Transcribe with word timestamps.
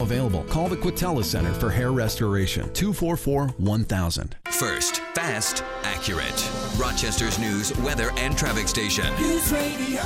Available. 0.00 0.44
Call 0.44 0.68
the 0.68 0.76
Quatela 0.76 1.24
Center 1.24 1.52
for 1.52 1.70
Hair 1.70 1.90
Restoration. 1.90 2.72
244 2.72 3.48
1000. 3.48 4.36
First, 4.50 5.00
fast, 5.14 5.64
accurate. 5.82 6.50
Rochester's 6.78 7.38
news, 7.40 7.76
weather, 7.78 8.10
and 8.16 8.38
traffic 8.38 8.68
station. 8.68 9.12
News 9.20 9.50
Radio, 9.50 10.02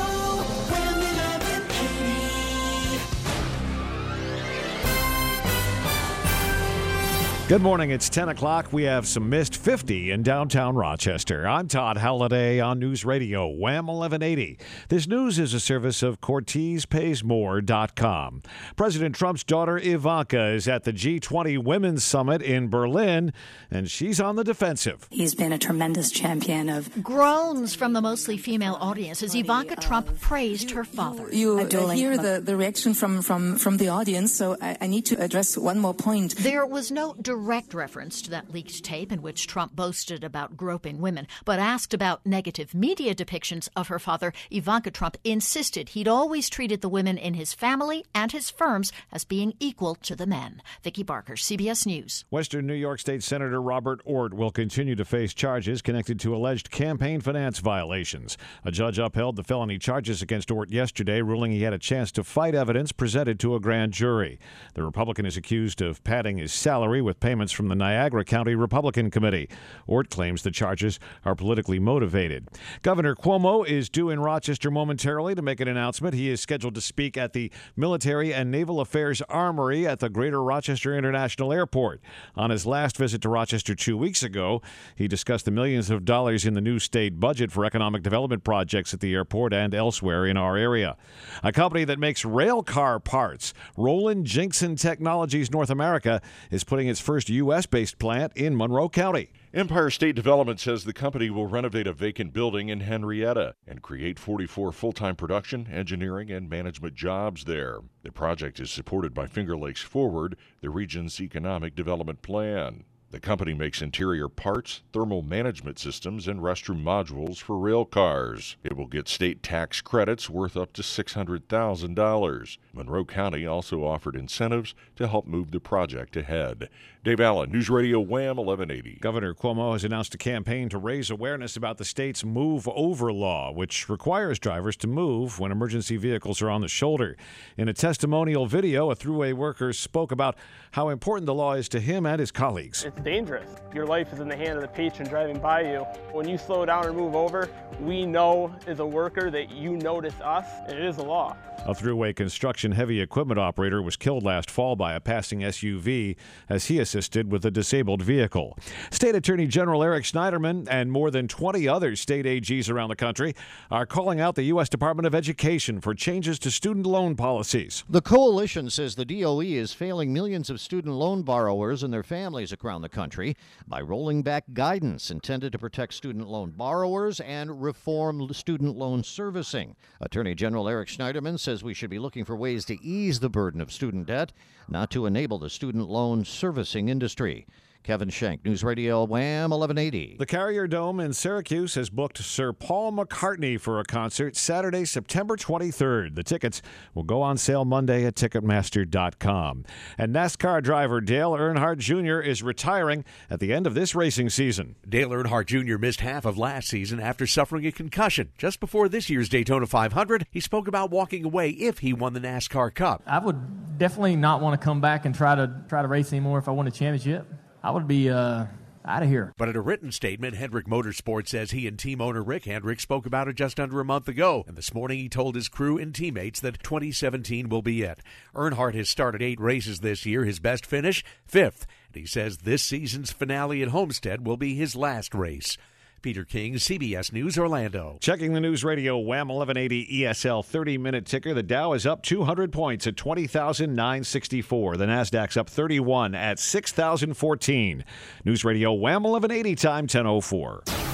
Good 7.52 7.60
morning. 7.60 7.90
It's 7.90 8.08
10 8.08 8.30
o'clock. 8.30 8.72
We 8.72 8.84
have 8.84 9.06
some 9.06 9.28
mist 9.28 9.56
50 9.56 10.10
in 10.10 10.22
downtown 10.22 10.74
Rochester. 10.74 11.46
I'm 11.46 11.68
Todd 11.68 11.98
Halliday 11.98 12.60
on 12.60 12.78
News 12.78 13.04
Radio, 13.04 13.46
Wham 13.46 13.88
1180. 13.88 14.58
This 14.88 15.06
news 15.06 15.38
is 15.38 15.52
a 15.52 15.60
service 15.60 16.02
of 16.02 16.22
CortezPaysMore.com. 16.22 18.42
President 18.74 19.14
Trump's 19.14 19.44
daughter 19.44 19.76
Ivanka 19.76 20.46
is 20.46 20.66
at 20.66 20.84
the 20.84 20.94
G20 20.94 21.62
Women's 21.62 22.02
Summit 22.02 22.40
in 22.40 22.70
Berlin, 22.70 23.34
and 23.70 23.90
she's 23.90 24.18
on 24.18 24.36
the 24.36 24.44
defensive. 24.44 25.06
He's 25.10 25.34
been 25.34 25.52
a 25.52 25.58
tremendous 25.58 26.10
champion 26.10 26.70
of 26.70 26.88
Groans 27.02 27.74
from 27.74 27.92
the 27.92 28.00
mostly 28.00 28.38
female 28.38 28.78
audience 28.80 29.22
as 29.22 29.34
Ivanka 29.34 29.76
Trump 29.76 30.22
praised 30.22 30.70
her 30.70 30.84
father. 30.84 31.28
You 31.30 31.56
Adoling. 31.56 31.96
hear 31.96 32.16
the, 32.16 32.40
the 32.40 32.56
reaction 32.56 32.94
from, 32.94 33.20
from, 33.20 33.58
from 33.58 33.76
the 33.76 33.90
audience, 33.90 34.32
so 34.32 34.56
I, 34.58 34.78
I 34.80 34.86
need 34.86 35.04
to 35.04 35.22
address 35.22 35.58
one 35.58 35.78
more 35.78 35.92
point. 35.92 36.36
There 36.36 36.64
was 36.64 36.90
no 36.90 37.12
direct 37.20 37.41
reference 37.42 38.22
to 38.22 38.30
that 38.30 38.52
leaked 38.52 38.84
tape 38.84 39.10
in 39.10 39.20
which 39.20 39.46
Trump 39.46 39.74
boasted 39.74 40.22
about 40.22 40.56
groping 40.56 41.00
women, 41.00 41.26
but 41.44 41.58
asked 41.58 41.92
about 41.92 42.24
negative 42.24 42.74
media 42.74 43.14
depictions 43.14 43.68
of 43.74 43.88
her 43.88 43.98
father, 43.98 44.32
Ivanka 44.50 44.90
Trump 44.90 45.16
insisted 45.24 45.90
he'd 45.90 46.08
always 46.08 46.48
treated 46.48 46.80
the 46.80 46.88
women 46.88 47.18
in 47.18 47.34
his 47.34 47.52
family 47.52 48.04
and 48.14 48.32
his 48.32 48.50
firms 48.50 48.92
as 49.10 49.24
being 49.24 49.54
equal 49.58 49.96
to 49.96 50.14
the 50.14 50.26
men. 50.26 50.62
Vicki 50.82 51.02
Barker, 51.02 51.34
CBS 51.34 51.84
News. 51.84 52.24
Western 52.30 52.66
New 52.66 52.74
York 52.74 53.00
State 53.00 53.22
Senator 53.22 53.60
Robert 53.60 54.00
Ortt 54.04 54.34
will 54.34 54.50
continue 54.50 54.94
to 54.94 55.04
face 55.04 55.34
charges 55.34 55.82
connected 55.82 56.20
to 56.20 56.36
alleged 56.36 56.70
campaign 56.70 57.20
finance 57.20 57.58
violations. 57.58 58.38
A 58.64 58.70
judge 58.70 58.98
upheld 58.98 59.36
the 59.36 59.44
felony 59.44 59.78
charges 59.78 60.22
against 60.22 60.50
Ortt 60.50 60.70
yesterday, 60.70 61.20
ruling 61.22 61.50
he 61.50 61.62
had 61.62 61.72
a 61.72 61.78
chance 61.78 62.12
to 62.12 62.24
fight 62.24 62.54
evidence 62.54 62.92
presented 62.92 63.40
to 63.40 63.54
a 63.54 63.60
grand 63.60 63.92
jury. 63.92 64.38
The 64.74 64.84
Republican 64.84 65.26
is 65.26 65.36
accused 65.36 65.82
of 65.82 66.04
padding 66.04 66.38
his 66.38 66.52
salary 66.52 67.02
with 67.02 67.18
payments 67.18 67.31
from 67.32 67.68
the 67.68 67.74
Niagara 67.74 68.24
County 68.24 68.54
Republican 68.54 69.10
Committee. 69.10 69.48
Ortt 69.86 70.10
claims 70.10 70.42
the 70.42 70.50
charges 70.50 71.00
are 71.24 71.34
politically 71.34 71.78
motivated. 71.78 72.48
Governor 72.82 73.14
Cuomo 73.14 73.66
is 73.66 73.88
due 73.88 74.10
in 74.10 74.20
Rochester 74.20 74.70
momentarily 74.70 75.34
to 75.34 75.42
make 75.42 75.60
an 75.60 75.68
announcement. 75.68 76.14
He 76.14 76.28
is 76.28 76.40
scheduled 76.40 76.74
to 76.74 76.80
speak 76.80 77.16
at 77.16 77.32
the 77.32 77.50
Military 77.76 78.34
and 78.34 78.50
Naval 78.50 78.80
Affairs 78.80 79.22
Armory 79.28 79.86
at 79.86 80.00
the 80.00 80.10
Greater 80.10 80.42
Rochester 80.42 80.96
International 80.96 81.52
Airport. 81.52 82.00
On 82.36 82.50
his 82.50 82.66
last 82.66 82.96
visit 82.96 83.22
to 83.22 83.28
Rochester 83.28 83.74
two 83.74 83.96
weeks 83.96 84.22
ago, 84.22 84.60
he 84.94 85.08
discussed 85.08 85.44
the 85.44 85.50
millions 85.50 85.90
of 85.90 86.04
dollars 86.04 86.44
in 86.44 86.54
the 86.54 86.60
new 86.60 86.78
state 86.78 87.18
budget 87.18 87.52
for 87.52 87.64
economic 87.64 88.02
development 88.02 88.44
projects 88.44 88.92
at 88.92 89.00
the 89.00 89.14
airport 89.14 89.52
and 89.52 89.74
elsewhere 89.74 90.26
in 90.26 90.36
our 90.36 90.56
area. 90.56 90.96
A 91.42 91.52
company 91.52 91.84
that 91.84 91.98
makes 91.98 92.24
rail 92.24 92.62
car 92.62 93.00
parts, 93.00 93.54
Roland 93.76 94.26
Jinkson 94.26 94.76
Technologies 94.76 95.50
North 95.50 95.70
America, 95.70 96.20
is 96.50 96.64
putting 96.64 96.88
its 96.88 97.00
first 97.00 97.11
U.S. 97.20 97.66
based 97.66 97.98
plant 97.98 98.32
in 98.34 98.56
Monroe 98.56 98.88
County. 98.88 99.30
Empire 99.54 99.90
State 99.90 100.14
Development 100.14 100.58
says 100.58 100.84
the 100.84 100.92
company 100.92 101.28
will 101.28 101.46
renovate 101.46 101.86
a 101.86 101.92
vacant 101.92 102.32
building 102.32 102.70
in 102.70 102.80
Henrietta 102.80 103.54
and 103.66 103.82
create 103.82 104.18
44 104.18 104.72
full 104.72 104.92
time 104.92 105.14
production, 105.14 105.68
engineering, 105.70 106.30
and 106.30 106.48
management 106.48 106.94
jobs 106.94 107.44
there. 107.44 107.80
The 108.02 108.12
project 108.12 108.60
is 108.60 108.70
supported 108.70 109.12
by 109.12 109.26
Finger 109.26 109.56
Lakes 109.56 109.82
Forward, 109.82 110.36
the 110.60 110.70
region's 110.70 111.20
economic 111.20 111.74
development 111.74 112.22
plan. 112.22 112.84
The 113.12 113.20
company 113.20 113.52
makes 113.52 113.82
interior 113.82 114.26
parts, 114.26 114.80
thermal 114.94 115.20
management 115.20 115.78
systems, 115.78 116.26
and 116.26 116.40
restroom 116.40 116.82
modules 116.82 117.36
for 117.36 117.58
rail 117.58 117.84
cars. 117.84 118.56
It 118.64 118.74
will 118.74 118.86
get 118.86 119.06
state 119.06 119.42
tax 119.42 119.82
credits 119.82 120.30
worth 120.30 120.56
up 120.56 120.72
to 120.72 120.82
$600,000. 120.82 122.58
Monroe 122.72 123.04
County 123.04 123.46
also 123.46 123.84
offered 123.84 124.16
incentives 124.16 124.74
to 124.96 125.06
help 125.06 125.26
move 125.26 125.50
the 125.50 125.60
project 125.60 126.16
ahead. 126.16 126.70
Dave 127.04 127.20
Allen, 127.20 127.50
News 127.50 127.68
Radio 127.68 128.00
Wham 128.00 128.36
1180. 128.36 128.98
Governor 129.00 129.34
Cuomo 129.34 129.72
has 129.72 129.84
announced 129.84 130.14
a 130.14 130.18
campaign 130.18 130.68
to 130.70 130.78
raise 130.78 131.10
awareness 131.10 131.56
about 131.56 131.76
the 131.76 131.84
state's 131.84 132.24
Move 132.24 132.66
Over 132.68 133.12
law, 133.12 133.52
which 133.52 133.90
requires 133.90 134.38
drivers 134.38 134.76
to 134.76 134.86
move 134.86 135.38
when 135.38 135.52
emergency 135.52 135.96
vehicles 135.96 136.40
are 136.40 136.48
on 136.48 136.60
the 136.62 136.68
shoulder. 136.68 137.16
In 137.58 137.68
a 137.68 137.74
testimonial 137.74 138.46
video, 138.46 138.90
a 138.90 138.96
thruway 138.96 139.34
worker 139.34 139.74
spoke 139.74 140.12
about 140.12 140.36
how 140.70 140.88
important 140.88 141.26
the 141.26 141.34
law 141.34 141.54
is 141.54 141.68
to 141.70 141.80
him 141.80 142.06
and 142.06 142.20
his 142.20 142.30
colleagues. 142.30 142.86
It's 143.02 143.06
dangerous. 143.06 143.50
Your 143.74 143.84
life 143.84 144.12
is 144.12 144.20
in 144.20 144.28
the 144.28 144.36
hand 144.36 144.52
of 144.52 144.60
the 144.60 144.68
patron 144.68 145.08
driving 145.08 145.40
by 145.40 145.62
you. 145.62 145.80
When 146.12 146.28
you 146.28 146.38
slow 146.38 146.64
down 146.64 146.86
or 146.86 146.92
move 146.92 147.16
over, 147.16 147.48
we 147.80 148.06
know 148.06 148.54
as 148.68 148.78
a 148.78 148.86
worker 148.86 149.28
that 149.28 149.50
you 149.50 149.76
notice 149.76 150.14
us, 150.20 150.46
and 150.68 150.78
it 150.78 150.84
is 150.84 150.98
a 150.98 151.02
law. 151.02 151.36
A 151.64 151.72
thruway 151.72 152.14
construction 152.14 152.72
heavy 152.72 153.00
equipment 153.00 153.38
operator 153.38 153.80
was 153.80 153.96
killed 153.96 154.24
last 154.24 154.50
fall 154.50 154.74
by 154.74 154.94
a 154.94 155.00
passing 155.00 155.40
SUV 155.40 156.16
as 156.48 156.66
he 156.66 156.80
assisted 156.80 157.30
with 157.30 157.44
a 157.44 157.52
disabled 157.52 158.02
vehicle. 158.02 158.58
State 158.90 159.14
Attorney 159.14 159.46
General 159.46 159.84
Eric 159.84 160.02
Schneiderman 160.04 160.66
and 160.68 160.90
more 160.90 161.10
than 161.12 161.28
20 161.28 161.68
other 161.68 161.94
state 161.94 162.26
AGs 162.26 162.68
around 162.68 162.88
the 162.88 162.96
country 162.96 163.34
are 163.70 163.86
calling 163.86 164.20
out 164.20 164.34
the 164.34 164.42
U.S. 164.44 164.68
Department 164.68 165.06
of 165.06 165.14
Education 165.14 165.80
for 165.80 165.94
changes 165.94 166.40
to 166.40 166.50
student 166.50 166.84
loan 166.84 167.14
policies. 167.14 167.84
The 167.88 168.02
coalition 168.02 168.68
says 168.68 168.96
the 168.96 169.04
DOE 169.04 169.40
is 169.40 169.72
failing 169.72 170.12
millions 170.12 170.50
of 170.50 170.60
student 170.60 170.94
loan 170.94 171.22
borrowers 171.22 171.84
and 171.84 171.92
their 171.92 172.02
families 172.02 172.52
around 172.64 172.82
the 172.82 172.88
country 172.92 173.36
by 173.66 173.80
rolling 173.80 174.22
back 174.22 174.44
guidance 174.52 175.10
intended 175.10 175.50
to 175.52 175.58
protect 175.58 175.94
student 175.94 176.28
loan 176.28 176.52
borrowers 176.52 177.18
and 177.20 177.62
reform 177.62 178.32
student 178.32 178.76
loan 178.76 179.02
servicing. 179.02 179.74
Attorney 180.00 180.34
General 180.34 180.68
Eric 180.68 180.88
Schneiderman 180.88 181.40
says 181.40 181.64
we 181.64 181.74
should 181.74 181.90
be 181.90 181.98
looking 181.98 182.24
for 182.24 182.36
ways 182.36 182.64
to 182.66 182.80
ease 182.84 183.18
the 183.18 183.28
burden 183.28 183.60
of 183.60 183.72
student 183.72 184.06
debt, 184.06 184.32
not 184.68 184.90
to 184.90 185.06
enable 185.06 185.38
the 185.38 185.50
student 185.50 185.88
loan 185.88 186.24
servicing 186.24 186.88
industry. 186.88 187.46
Kevin 187.82 188.10
Shank, 188.10 188.44
News 188.44 188.62
Radio 188.62 189.04
Wham 189.04 189.50
1180. 189.50 190.16
The 190.18 190.26
Carrier 190.26 190.66
Dome 190.66 191.00
in 191.00 191.12
Syracuse 191.12 191.74
has 191.74 191.90
booked 191.90 192.18
Sir 192.18 192.52
Paul 192.52 192.92
McCartney 192.92 193.60
for 193.60 193.80
a 193.80 193.84
concert 193.84 194.36
Saturday, 194.36 194.84
September 194.84 195.36
23rd. 195.36 196.14
The 196.14 196.22
tickets 196.22 196.62
will 196.94 197.02
go 197.02 197.22
on 197.22 197.36
sale 197.36 197.64
Monday 197.64 198.04
at 198.04 198.14
Ticketmaster.com. 198.14 199.64
And 199.98 200.14
NASCAR 200.14 200.62
driver 200.62 201.00
Dale 201.00 201.32
Earnhardt 201.32 201.78
Jr. 201.78 202.20
is 202.20 202.42
retiring 202.42 203.04
at 203.28 203.40
the 203.40 203.52
end 203.52 203.66
of 203.66 203.74
this 203.74 203.94
racing 203.94 204.30
season. 204.30 204.76
Dale 204.88 205.10
Earnhardt 205.10 205.46
Jr. 205.46 205.78
missed 205.78 206.00
half 206.00 206.24
of 206.24 206.38
last 206.38 206.68
season 206.68 207.00
after 207.00 207.26
suffering 207.26 207.66
a 207.66 207.72
concussion. 207.72 208.30
Just 208.38 208.60
before 208.60 208.88
this 208.88 209.10
year's 209.10 209.28
Daytona 209.28 209.66
500, 209.66 210.26
he 210.30 210.40
spoke 210.40 210.68
about 210.68 210.90
walking 210.90 211.24
away 211.24 211.50
if 211.50 211.80
he 211.80 211.92
won 211.92 212.12
the 212.12 212.20
NASCAR 212.20 212.72
Cup. 212.74 213.02
I 213.06 213.18
would 213.18 213.78
definitely 213.78 214.16
not 214.16 214.40
want 214.40 214.60
to 214.60 214.64
come 214.64 214.80
back 214.80 215.04
and 215.04 215.14
try 215.14 215.34
to 215.34 215.62
try 215.68 215.82
to 215.82 215.88
race 215.88 216.12
anymore 216.12 216.38
if 216.38 216.48
I 216.48 216.52
won 216.52 216.66
a 216.66 216.70
championship. 216.70 217.26
I 217.62 217.70
would 217.70 217.86
be 217.86 218.10
uh, 218.10 218.46
out 218.84 219.02
of 219.02 219.08
here. 219.08 219.32
But 219.38 219.48
in 219.48 219.56
a 219.56 219.60
written 219.60 219.92
statement, 219.92 220.36
Hendrick 220.36 220.66
Motorsports 220.66 221.28
says 221.28 221.52
he 221.52 221.66
and 221.66 221.78
team 221.78 222.00
owner 222.00 222.22
Rick 222.22 222.46
Hendrick 222.46 222.80
spoke 222.80 223.06
about 223.06 223.28
it 223.28 223.36
just 223.36 223.60
under 223.60 223.80
a 223.80 223.84
month 223.84 224.08
ago. 224.08 224.44
And 224.46 224.56
this 224.56 224.74
morning 224.74 224.98
he 224.98 225.08
told 225.08 225.34
his 225.34 225.48
crew 225.48 225.78
and 225.78 225.94
teammates 225.94 226.40
that 226.40 226.62
2017 226.62 227.48
will 227.48 227.62
be 227.62 227.82
it. 227.82 228.00
Earnhardt 228.34 228.74
has 228.74 228.88
started 228.88 229.22
eight 229.22 229.40
races 229.40 229.80
this 229.80 230.04
year, 230.04 230.24
his 230.24 230.40
best 230.40 230.66
finish, 230.66 231.04
fifth. 231.24 231.66
And 231.86 232.00
he 232.00 232.06
says 232.06 232.38
this 232.38 232.62
season's 232.62 233.12
finale 233.12 233.62
at 233.62 233.68
Homestead 233.68 234.26
will 234.26 234.36
be 234.36 234.54
his 234.54 234.74
last 234.74 235.14
race. 235.14 235.56
Peter 236.02 236.24
King, 236.24 236.54
CBS 236.54 237.12
News, 237.12 237.38
Orlando. 237.38 237.96
Checking 238.00 238.32
the 238.32 238.40
news 238.40 238.64
radio 238.64 238.98
WHAM 238.98 239.28
1180 239.28 240.02
ESL 240.02 240.44
30 240.44 240.78
minute 240.78 241.06
ticker. 241.06 241.32
The 241.32 241.42
Dow 241.42 241.72
is 241.72 241.86
up 241.86 242.02
200 242.02 242.52
points 242.52 242.86
at 242.86 242.96
20,964. 242.96 244.76
The 244.76 244.86
NASDAQ's 244.86 245.36
up 245.36 245.48
31 245.48 246.14
at 246.14 246.38
6,014. 246.38 247.84
News 248.24 248.44
radio 248.44 248.72
WHAM 248.72 249.04
1180 249.04 249.54
time 249.54 249.84
1004. 249.84 250.91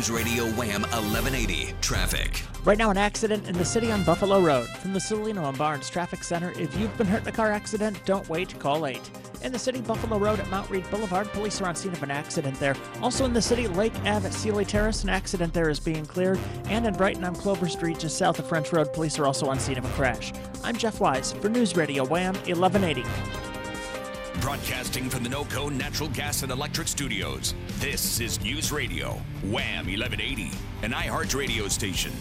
News 0.00 0.10
Radio 0.10 0.44
Wham 0.52 0.80
1180 0.80 1.74
traffic. 1.82 2.42
Right 2.64 2.78
now, 2.78 2.88
an 2.88 2.96
accident 2.96 3.46
in 3.46 3.58
the 3.58 3.66
city 3.66 3.92
on 3.92 4.02
Buffalo 4.02 4.40
Road. 4.40 4.66
From 4.66 4.94
the 4.94 4.98
Cellino 4.98 5.46
and 5.46 5.58
Barnes 5.58 5.90
Traffic 5.90 6.24
Center, 6.24 6.52
if 6.52 6.74
you've 6.78 6.96
been 6.96 7.06
hurt 7.06 7.20
in 7.20 7.28
a 7.28 7.32
car 7.32 7.52
accident, 7.52 8.00
don't 8.06 8.26
wait, 8.30 8.58
call 8.58 8.86
8. 8.86 8.98
In 9.42 9.52
the 9.52 9.58
city, 9.58 9.82
Buffalo 9.82 10.18
Road 10.18 10.40
at 10.40 10.48
Mount 10.48 10.70
Reed 10.70 10.90
Boulevard, 10.90 11.30
police 11.32 11.60
are 11.60 11.66
on 11.66 11.76
scene 11.76 11.92
of 11.92 12.02
an 12.02 12.10
accident 12.10 12.58
there. 12.58 12.76
Also 13.02 13.26
in 13.26 13.34
the 13.34 13.42
city, 13.42 13.68
Lake 13.68 13.94
Ave 14.06 14.26
at 14.26 14.32
Sealy 14.32 14.64
Terrace, 14.64 15.02
an 15.02 15.10
accident 15.10 15.52
there 15.52 15.68
is 15.68 15.78
being 15.78 16.06
cleared. 16.06 16.40
And 16.64 16.86
in 16.86 16.94
Brighton 16.94 17.24
on 17.24 17.34
Clover 17.34 17.68
Street, 17.68 17.98
just 17.98 18.16
south 18.16 18.38
of 18.38 18.48
French 18.48 18.72
Road, 18.72 18.94
police 18.94 19.18
are 19.18 19.26
also 19.26 19.48
on 19.48 19.60
scene 19.60 19.76
of 19.76 19.84
a 19.84 19.88
crash. 19.90 20.32
I'm 20.64 20.78
Jeff 20.78 20.98
Wise 20.98 21.32
for 21.32 21.50
News 21.50 21.76
Radio 21.76 22.06
Wham 22.06 22.36
1180. 22.46 23.49
Broadcasting 24.40 25.10
from 25.10 25.22
the 25.22 25.28
NOCO 25.28 25.68
Natural 25.68 26.08
Gas 26.08 26.42
and 26.42 26.50
Electric 26.50 26.88
Studios. 26.88 27.54
This 27.78 28.20
is 28.20 28.40
News 28.40 28.72
Radio 28.72 29.20
Wham 29.42 29.86
1180, 29.86 30.50
an 30.82 30.92
iHeart 30.92 31.34
radio 31.34 31.68
station. 31.68 32.12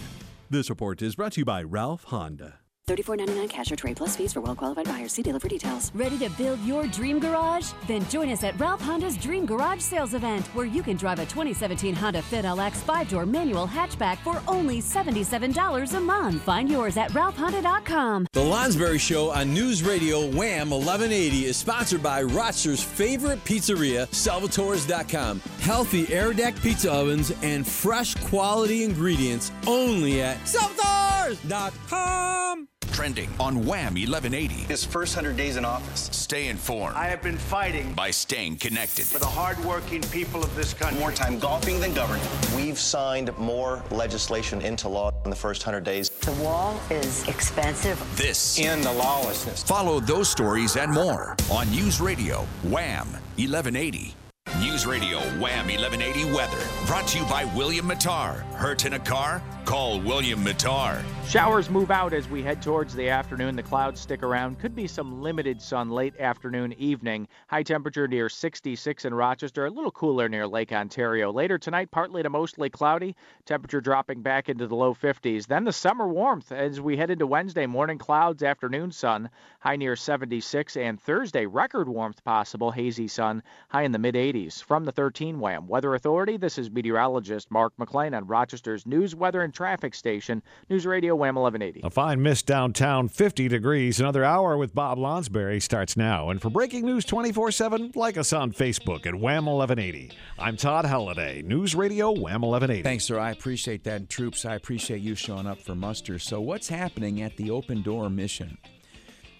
This 0.50 0.70
report 0.70 1.02
is 1.02 1.16
brought 1.16 1.32
to 1.34 1.42
you 1.42 1.46
by 1.46 1.64
Ralph 1.64 2.04
Honda. 2.06 2.59
$34.99 2.90 3.50
cash 3.50 3.72
or 3.72 3.76
trade 3.76 3.98
plus 3.98 4.16
fees 4.16 4.34
for 4.34 4.42
well 4.42 4.56
qualified 4.56 4.86
buyers. 4.86 5.14
See 5.14 5.22
dealer 5.22 5.40
for 5.40 5.48
details. 5.48 5.92
Ready 5.94 6.18
to 6.20 6.30
build 6.32 6.60
your 6.64 6.88
dream 6.88 7.20
garage? 7.20 7.72
Then 7.88 8.08
join 8.10 8.32
us 8.32 8.44
at 8.44 8.60
Ralph 8.60 8.82
Honda's 8.82 9.18
Dream 9.18 9.46
Garage 9.46 9.82
Sales 9.82 10.14
Event, 10.14 10.48
where 10.56 10.66
you 10.66 10.82
can 10.82 10.98
drive 10.98 11.20
a 11.20 11.26
2017 11.26 11.94
Honda 11.96 12.22
Fit 12.22 12.46
LX 12.46 12.76
five 12.78 13.10
door 13.10 13.26
manual 13.26 13.68
hatchback 13.68 14.18
for 14.20 14.42
only 14.48 14.82
$77 14.82 15.94
a 15.96 16.00
month. 16.00 16.42
Find 16.42 16.70
yours 16.70 16.98
at 16.98 17.12
ralphhonda.com. 17.12 18.28
The 18.34 18.42
Lonsberry 18.42 19.00
Show 19.00 19.32
on 19.32 19.54
News 19.54 19.84
Radio 19.84 20.22
Wham 20.28 20.72
1180 20.72 21.46
is 21.46 21.58
sponsored 21.58 22.02
by 22.02 22.24
Rochester's 22.24 22.84
favorite 22.84 23.44
pizzeria, 23.46 24.08
Salvatore's.com. 24.10 25.42
Healthy 25.60 26.12
air 26.14 26.34
deck 26.34 26.60
pizza 26.62 26.92
ovens 26.92 27.32
and 27.44 27.68
fresh 27.68 28.16
quality 28.16 28.84
ingredients 28.84 29.52
only 29.68 30.22
at 30.22 30.38
Salvatore's.com. 30.46 32.68
Trending 32.92 33.30
on 33.40 33.66
Wham 33.66 33.94
1180. 33.96 34.54
His 34.66 34.84
first 34.84 35.16
100 35.16 35.38
days 35.38 35.58
in 35.58 35.66
office. 35.66 36.10
Stay 36.12 36.48
informed 36.48 36.96
I 36.96 37.06
have 37.08 37.22
been 37.22 37.38
fighting 37.38 37.94
by 37.94 38.12
staying 38.12 38.58
connected. 38.58 39.06
for 39.06 39.20
the 39.20 39.26
hardworking 39.26 40.02
people 40.04 40.44
of 40.44 40.54
this 40.56 40.74
country. 40.74 41.00
More 41.00 41.12
time 41.12 41.40
golfing 41.40 41.80
than 41.80 41.94
governing. 41.94 42.26
We've 42.56 42.78
signed 42.80 43.36
more 43.38 43.84
legislation 43.92 44.62
into 44.62 44.90
law 44.90 45.12
in 45.24 45.30
the 45.30 45.36
first 45.36 45.62
100 45.66 45.84
days. 45.84 46.10
The 46.10 46.32
wall 46.44 46.80
is 46.90 47.28
expensive. 47.28 47.98
This 48.18 48.60
In 48.60 48.82
the 48.82 48.94
lawlessness. 48.94 49.64
Follow 49.64 50.00
those 50.00 50.30
stories 50.30 50.76
and 50.76 50.92
more 50.92 51.36
on 51.52 51.70
News 51.72 52.00
Radio 52.02 52.46
Wham 52.64 53.08
1180. 53.38 54.14
News 54.60 54.86
Radio 54.88 55.20
Wham 55.40 55.68
1180 55.68 56.34
weather 56.34 56.58
brought 56.88 57.08
to 57.08 57.20
you 57.20 57.26
by 57.26 57.46
William 57.56 57.88
Mattar. 57.88 58.44
Hurt 58.60 58.84
in 58.84 58.92
a 58.92 59.00
car? 59.00 59.42
Call 59.64 60.02
William 60.02 60.44
Mattar. 60.44 61.02
Showers 61.26 61.70
move 61.70 61.92
out 61.92 62.12
as 62.12 62.28
we 62.28 62.42
head 62.42 62.62
towards 62.62 62.94
the 62.94 63.08
afternoon. 63.08 63.56
The 63.56 63.64
clouds 63.64 64.02
stick 64.02 64.22
around. 64.22 64.60
Could 64.60 64.76
be 64.76 64.88
some 64.88 65.22
limited 65.22 65.62
sun 65.62 65.92
late 65.92 66.20
afternoon, 66.20 66.74
evening. 66.74 67.28
High 67.48 67.64
temperature 67.64 68.08
near 68.08 68.28
66 68.28 69.06
in 69.06 69.14
Rochester. 69.14 69.68
A 69.68 69.70
little 69.70 69.92
cooler 69.92 70.28
near 70.28 70.48
Lake 70.48 70.74
Ontario. 70.74 71.32
Later 71.32 71.58
tonight, 71.58 71.92
partly 71.92 72.24
to 72.24 72.30
mostly 72.30 72.70
cloudy. 72.70 73.16
Temperature 73.46 73.80
dropping 73.80 74.24
back 74.24 74.50
into 74.50 74.66
the 74.68 74.76
low 74.76 74.94
50s. 74.94 75.46
Then 75.46 75.64
the 75.64 75.72
summer 75.72 76.08
warmth 76.08 76.52
as 76.52 76.82
we 76.82 76.98
head 76.98 77.12
into 77.12 77.28
Wednesday. 77.28 77.68
Morning 77.68 78.00
clouds, 78.00 78.44
afternoon 78.44 78.92
sun. 78.92 79.30
High 79.60 79.76
near 79.78 79.96
76. 79.96 80.76
And 80.76 81.00
Thursday, 81.00 81.46
record 81.46 81.88
warmth 81.88 82.24
possible. 82.24 82.72
Hazy 82.72 83.08
sun. 83.08 83.44
High 83.70 83.84
in 83.84 83.92
the 83.92 84.00
mid 84.00 84.16
80s. 84.16 84.64
From 84.64 84.84
the 84.84 84.92
13 84.92 85.40
WHAM 85.40 85.68
Weather 85.68 85.94
Authority, 85.94 86.38
this 86.38 86.58
is 86.58 86.72
meteorologist 86.72 87.52
Mark 87.52 87.72
McLean 87.78 88.16
on 88.16 88.26
Rochester's 88.50 88.88
News, 88.88 89.14
Weather, 89.14 89.44
and 89.44 89.54
Traffic 89.54 89.94
Station. 89.94 90.42
News 90.72 90.84
Radio 90.84 91.16
WHAM 91.16 91.36
1180. 91.36 91.82
A 91.86 91.90
fine 91.92 92.20
mist 92.20 92.48
downtown, 92.48 93.08
50 93.08 93.48
degrees. 93.48 94.00
Another 94.00 94.24
hour 94.24 94.58
with 94.58 94.74
Bob 94.74 94.98
Lonsberry 94.98 95.62
starts 95.62 95.96
now. 95.96 96.32
And 96.32 96.42
for 96.42 96.50
breaking 96.50 96.84
news 96.84 97.06
24 97.06 97.52
7, 97.52 97.92
like 97.94 98.18
us 98.18 98.34
on 98.34 98.52
Facebook 98.52 99.06
at 99.06 99.14
Wham 99.14 99.46
1180. 99.46 100.12
I'm 100.40 100.58
Todd 100.58 100.86
Halliday, 100.86 101.44
News 101.44 101.76
Radio 101.76 102.10
Wham 102.10 102.42
1180. 102.42 102.82
Thanks, 102.82 103.04
sir. 103.04 103.20
I 103.20 103.30
appreciate 103.30 103.84
that. 103.84 103.98
And 103.98 104.10
troops, 104.10 104.46
I 104.46 104.56
appreciate 104.56 105.02
you 105.02 105.14
showing 105.14 105.46
up 105.46 105.62
for 105.62 105.76
muster. 105.76 106.18
So, 106.18 106.42
what's 106.42 106.70
happening 106.70 107.22
at 107.22 107.38
the 107.38 107.52
Open 107.52 107.84
Door 107.84 108.10
mission? 108.10 108.58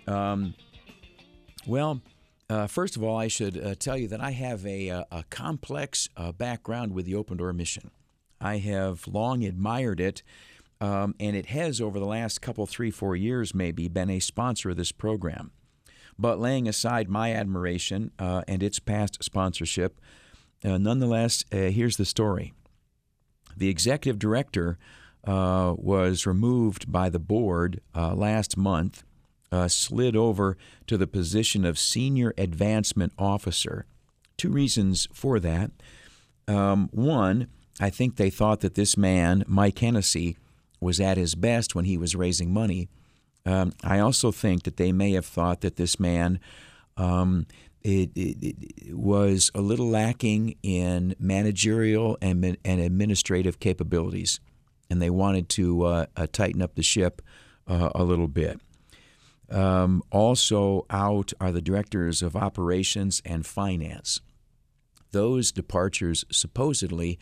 Um, 0.06 0.54
well, 1.66 2.00
uh, 2.48 2.68
first 2.68 2.96
of 2.96 3.02
all, 3.02 3.18
I 3.18 3.28
should 3.28 3.58
uh, 3.58 3.74
tell 3.74 3.98
you 3.98 4.08
that 4.10 4.22
I 4.22 4.32
have 4.32 4.64
a, 4.68 4.90
a, 4.90 5.08
a 5.12 5.24
complex 5.32 6.10
uh, 6.16 6.32
background 6.32 6.94
with 6.94 7.06
the 7.06 7.16
Open 7.16 7.38
Door 7.38 7.54
mission. 7.54 7.90
I 8.42 8.58
have 8.58 9.08
long 9.08 9.44
admired 9.44 10.00
it, 10.00 10.24
um, 10.82 11.16
and 11.20 11.36
it 11.36 11.48
has, 11.48 11.82
over 11.82 12.00
the 12.00 12.06
last 12.06 12.42
couple, 12.42 12.66
three, 12.66 12.92
four 12.92 13.16
years 13.16 13.54
maybe, 13.54 13.88
been 13.88 14.10
a 14.10 14.20
sponsor 14.20 14.70
of 14.70 14.78
this 14.78 14.92
program. 14.92 15.52
But 16.18 16.40
laying 16.40 16.68
aside 16.68 17.10
my 17.10 17.34
admiration 17.34 18.12
uh, 18.20 18.44
and 18.48 18.62
its 18.62 18.80
past 18.80 19.24
sponsorship, 19.24 20.00
uh, 20.64 20.78
nonetheless, 20.78 21.46
uh, 21.54 21.58
here's 21.70 21.98
the 21.98 22.06
story. 22.06 22.54
The 23.56 23.70
executive 23.70 24.20
director 24.20 24.78
uh, 25.26 25.74
was 25.78 26.26
removed 26.26 26.92
by 26.92 27.10
the 27.10 27.20
board 27.20 27.82
uh, 27.96 28.16
last 28.16 28.58
month, 28.58 29.04
uh, 29.52 29.68
slid 29.68 30.16
over 30.16 30.58
to 30.88 30.98
the 30.98 31.08
position 31.08 31.66
of 31.66 31.80
senior 31.80 32.34
advancement 32.38 33.14
officer. 33.18 33.86
Two 34.38 34.50
reasons 34.50 35.08
for 35.14 35.40
that. 35.40 35.72
Um, 36.48 36.90
one, 36.92 37.48
I 37.80 37.90
think 37.90 38.16
they 38.16 38.30
thought 38.30 38.60
that 38.62 38.76
this 38.76 38.98
man, 38.98 39.44
Mike 39.48 39.80
Hennessy, 39.80 40.38
was 40.82 41.00
at 41.00 41.18
his 41.18 41.36
best 41.36 41.76
when 41.76 41.86
he 41.86 41.98
was 41.98 42.16
raising 42.16 42.54
money. 42.54 42.90
Um, 43.46 43.74
I 43.84 44.00
also 44.00 44.32
think 44.32 44.64
that 44.64 44.78
they 44.78 44.92
may 44.92 45.14
have 45.14 45.26
thought 45.26 45.62
that 45.62 45.78
this 45.78 46.00
man 46.00 46.40
um, 46.98 47.46
it, 47.82 48.12
it, 48.16 48.38
it 48.78 48.98
was 48.98 49.52
a 49.56 49.62
little 49.62 49.88
lacking 49.88 50.56
in 50.62 51.16
managerial 51.18 52.18
and, 52.22 52.58
and 52.66 52.82
administrative 52.82 53.60
capabilities, 53.60 54.40
and 54.90 55.02
they 55.02 55.10
wanted 55.10 55.50
to 55.50 55.84
uh, 55.84 56.06
uh, 56.16 56.28
tighten 56.32 56.62
up 56.62 56.76
the 56.76 56.84
ship 56.84 57.22
uh, 57.68 57.90
a 57.96 58.04
little 58.04 58.28
bit. 58.28 58.60
Um, 59.50 60.04
also, 60.12 60.86
out 60.90 61.34
are 61.40 61.52
the 61.52 61.62
directors 61.62 62.22
of 62.22 62.36
operations 62.36 63.22
and 63.26 63.46
finance. 63.46 64.22
Those 65.12 65.52
departures 65.52 66.26
supposedly 66.32 67.18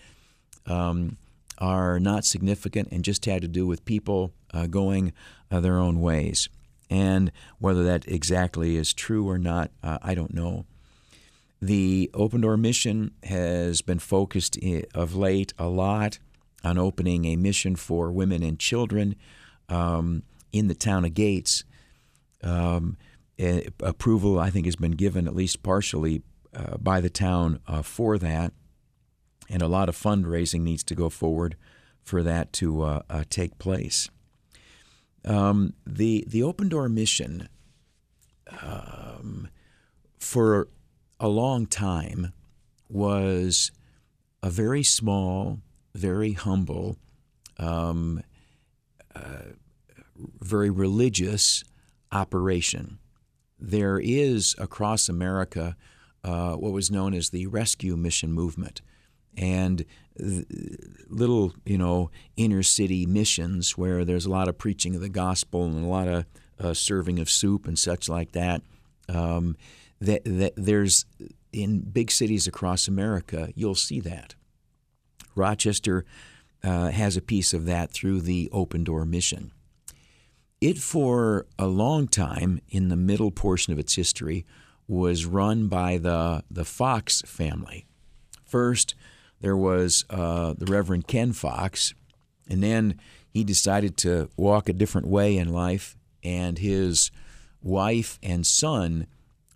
um, 0.67 1.17
are 1.57 1.99
not 1.99 2.25
significant 2.25 2.89
and 2.91 3.03
just 3.03 3.25
had 3.25 3.41
to 3.41 3.47
do 3.47 3.65
with 3.65 3.85
people 3.85 4.33
uh, 4.53 4.67
going 4.67 5.13
uh, 5.51 5.59
their 5.59 5.77
own 5.77 5.99
ways. 5.99 6.49
And 6.89 7.31
whether 7.59 7.83
that 7.83 8.07
exactly 8.07 8.77
is 8.77 8.93
true 8.93 9.27
or 9.27 9.37
not, 9.37 9.71
uh, 9.83 9.97
I 10.01 10.15
don't 10.15 10.33
know. 10.33 10.65
The 11.61 12.09
Open 12.13 12.41
Door 12.41 12.57
mission 12.57 13.11
has 13.23 13.81
been 13.81 13.99
focused 13.99 14.57
of 14.93 15.15
late 15.15 15.53
a 15.57 15.67
lot 15.67 16.19
on 16.63 16.77
opening 16.77 17.25
a 17.25 17.35
mission 17.35 17.75
for 17.75 18.11
women 18.11 18.43
and 18.43 18.59
children 18.59 19.15
um, 19.69 20.23
in 20.51 20.67
the 20.67 20.75
town 20.75 21.03
of 21.03 21.13
Gates. 21.13 21.63
Um, 22.43 22.97
a- 23.39 23.67
approval, 23.81 24.39
I 24.39 24.49
think, 24.49 24.65
has 24.65 24.75
been 24.75 24.91
given 24.91 25.27
at 25.27 25.35
least 25.35 25.63
partially 25.63 26.21
uh, 26.55 26.77
by 26.77 27.01
the 27.01 27.09
town 27.09 27.59
uh, 27.67 27.81
for 27.81 28.17
that, 28.19 28.53
and 29.49 29.61
a 29.61 29.67
lot 29.67 29.89
of 29.89 29.95
fundraising 29.95 30.61
needs 30.61 30.83
to 30.85 30.95
go 30.95 31.09
forward 31.09 31.55
for 32.01 32.23
that 32.23 32.53
to 32.53 32.81
uh, 32.81 33.01
uh, 33.09 33.23
take 33.29 33.57
place. 33.57 34.09
Um, 35.25 35.73
the 35.85 36.25
the 36.27 36.43
Open 36.43 36.69
Door 36.69 36.89
mission 36.89 37.49
um, 38.61 39.49
for 40.17 40.69
a 41.19 41.27
long 41.27 41.65
time 41.65 42.33
was 42.89 43.71
a 44.41 44.49
very 44.49 44.83
small, 44.83 45.59
very 45.93 46.33
humble, 46.33 46.97
um, 47.57 48.23
uh, 49.15 49.53
very 50.39 50.69
religious 50.69 51.63
operation. 52.11 52.99
There 53.59 53.99
is 53.99 54.55
across 54.57 55.09
America 55.09 55.75
uh, 56.23 56.53
what 56.53 56.71
was 56.71 56.91
known 56.91 57.13
as 57.13 57.29
the 57.29 57.47
rescue 57.47 57.95
mission 57.95 58.31
movement, 58.31 58.81
and 59.37 59.85
little, 61.09 61.53
you 61.65 61.77
know, 61.77 62.09
inner 62.35 62.63
city 62.63 63.05
missions 63.05 63.77
where 63.77 64.03
there's 64.03 64.25
a 64.25 64.31
lot 64.31 64.47
of 64.47 64.57
preaching 64.57 64.95
of 64.95 65.01
the 65.01 65.09
gospel 65.09 65.65
and 65.65 65.85
a 65.85 65.87
lot 65.87 66.07
of 66.07 66.25
uh, 66.59 66.73
serving 66.73 67.19
of 67.19 67.29
soup 67.29 67.67
and 67.67 67.77
such 67.77 68.09
like 68.09 68.31
that. 68.31 68.61
Um, 69.07 69.55
that, 70.01 70.23
that 70.25 70.53
there's 70.55 71.05
in 71.53 71.79
big 71.79 72.11
cities 72.11 72.47
across 72.47 72.87
America, 72.87 73.49
you'll 73.55 73.75
see 73.75 73.99
that. 74.01 74.35
Rochester 75.35 76.05
uh, 76.63 76.89
has 76.89 77.15
a 77.15 77.21
piece 77.21 77.53
of 77.53 77.65
that 77.65 77.91
through 77.91 78.21
the 78.21 78.49
Open 78.51 78.83
Door 78.83 79.05
mission. 79.05 79.51
It, 80.59 80.79
for 80.79 81.45
a 81.59 81.67
long 81.67 82.07
time, 82.07 82.61
in 82.69 82.89
the 82.89 82.95
middle 82.95 83.31
portion 83.31 83.71
of 83.73 83.79
its 83.79 83.95
history, 83.95 84.45
was 84.87 85.25
run 85.25 85.67
by 85.67 85.97
the, 85.97 86.43
the 86.49 86.65
Fox 86.65 87.21
family. 87.21 87.85
First, 88.43 88.95
there 89.41 89.57
was 89.57 90.05
uh, 90.09 90.53
the 90.57 90.65
Reverend 90.65 91.07
Ken 91.07 91.33
Fox, 91.33 91.93
and 92.49 92.63
then 92.63 92.99
he 93.29 93.43
decided 93.43 93.97
to 93.97 94.29
walk 94.37 94.67
a 94.67 94.73
different 94.73 95.07
way 95.07 95.37
in 95.37 95.53
life, 95.53 95.95
and 96.23 96.57
his 96.57 97.11
wife 97.61 98.19
and 98.23 98.45
son 98.45 99.07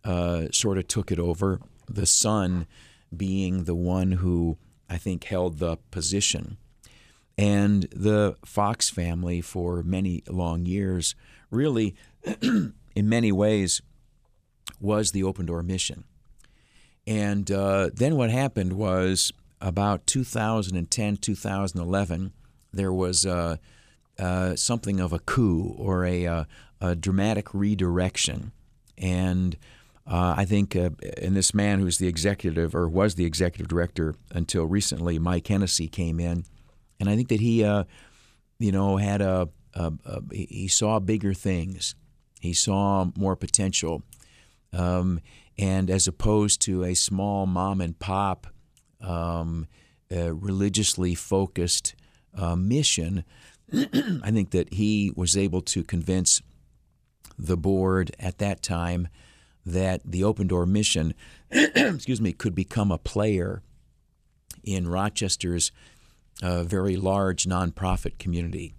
uh, 0.04 0.48
sort 0.52 0.78
of 0.78 0.88
took 0.88 1.12
it 1.12 1.20
over. 1.20 1.60
The 1.90 2.06
son 2.06 2.68
being 3.16 3.66
the 3.66 3.76
one 3.76 4.14
who 4.14 4.58
I 4.90 4.98
think 4.98 5.24
held 5.24 5.60
the 5.60 5.78
position. 5.90 6.58
And 7.38 7.84
the 7.92 8.36
Fox 8.46 8.90
family, 8.90 9.42
for 9.42 9.84
many 9.84 10.24
long 10.28 10.66
years, 10.66 11.16
really, 11.50 11.96
in 12.42 12.74
many 12.96 13.32
ways, 13.32 13.82
was 14.80 15.12
the 15.12 15.24
Open 15.24 15.46
Door 15.46 15.64
mission. 15.64 16.04
And 17.08 17.50
uh, 17.50 17.90
then 17.94 18.16
what 18.16 18.30
happened 18.30 18.74
was 18.74 19.32
about 19.62 20.08
2010, 20.08 21.18
2011, 21.18 22.34
there 22.74 22.92
was 22.92 23.26
a, 23.26 23.60
uh, 24.20 24.56
something 24.56 25.00
of 25.00 25.14
a 25.14 25.20
coup 25.20 25.76
or 25.78 26.06
a, 26.06 26.26
uh, 26.26 26.44
a 26.80 26.96
dramatic 26.96 27.54
redirection. 27.54 28.52
And 28.98 29.56
uh, 30.08 30.36
I 30.38 30.46
think, 30.46 30.76
uh, 30.76 30.90
and 31.22 31.36
this 31.36 31.54
man 31.54 31.80
who's 31.80 31.98
the 31.98 32.08
executive 32.08 32.74
or 32.74 32.90
was 32.90 33.16
the 33.16 33.26
executive 33.26 33.68
director 33.68 34.16
until 34.32 34.66
recently, 34.66 35.20
Mike 35.20 35.48
Hennessy, 35.48 35.88
came 35.88 36.20
in, 36.20 36.46
and 37.00 37.10
I 37.10 37.16
think 37.16 37.30
that 37.30 37.40
he, 37.40 37.64
uh, 37.64 37.86
you 38.60 38.72
know, 38.72 38.98
had 38.98 39.22
a, 39.22 39.50
a, 39.74 39.94
a, 40.06 40.22
he 40.32 40.68
saw 40.68 41.00
bigger 41.00 41.34
things, 41.34 41.96
he 42.40 42.54
saw 42.54 43.08
more 43.16 43.36
potential, 43.36 44.04
um, 44.74 45.20
and 45.58 45.90
as 45.90 46.08
opposed 46.08 46.62
to 46.64 46.84
a 46.84 46.96
small 46.96 47.46
mom 47.46 47.80
and 47.80 47.98
pop, 47.98 48.48
um, 49.02 49.68
uh, 50.12 50.34
religiously 50.34 51.16
focused 51.16 51.96
uh, 52.38 52.56
mission, 52.56 53.24
I 53.74 54.32
think 54.32 54.52
that 54.52 54.74
he 54.74 55.12
was 55.16 55.38
able 55.38 55.62
to 55.62 55.84
convince 55.84 56.42
the 57.38 57.58
board 57.58 58.16
at 58.20 58.38
that 58.40 58.62
time 58.62 59.08
that 59.66 60.02
the 60.06 60.24
Open 60.24 60.48
Door 60.48 60.68
mission, 60.68 61.14
excuse 61.52 62.22
me, 62.22 62.34
could 62.34 62.56
become 62.56 62.92
a 62.92 62.98
player 62.98 63.62
in 64.64 64.88
Rochester's 64.88 65.72
uh, 66.42 66.64
very 66.64 66.96
large 66.96 67.46
nonprofit 67.46 68.18
community. 68.18 68.74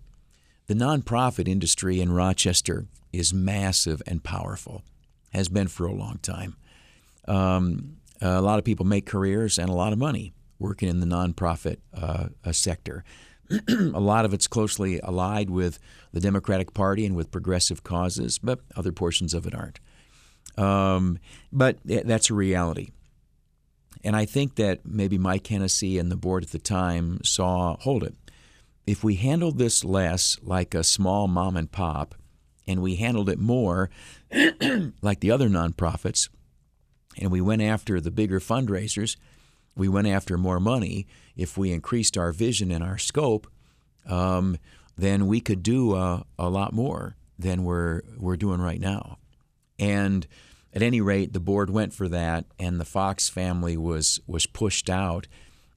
The 0.67 0.75
nonprofit 0.75 1.49
industry 1.49 2.01
in 2.01 2.13
Rochester 2.13 2.87
is 3.13 3.35
massive 3.35 4.03
and 4.07 4.23
powerful, 4.23 4.83
has 5.33 5.49
been 5.49 5.69
for 5.69 5.87
a 5.87 5.93
long 5.95 6.19
time. 6.23 6.57
Um, 7.29 7.97
a 8.23 8.41
lot 8.41 8.59
of 8.59 8.65
people 8.65 8.87
make 8.87 9.07
careers 9.07 9.59
and 9.59 9.69
a 9.69 9.75
lot 9.75 9.93
of 9.93 9.99
money 9.99 10.33
working 10.59 10.89
in 10.89 11.01
the 11.01 11.07
nonprofit 11.07 11.79
uh, 11.95 12.29
uh, 12.45 12.53
sector. 12.53 13.05
a 13.69 14.01
lot 14.01 14.25
of 14.25 14.33
it's 14.33 14.47
closely 14.47 15.01
allied 15.01 15.51
with 15.51 15.79
the 16.13 16.21
Democratic 16.21 16.73
Party 16.73 17.05
and 17.05 17.17
with 17.17 17.31
progressive 17.31 17.83
causes, 17.83 18.39
but 18.39 18.61
other 18.77 18.93
portions 18.93 19.35
of 19.35 19.47
it 19.47 19.55
aren't. 19.55 19.81
Um, 20.57 21.19
but 21.53 21.79
that's 21.85 22.31
a 22.31 22.35
reality. 22.35 22.91
And 24.05 24.17
I 24.17 24.25
think 24.25 24.57
that 24.57 24.81
maybe 24.85 25.19
Mike 25.19 25.47
Hennessy 25.47 25.99
and 25.99 26.11
the 26.11 26.17
board 26.17 26.45
at 26.45 26.51
the 26.51 26.59
time 26.59 27.21
saw 27.25 27.77
hold 27.81 28.03
it. 28.05 28.15
If 28.87 29.05
we 29.05 29.17
handled 29.17 29.59
this 29.59 29.85
less 29.85 30.39
like 30.43 30.75
a 30.75 30.83
small 30.83 31.29
mom 31.29 31.57
and 31.57 31.71
pop, 31.71 32.15
and 32.67 32.81
we 32.81 32.97
handled 32.97 33.29
it 33.29 33.39
more 33.39 33.91
like 35.03 35.21
the 35.21 35.31
other 35.31 35.49
nonprofits, 35.49 36.29
and 37.19 37.31
we 37.31 37.41
went 37.41 37.63
after 37.63 38.01
the 38.01 38.11
bigger 38.11 38.41
fundraisers, 38.41 39.17
we 39.77 39.89
went 39.89 40.07
after 40.07 40.37
more 40.37 40.61
money. 40.61 41.07
If 41.37 41.57
we 41.57 41.73
increased 41.73 42.19
our 42.19 42.33
vision 42.33 42.71
and 42.71 42.85
our 42.85 42.99
scope, 42.99 43.47
um, 44.07 44.59
then 44.97 45.27
we 45.27 45.41
could 45.41 45.63
do 45.63 45.95
uh, 45.95 46.23
a 46.39 46.49
lot 46.49 46.73
more 46.73 47.17
than 47.39 47.65
we're 47.65 48.03
we're 48.19 48.37
doing 48.37 48.61
right 48.61 48.81
now. 48.81 49.19
And 49.79 50.27
at 50.75 50.83
any 50.83 51.01
rate, 51.01 51.33
the 51.33 51.41
board 51.41 51.71
went 51.71 51.93
for 51.93 52.09
that, 52.09 52.45
and 52.59 52.81
the 52.81 52.85
Fox 52.85 53.29
family 53.29 53.77
was 53.77 54.21
was 54.27 54.47
pushed 54.47 54.89
out. 54.89 55.27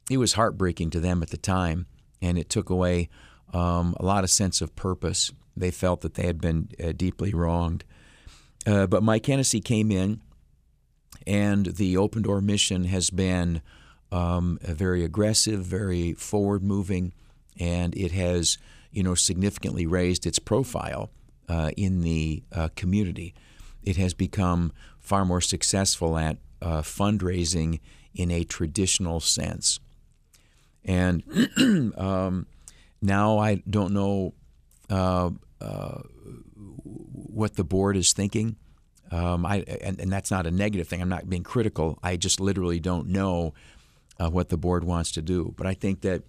It 0.09 0.17
was 0.17 0.33
heartbreaking 0.33 0.91
to 0.91 0.99
them 0.99 1.23
at 1.23 1.29
the 1.29 1.37
time, 1.37 1.87
and 2.21 2.37
it 2.37 2.49
took 2.49 2.69
away 2.69 3.09
um, 3.53 3.95
a 3.99 4.05
lot 4.05 4.23
of 4.23 4.29
sense 4.29 4.61
of 4.61 4.75
purpose. 4.75 5.31
They 5.57 5.71
felt 5.71 6.01
that 6.01 6.15
they 6.15 6.27
had 6.27 6.41
been 6.41 6.69
uh, 6.83 6.91
deeply 6.91 7.33
wronged. 7.33 7.85
Uh, 8.67 8.87
but 8.87 9.03
Mike 9.03 9.25
Hennessy 9.25 9.61
came 9.61 9.91
in, 9.91 10.21
and 11.25 11.67
the 11.67 11.97
Open 11.97 12.21
Door 12.21 12.41
mission 12.41 12.85
has 12.85 13.09
been 13.09 13.61
um, 14.11 14.59
very 14.61 15.03
aggressive, 15.03 15.65
very 15.65 16.13
forward 16.13 16.63
moving, 16.63 17.13
and 17.59 17.95
it 17.95 18.11
has 18.11 18.57
you 18.91 19.03
know 19.03 19.15
significantly 19.15 19.85
raised 19.85 20.25
its 20.25 20.39
profile 20.39 21.09
uh, 21.49 21.71
in 21.75 22.01
the 22.01 22.43
uh, 22.51 22.69
community 22.75 23.33
it 23.85 23.97
has 23.97 24.13
become 24.13 24.73
far 24.99 25.23
more 25.23 25.41
successful 25.41 26.17
at 26.17 26.37
uh, 26.61 26.81
fundraising 26.81 27.79
in 28.13 28.31
a 28.31 28.43
traditional 28.43 29.19
sense. 29.19 29.79
And 30.83 31.23
um, 31.97 32.47
now 33.01 33.37
I 33.37 33.61
don't 33.69 33.93
know 33.93 34.33
uh, 34.89 35.29
uh, 35.61 36.01
what 36.83 37.55
the 37.55 37.63
board 37.63 37.95
is 37.95 38.11
thinking. 38.11 38.55
Um, 39.11 39.45
I, 39.45 39.57
and, 39.81 39.99
and, 39.99 40.11
that's 40.11 40.31
not 40.31 40.47
a 40.47 40.51
negative 40.51 40.87
thing. 40.87 41.01
I'm 41.01 41.09
not 41.09 41.29
being 41.29 41.43
critical. 41.43 41.99
I 42.01 42.17
just 42.17 42.39
literally 42.39 42.79
don't 42.79 43.07
know 43.07 43.53
uh, 44.19 44.29
what 44.29 44.49
the 44.49 44.57
board 44.57 44.83
wants 44.83 45.11
to 45.11 45.21
do. 45.21 45.53
But 45.55 45.67
I 45.67 45.75
think 45.75 46.01
that 46.01 46.23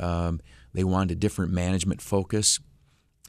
um, 0.00 0.40
they 0.72 0.84
want 0.84 1.10
a 1.10 1.14
different 1.14 1.52
management 1.52 2.00
focus, 2.00 2.58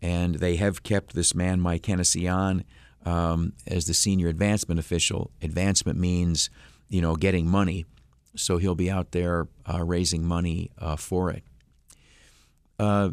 and 0.02 0.36
they 0.36 0.56
have 0.56 0.84
kept 0.84 1.16
this 1.16 1.36
man, 1.36 1.60
Mike 1.60 1.86
Hennessy, 1.86 2.28
on 2.28 2.64
um, 3.06 3.54
as 3.68 3.86
the 3.86 3.94
senior 3.94 4.30
advancement 4.30 4.80
official. 4.80 5.32
Advancement 5.42 6.00
means, 6.00 6.50
you 6.90 7.02
know, 7.02 7.16
getting 7.16 7.48
money. 7.48 7.86
So 8.36 8.58
he'll 8.58 8.76
be 8.76 8.90
out 8.90 9.12
there 9.12 9.48
uh, 9.72 9.84
raising 9.84 10.26
money 10.26 10.72
uh, 10.80 10.96
for 10.96 11.30
it. 11.30 11.44
Uh, 12.80 13.12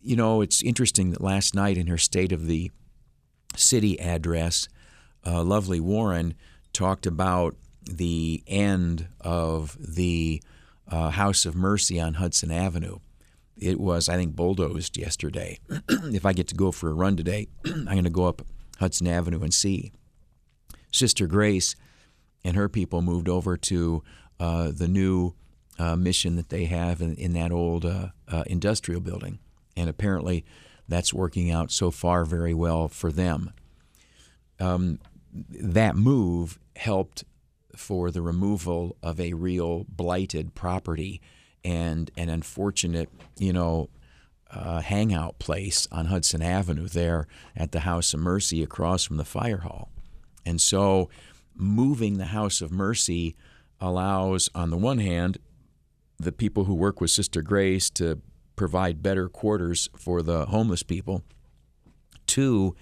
you 0.00 0.16
know, 0.16 0.40
it's 0.40 0.62
interesting 0.62 1.10
that 1.10 1.20
last 1.20 1.54
night 1.54 1.76
in 1.76 1.86
her 1.86 1.98
State 1.98 2.32
of 2.32 2.46
the 2.46 2.70
City 3.56 3.98
address, 4.00 4.68
uh, 5.26 5.42
Lovely 5.42 5.80
Warren 5.80 6.34
talked 6.72 7.06
about 7.06 7.56
the 7.84 8.42
end 8.46 9.08
of 9.20 9.76
the 9.78 10.42
uh, 10.88 11.10
House 11.10 11.44
of 11.46 11.54
Mercy 11.54 12.00
on 12.00 12.14
Hudson 12.14 12.50
Avenue 12.50 12.98
it 13.62 13.80
was, 13.80 14.08
I 14.08 14.16
think, 14.16 14.34
bulldozed 14.34 14.96
yesterday. 14.96 15.58
if 15.88 16.26
I 16.26 16.32
get 16.32 16.48
to 16.48 16.54
go 16.54 16.72
for 16.72 16.90
a 16.90 16.94
run 16.94 17.16
today, 17.16 17.48
I'm 17.64 17.84
going 17.84 18.04
to 18.04 18.10
go 18.10 18.26
up 18.26 18.42
Hudson 18.78 19.06
Avenue 19.06 19.42
and 19.42 19.54
see. 19.54 19.92
Sister 20.90 21.26
Grace 21.26 21.76
and 22.44 22.56
her 22.56 22.68
people 22.68 23.02
moved 23.02 23.28
over 23.28 23.56
to 23.56 24.02
uh, 24.40 24.72
the 24.74 24.88
new 24.88 25.34
uh, 25.78 25.96
mission 25.96 26.36
that 26.36 26.48
they 26.48 26.64
have 26.64 27.00
in, 27.00 27.14
in 27.16 27.32
that 27.32 27.52
old 27.52 27.84
uh, 27.84 28.08
uh 28.28 28.44
industrial 28.46 29.00
building. 29.00 29.38
And 29.76 29.88
apparently 29.88 30.44
that's 30.88 31.14
working 31.14 31.50
out 31.50 31.70
so 31.70 31.90
far 31.90 32.24
very 32.24 32.54
well 32.54 32.88
for 32.88 33.12
them. 33.12 33.52
Um, 34.60 34.98
that 35.32 35.96
move 35.96 36.58
helped 36.76 37.24
for 37.76 38.10
the 38.10 38.22
removal 38.22 38.96
of 39.02 39.18
a 39.18 39.32
real 39.32 39.84
blighted 39.88 40.54
property 40.54 41.20
and 41.64 42.10
an 42.16 42.28
unfortunate, 42.28 43.08
you 43.38 43.52
know, 43.52 43.88
uh, 44.50 44.80
hangout 44.80 45.38
place 45.38 45.88
on 45.90 46.06
Hudson 46.06 46.42
Avenue 46.42 46.86
there 46.86 47.26
at 47.56 47.72
the 47.72 47.80
House 47.80 48.12
of 48.12 48.20
Mercy 48.20 48.62
across 48.62 49.04
from 49.04 49.16
the 49.16 49.24
fire 49.24 49.58
hall. 49.58 49.88
And 50.44 50.60
so 50.60 51.08
moving 51.54 52.18
the 52.18 52.26
House 52.26 52.60
of 52.60 52.70
Mercy 52.70 53.34
allows, 53.80 54.50
on 54.54 54.70
the 54.70 54.76
one 54.76 54.98
hand, 54.98 55.38
the 56.18 56.32
people 56.32 56.64
who 56.64 56.74
work 56.74 57.00
with 57.00 57.10
Sister 57.10 57.42
Grace 57.42 57.88
to 57.90 58.20
provide 58.56 59.02
better 59.02 59.28
quarters 59.28 59.88
for 59.96 60.22
the 60.22 60.46
homeless 60.46 60.82
people. 60.82 61.22
Two, 62.26 62.74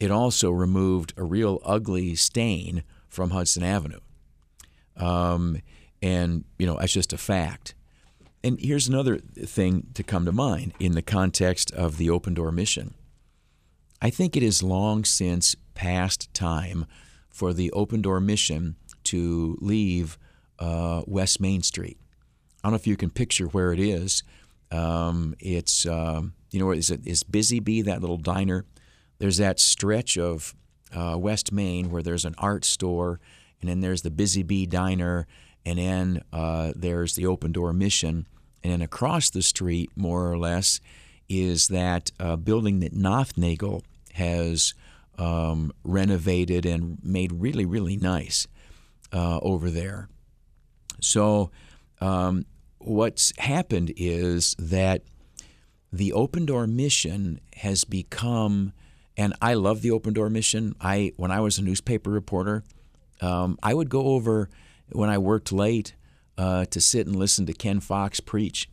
it 0.00 0.10
also 0.10 0.50
removed 0.50 1.12
a 1.16 1.24
real 1.24 1.60
ugly 1.64 2.14
stain 2.14 2.82
from 3.08 3.30
Hudson 3.30 3.62
Avenue. 3.62 4.00
Um, 4.96 5.60
and, 6.02 6.44
you 6.58 6.66
know, 6.66 6.76
that's 6.78 6.92
just 6.92 7.12
a 7.12 7.18
fact. 7.18 7.74
And 8.42 8.60
here's 8.60 8.88
another 8.88 9.18
thing 9.18 9.86
to 9.94 10.02
come 10.02 10.26
to 10.26 10.32
mind 10.32 10.74
in 10.78 10.92
the 10.92 11.02
context 11.02 11.70
of 11.72 11.96
the 11.96 12.10
open 12.10 12.34
door 12.34 12.52
mission. 12.52 12.94
I 14.02 14.10
think 14.10 14.36
it 14.36 14.42
is 14.42 14.62
long 14.62 15.04
since 15.04 15.56
past 15.74 16.32
time 16.34 16.84
for 17.30 17.54
the 17.54 17.72
open 17.72 18.02
door 18.02 18.20
mission 18.20 18.76
to 19.04 19.56
leave 19.60 20.18
uh, 20.58 21.02
West 21.06 21.40
Main 21.40 21.62
Street. 21.62 21.98
I 22.62 22.66
don't 22.66 22.72
know 22.72 22.76
if 22.76 22.86
you 22.86 22.96
can 22.96 23.10
picture 23.10 23.46
where 23.46 23.72
it 23.72 23.80
is. 23.80 24.22
Um, 24.70 25.34
it's 25.38 25.86
um, 25.86 26.34
you 26.50 26.60
know 26.60 26.70
is 26.72 26.90
it 26.90 27.06
is 27.06 27.22
Busy 27.22 27.60
Bee 27.60 27.82
that 27.82 28.00
little 28.00 28.16
diner? 28.16 28.64
There's 29.18 29.36
that 29.38 29.60
stretch 29.60 30.18
of 30.18 30.54
uh, 30.94 31.16
West 31.18 31.52
Main 31.52 31.90
where 31.90 32.02
there's 32.02 32.24
an 32.24 32.34
art 32.38 32.64
store, 32.64 33.20
and 33.60 33.68
then 33.68 33.80
there's 33.80 34.02
the 34.02 34.10
Busy 34.10 34.42
Bee 34.42 34.66
diner, 34.66 35.26
and 35.64 35.78
then 35.78 36.22
uh, 36.32 36.72
there's 36.74 37.14
the 37.14 37.26
Open 37.26 37.52
Door 37.52 37.74
Mission, 37.74 38.26
and 38.62 38.72
then 38.72 38.82
across 38.82 39.30
the 39.30 39.42
street, 39.42 39.90
more 39.96 40.30
or 40.30 40.38
less, 40.38 40.80
is 41.28 41.68
that 41.68 42.10
uh, 42.18 42.36
building 42.36 42.80
that 42.80 42.94
Nothnagel 42.94 43.82
has 44.14 44.74
um, 45.18 45.72
renovated 45.84 46.66
and 46.66 46.98
made 47.02 47.32
really, 47.32 47.64
really 47.64 47.96
nice 47.96 48.46
uh, 49.12 49.38
over 49.42 49.70
there. 49.70 50.08
So, 51.00 51.50
um, 52.00 52.46
what's 52.84 53.32
happened 53.38 53.92
is 53.96 54.54
that 54.58 55.02
the 55.92 56.12
Open 56.12 56.44
Door 56.44 56.68
Mission 56.68 57.40
has 57.56 57.84
become, 57.84 58.72
and 59.16 59.34
I 59.40 59.54
love 59.54 59.82
the 59.82 59.90
Open 59.90 60.12
Door 60.12 60.30
Mission. 60.30 60.74
I 60.80 61.12
when 61.16 61.30
I 61.30 61.40
was 61.40 61.58
a 61.58 61.62
newspaper 61.62 62.10
reporter, 62.10 62.62
um, 63.20 63.58
I 63.62 63.74
would 63.74 63.88
go 63.88 64.08
over 64.08 64.48
when 64.90 65.08
I 65.08 65.18
worked 65.18 65.52
late 65.52 65.94
uh, 66.36 66.66
to 66.66 66.80
sit 66.80 67.06
and 67.06 67.16
listen 67.16 67.46
to 67.46 67.52
Ken 67.52 67.80
Fox 67.80 68.20
preach. 68.20 68.68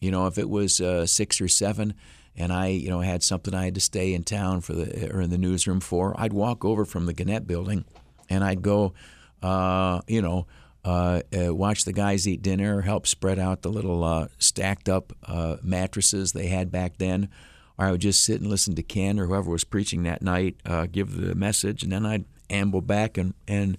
You 0.00 0.10
know, 0.10 0.26
if 0.26 0.38
it 0.38 0.48
was 0.48 0.80
uh, 0.80 1.06
six 1.06 1.40
or 1.40 1.48
seven 1.48 1.94
and 2.36 2.52
I, 2.52 2.68
you 2.68 2.88
know, 2.88 3.00
had 3.00 3.22
something 3.22 3.52
I 3.54 3.64
had 3.64 3.74
to 3.74 3.80
stay 3.80 4.14
in 4.14 4.22
town 4.22 4.60
for 4.60 4.72
the 4.72 5.10
or 5.12 5.20
in 5.20 5.30
the 5.30 5.38
newsroom 5.38 5.80
for, 5.80 6.14
I'd 6.18 6.32
walk 6.32 6.64
over 6.64 6.84
from 6.84 7.06
the 7.06 7.12
Gannett 7.12 7.46
building, 7.46 7.84
and 8.30 8.44
I'd 8.44 8.62
go, 8.62 8.94
uh, 9.42 10.02
you 10.06 10.22
know, 10.22 10.46
uh, 10.84 11.22
uh, 11.36 11.54
watch 11.54 11.84
the 11.84 11.92
guys 11.92 12.26
eat 12.26 12.42
dinner, 12.42 12.82
help 12.82 13.06
spread 13.06 13.38
out 13.38 13.62
the 13.62 13.70
little 13.70 14.04
uh, 14.04 14.28
stacked 14.38 14.88
up 14.88 15.12
uh, 15.24 15.56
mattresses 15.62 16.32
they 16.32 16.46
had 16.46 16.70
back 16.70 16.98
then, 16.98 17.28
or 17.76 17.86
I 17.86 17.90
would 17.90 18.00
just 18.00 18.24
sit 18.24 18.40
and 18.40 18.48
listen 18.48 18.74
to 18.76 18.82
Ken 18.82 19.18
or 19.18 19.26
whoever 19.26 19.50
was 19.50 19.64
preaching 19.64 20.04
that 20.04 20.22
night 20.22 20.56
uh, 20.64 20.86
give 20.86 21.16
the 21.16 21.34
message, 21.34 21.82
and 21.82 21.92
then 21.92 22.06
I'd 22.06 22.24
amble 22.48 22.80
back 22.80 23.18
and 23.18 23.34
and 23.46 23.76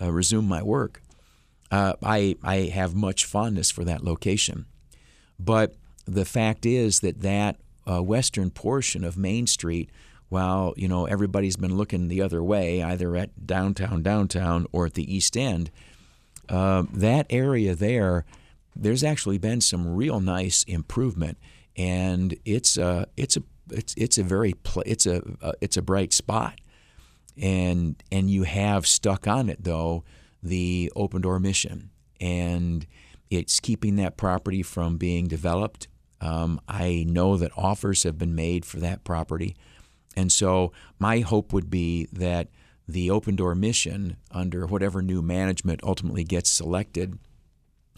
uh, 0.00 0.12
resume 0.12 0.46
my 0.46 0.62
work. 0.62 1.02
I 1.70 2.36
I 2.42 2.56
have 2.74 2.94
much 2.94 3.24
fondness 3.24 3.70
for 3.70 3.82
that 3.84 4.04
location, 4.04 4.66
but 5.40 5.74
the 6.04 6.26
fact 6.26 6.66
is 6.66 7.00
that 7.00 7.22
that 7.22 7.56
western 7.86 8.50
portion 8.50 9.04
of 9.04 9.16
Main 9.16 9.46
Street, 9.46 9.88
while 10.28 10.74
you 10.76 10.86
know 10.86 11.06
everybody's 11.06 11.56
been 11.56 11.78
looking 11.78 12.08
the 12.08 12.20
other 12.20 12.42
way, 12.42 12.82
either 12.82 13.16
at 13.16 13.46
downtown 13.46 14.02
downtown 14.02 14.66
or 14.70 14.84
at 14.84 14.94
the 14.94 15.14
East 15.14 15.34
End, 15.34 15.70
uh, 16.52 16.84
that 16.92 17.26
area 17.30 17.74
there, 17.74 18.24
there's 18.76 19.02
actually 19.02 19.38
been 19.38 19.60
some 19.60 19.96
real 19.96 20.20
nice 20.20 20.62
improvement, 20.64 21.38
and 21.76 22.36
it's 22.44 22.76
a 22.76 23.06
it's 23.16 23.36
a 23.36 23.42
it's 23.70 23.94
it's 23.96 24.18
a 24.18 24.22
very 24.22 24.52
pl- 24.52 24.84
it's 24.86 25.06
a 25.06 25.22
uh, 25.40 25.52
it's 25.60 25.76
a 25.76 25.82
bright 25.82 26.12
spot, 26.12 26.60
and 27.40 28.00
and 28.12 28.30
you 28.30 28.44
have 28.44 28.86
stuck 28.86 29.26
on 29.26 29.48
it 29.48 29.64
though 29.64 30.04
the 30.42 30.92
open 30.94 31.22
door 31.22 31.40
mission, 31.40 31.90
and 32.20 32.86
it's 33.30 33.58
keeping 33.58 33.96
that 33.96 34.16
property 34.16 34.62
from 34.62 34.98
being 34.98 35.26
developed. 35.26 35.88
Um, 36.20 36.60
I 36.68 37.04
know 37.08 37.36
that 37.38 37.50
offers 37.56 38.02
have 38.02 38.18
been 38.18 38.34
made 38.34 38.64
for 38.64 38.78
that 38.80 39.04
property. 39.04 39.56
And 40.14 40.30
so 40.30 40.72
my 40.98 41.20
hope 41.20 41.52
would 41.52 41.70
be 41.70 42.08
that 42.12 42.48
the 42.88 43.10
open 43.10 43.36
door 43.36 43.54
mission, 43.54 44.16
under 44.30 44.66
whatever 44.66 45.02
new 45.02 45.22
management 45.22 45.80
ultimately 45.82 46.24
gets 46.24 46.50
selected, 46.50 47.18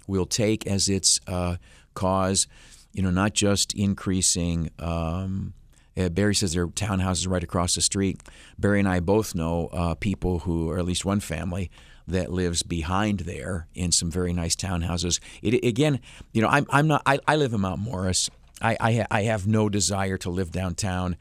will 0.07 0.27
take 0.27 0.67
as 0.67 0.89
its 0.89 1.21
uh, 1.27 1.57
cause, 1.95 2.47
you 2.93 3.03
know, 3.03 3.11
not 3.11 3.33
just 3.35 3.73
increasing. 3.75 4.71
Um, 4.79 5.55
uh, 5.97 6.09
Barry 6.09 6.35
says 6.35 6.53
there 6.53 6.65
are 6.65 6.69
townhouses 6.69 7.29
right 7.29 7.43
across 7.43 7.75
the 7.75 7.81
street. 7.81 8.21
Barry 8.59 8.81
and 8.81 8.89
I 8.89 9.01
both 9.01 9.35
know 9.35 9.69
uh, 9.73 9.95
people 9.95 10.41
who, 10.41 10.71
or 10.71 10.79
at 10.79 10.85
least 10.85 11.05
one 11.05 11.21
family, 11.21 11.71
that 12.07 12.31
lives 12.31 12.63
behind 12.63 13.21
there 13.21 13.67
in 13.75 13.91
some 13.91 14.11
very 14.11 14.33
nice 14.33 14.55
townhouses. 14.55 15.21
It, 15.43 15.65
again, 15.65 16.01
you 16.33 16.43
know, 16.43 16.49
I'm, 16.49 16.67
I'm 16.69 16.87
not. 16.87 17.03
I, 17.07 17.19
I 17.27 17.37
live 17.37 17.55
in 17.55 17.63
Mount 17.63 17.81
Morris. 17.81 18.29
I, 18.61 18.77
I, 18.81 18.93
ha- 18.93 19.07
I 19.11 19.23
have 19.23 19.47
no 19.47 19.69
desire 19.69 20.19
to 20.19 20.31
live 20.31 20.51
downtown. 20.51 21.17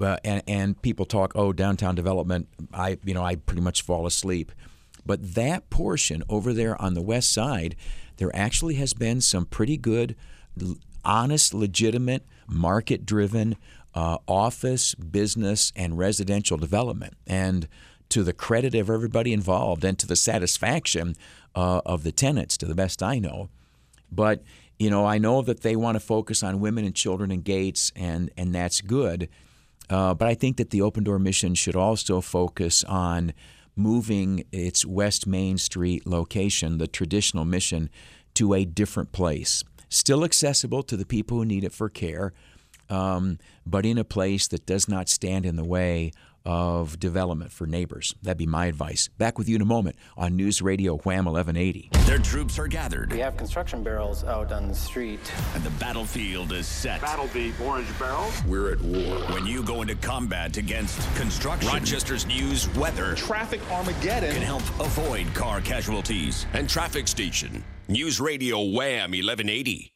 Uh, 0.00 0.16
and, 0.24 0.42
and 0.48 0.82
people 0.82 1.06
talk, 1.06 1.32
oh, 1.34 1.52
downtown 1.52 1.94
development. 1.94 2.48
I, 2.72 2.98
you 3.04 3.14
know, 3.14 3.24
I 3.24 3.36
pretty 3.36 3.62
much 3.62 3.82
fall 3.82 4.06
asleep. 4.06 4.52
But 5.06 5.34
that 5.34 5.70
portion 5.70 6.22
over 6.28 6.52
there 6.52 6.80
on 6.80 6.94
the 6.94 7.02
west 7.02 7.32
side, 7.32 7.76
there 8.16 8.34
actually 8.34 8.74
has 8.74 8.94
been 8.94 9.20
some 9.20 9.46
pretty 9.46 9.76
good, 9.76 10.16
honest, 11.04 11.54
legitimate, 11.54 12.26
market-driven 12.48 13.56
uh, 13.94 14.18
office, 14.26 14.94
business, 14.94 15.72
and 15.76 15.98
residential 15.98 16.56
development. 16.56 17.14
And 17.26 17.68
to 18.08 18.22
the 18.22 18.32
credit 18.32 18.74
of 18.74 18.90
everybody 18.90 19.32
involved 19.32 19.84
and 19.84 19.98
to 19.98 20.06
the 20.06 20.16
satisfaction 20.16 21.14
uh, 21.54 21.80
of 21.86 22.02
the 22.02 22.12
tenants, 22.12 22.56
to 22.58 22.66
the 22.66 22.74
best 22.74 23.02
I 23.02 23.18
know. 23.18 23.48
But 24.10 24.42
you 24.78 24.90
know, 24.90 25.06
I 25.06 25.18
know 25.18 25.40
that 25.42 25.60
they 25.60 25.76
want 25.76 25.94
to 25.94 26.00
focus 26.00 26.42
on 26.42 26.60
women 26.60 26.84
and 26.84 26.94
children 26.94 27.30
and 27.30 27.44
gates, 27.44 27.92
and 27.94 28.30
and 28.36 28.54
that's 28.54 28.80
good. 28.80 29.28
Uh, 29.90 30.14
but 30.14 30.28
I 30.28 30.34
think 30.34 30.56
that 30.56 30.70
the 30.70 30.82
Open 30.82 31.04
Door 31.04 31.20
mission 31.20 31.54
should 31.54 31.76
also 31.76 32.20
focus 32.20 32.84
on 32.84 33.32
moving 33.76 34.44
its 34.52 34.86
West 34.86 35.26
Main 35.26 35.58
Street 35.58 36.06
location, 36.06 36.78
the 36.78 36.86
traditional 36.86 37.44
mission, 37.44 37.90
to 38.34 38.54
a 38.54 38.64
different 38.64 39.12
place. 39.12 39.62
Still 39.88 40.24
accessible 40.24 40.82
to 40.84 40.96
the 40.96 41.06
people 41.06 41.38
who 41.38 41.44
need 41.44 41.64
it 41.64 41.72
for 41.72 41.88
care, 41.88 42.32
um, 42.88 43.38
but 43.66 43.84
in 43.86 43.98
a 43.98 44.04
place 44.04 44.48
that 44.48 44.66
does 44.66 44.88
not 44.88 45.08
stand 45.08 45.46
in 45.46 45.56
the 45.56 45.64
way 45.64 46.12
of 46.46 46.98
development 47.00 47.52
for 47.52 47.66
neighbors. 47.66 48.14
That'd 48.22 48.38
be 48.38 48.46
my 48.46 48.66
advice. 48.66 49.08
Back 49.18 49.38
with 49.38 49.48
you 49.48 49.56
in 49.56 49.62
a 49.62 49.66
moment 49.66 49.96
on 50.16 50.36
News 50.36 50.60
Radio 50.60 50.96
Wham 50.98 51.24
1180. 51.24 51.90
Their 52.06 52.18
troops 52.18 52.58
are 52.58 52.66
gathered, 52.66 53.12
We 53.12 53.18
have 53.20 53.36
construction 53.36 53.82
barrels 53.82 54.24
out 54.24 54.52
on 54.52 54.68
the 54.68 54.74
street. 54.74 55.20
and 55.54 55.62
the 55.64 55.70
battlefield 55.70 56.52
is 56.52 56.66
set. 56.66 57.00
Battle 57.00 57.28
the 57.28 57.52
orange 57.64 57.88
barrels. 57.98 58.42
We're 58.46 58.72
at 58.72 58.80
war. 58.82 59.18
When 59.32 59.46
you 59.46 59.62
go 59.62 59.82
into 59.82 59.94
combat 59.96 60.56
against 60.56 60.98
construction, 61.16 61.70
Rochester's 61.72 62.26
news 62.26 62.68
weather 62.76 63.14
Traffic 63.14 63.60
Armageddon 63.70 64.32
can 64.32 64.42
help 64.42 64.62
avoid 64.80 65.32
car 65.34 65.60
casualties. 65.60 66.46
And 66.52 66.68
traffic 66.68 67.08
station, 67.08 67.64
News 67.88 68.20
Radio 68.20 68.60
Wham 68.60 69.10
1180. 69.12 69.90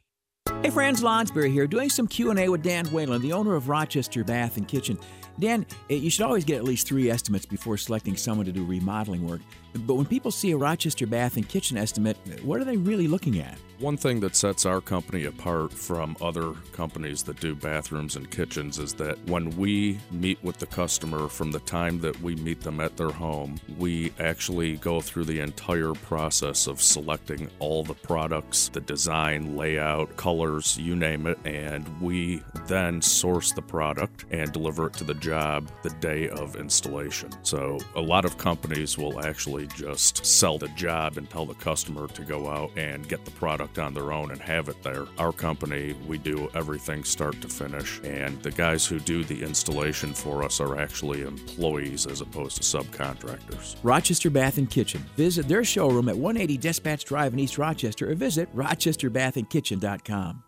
Hey 0.63 0.71
friends, 0.71 1.03
Lonsberry 1.03 1.53
here, 1.53 1.67
doing 1.67 1.89
some 1.91 2.09
Q&A 2.09 2.49
with 2.49 2.63
Dan 2.63 2.87
Whalen, 2.87 3.21
the 3.23 3.33
owner 3.33 3.55
of 3.55 3.69
Rochester 3.69 4.25
Bath 4.25 4.57
and 4.57 4.67
Kitchen. 4.67 4.99
Dan, 5.38 5.64
eh, 5.88 5.94
you 5.94 6.11
should 6.11 6.24
always 6.24 6.44
get 6.44 6.59
at 6.59 6.64
least 6.64 6.87
three 6.87 7.11
estimates 7.11 7.46
before 7.46 7.77
selecting 7.77 8.16
someone 8.16 8.46
to 8.46 8.53
do 8.53 8.64
remodeling 8.64 9.27
work. 9.27 9.40
But 9.87 9.94
when 9.94 10.07
people 10.07 10.31
see 10.31 10.51
a 10.51 10.57
Rochester 10.57 11.07
Bath 11.07 11.37
and 11.37 11.48
Kitchen 11.48 11.77
estimate, 11.77 12.16
what 12.42 12.61
are 12.61 12.64
they 12.64 12.77
really 12.77 13.07
looking 13.07 13.38
at? 13.40 13.59
One 13.81 13.97
thing 13.97 14.19
that 14.21 14.35
sets 14.35 14.67
our 14.67 14.81
company 14.81 15.27
apart 15.27 15.73
from 15.73 16.17
other 16.21 16.55
companies 16.73 17.23
that 17.23 17.38
do 17.38 17.55
bathrooms 17.55 18.17
and 18.17 18.29
kitchens 18.29 18.81
is 18.81 18.93
that 18.95 19.25
when 19.29 19.57
we 19.57 20.01
meet 20.11 20.43
with 20.43 20.59
the 20.59 20.67
customer 20.67 21.29
from 21.29 21.53
the 21.53 21.61
time 21.61 22.01
that 22.01 22.21
we 22.21 22.35
meet 22.35 22.61
them 22.62 22.81
at 22.81 22.97
their 22.97 23.12
home, 23.12 23.61
we 23.79 24.12
actually 24.19 24.79
go 24.79 25.01
through 25.01 25.27
the 25.27 25.38
entire 25.38 25.93
process 25.93 26.67
of 26.67 26.83
selecting 26.83 27.49
all 27.61 27.85
the 27.85 27.95
products, 27.95 28.69
the 28.69 28.81
design, 28.81 29.57
layout, 29.57 30.17
colors, 30.17 30.77
you 30.77 30.97
name 30.97 31.29
it, 31.29 31.38
and 31.45 31.87
we 32.01 32.43
then 32.67 33.01
source 33.01 33.53
the 33.53 33.62
product 33.62 34.25
and 34.33 34.53
deliver 34.53 34.88
it 34.88 34.95
to 34.95 35.05
the 35.05 35.14
job 35.14 35.71
the 35.85 35.91
day 36.01 36.29
of 36.31 36.57
installation. 36.57 37.31
So 37.45 37.79
a 37.95 38.01
lot 38.01 38.25
of 38.25 38.38
companies 38.38 38.99
will 38.99 39.25
actually 39.25 39.69
just 39.69 40.27
sell 40.27 40.59
the 40.59 40.69
job 40.71 41.17
and 41.17 41.31
tell 41.31 41.47
the 41.47 41.55
customer 41.55 42.09
to 42.09 42.23
go 42.23 42.49
out 42.49 42.73
and 42.77 43.09
get 43.09 43.25
the 43.25 43.31
product 43.31 43.68
on 43.77 43.93
their 43.93 44.13
own 44.13 44.31
and 44.31 44.41
have 44.41 44.69
it 44.69 44.81
there. 44.83 45.07
Our 45.19 45.33
company, 45.33 45.95
we 46.07 46.17
do 46.19 46.49
everything 46.55 47.03
start 47.05 47.41
to 47.41 47.49
finish, 47.49 48.01
and 48.05 48.41
the 48.43 48.53
guys 48.53 48.87
who 48.87 49.01
do 49.01 49.25
the 49.25 49.43
installation 49.43 50.15
for 50.15 50.45
us 50.45 50.61
are 50.61 50.79
actually 50.79 51.23
employees 51.23 52.07
as 52.07 52.21
opposed 52.21 52.57
to 52.59 52.63
subcontractors. 52.63 53.77
Rochester 53.83 54.31
Bath 54.31 54.59
and 54.59 54.71
Kitchen. 54.71 55.05
Visit 55.17 55.49
their 55.49 55.65
showroom 55.65 56.09
at 56.09 56.17
180 56.17 56.57
Dispatch 56.59 57.05
Drive 57.05 57.33
in 57.33 57.41
East 57.41 57.59
Rochester 57.59 58.11
or 58.11 58.15
visit 58.15 58.55
rochesterbathandkitchen.com. 58.55 60.45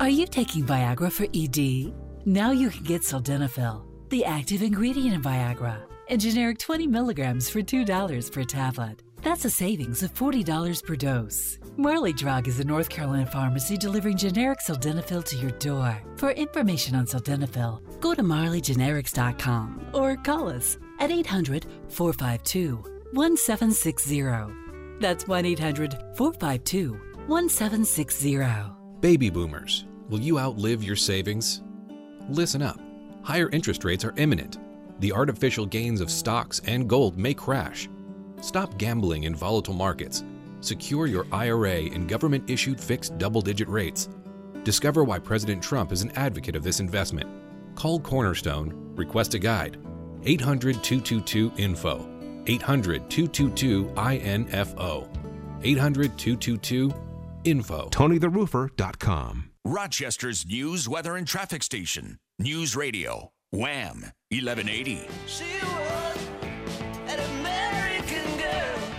Are 0.00 0.08
you 0.08 0.26
taking 0.28 0.64
Viagra 0.64 1.10
for 1.10 1.26
ED? 1.34 1.92
Now 2.24 2.52
you 2.52 2.70
can 2.70 2.84
get 2.84 3.02
Sildenafil, 3.02 3.84
the 4.10 4.24
active 4.24 4.62
ingredient 4.62 5.14
in 5.14 5.22
Viagra, 5.22 5.82
and 6.08 6.20
generic 6.20 6.58
20 6.58 6.86
milligrams 6.86 7.50
for 7.50 7.60
$2 7.62 8.32
per 8.32 8.44
tablet. 8.44 9.02
That's 9.22 9.44
a 9.44 9.50
savings 9.50 10.02
of 10.02 10.14
$40 10.14 10.84
per 10.84 10.96
dose. 10.96 11.58
Marley 11.76 12.12
Drug 12.12 12.48
is 12.48 12.60
a 12.60 12.64
North 12.64 12.88
Carolina 12.88 13.26
pharmacy 13.26 13.76
delivering 13.76 14.16
generic 14.16 14.60
sildenafil 14.60 15.24
to 15.24 15.36
your 15.36 15.50
door. 15.52 16.00
For 16.16 16.30
information 16.30 16.94
on 16.94 17.06
sildenafil, 17.06 18.00
go 18.00 18.14
to 18.14 18.22
marleygenerics.com 18.22 19.90
or 19.92 20.16
call 20.16 20.48
us 20.48 20.78
at 21.00 21.10
800 21.10 21.66
452 21.88 22.76
1760. 23.12 25.00
That's 25.00 25.26
1 25.26 25.44
800 25.46 25.92
452 26.16 26.92
1760. 27.26 28.38
Baby 29.00 29.30
boomers, 29.30 29.86
will 30.08 30.20
you 30.20 30.38
outlive 30.38 30.82
your 30.82 30.96
savings? 30.96 31.62
Listen 32.28 32.62
up. 32.62 32.78
Higher 33.22 33.48
interest 33.50 33.84
rates 33.84 34.04
are 34.04 34.14
imminent. 34.16 34.58
The 35.00 35.12
artificial 35.12 35.66
gains 35.66 36.00
of 36.00 36.10
stocks 36.10 36.60
and 36.66 36.88
gold 36.88 37.16
may 37.18 37.34
crash. 37.34 37.88
Stop 38.40 38.78
gambling 38.78 39.24
in 39.24 39.34
volatile 39.34 39.74
markets. 39.74 40.24
Secure 40.60 41.06
your 41.06 41.26
IRA 41.32 41.80
in 41.80 42.06
government 42.06 42.48
issued 42.48 42.80
fixed 42.80 43.18
double 43.18 43.40
digit 43.40 43.68
rates. 43.68 44.08
Discover 44.64 45.04
why 45.04 45.18
President 45.18 45.62
Trump 45.62 45.92
is 45.92 46.02
an 46.02 46.10
advocate 46.12 46.56
of 46.56 46.62
this 46.62 46.80
investment. 46.80 47.28
Call 47.74 48.00
Cornerstone, 48.00 48.72
request 48.96 49.34
a 49.34 49.38
guide. 49.38 49.78
800 50.24 50.82
222 50.82 51.50
INFO. 51.52 52.48
800 52.48 53.08
222 53.10 53.84
INFO. 53.94 55.08
800 55.62 56.18
222 56.18 56.90
INFO. 57.44 57.90
TonyTheRoofer.com. 57.90 59.50
Rochester's 59.64 60.46
news, 60.46 60.88
weather, 60.88 61.16
and 61.16 61.26
traffic 61.26 61.62
station, 61.62 62.18
News 62.38 62.74
Radio 62.74 63.32
Wham 63.50 64.12
1180. 64.30 65.08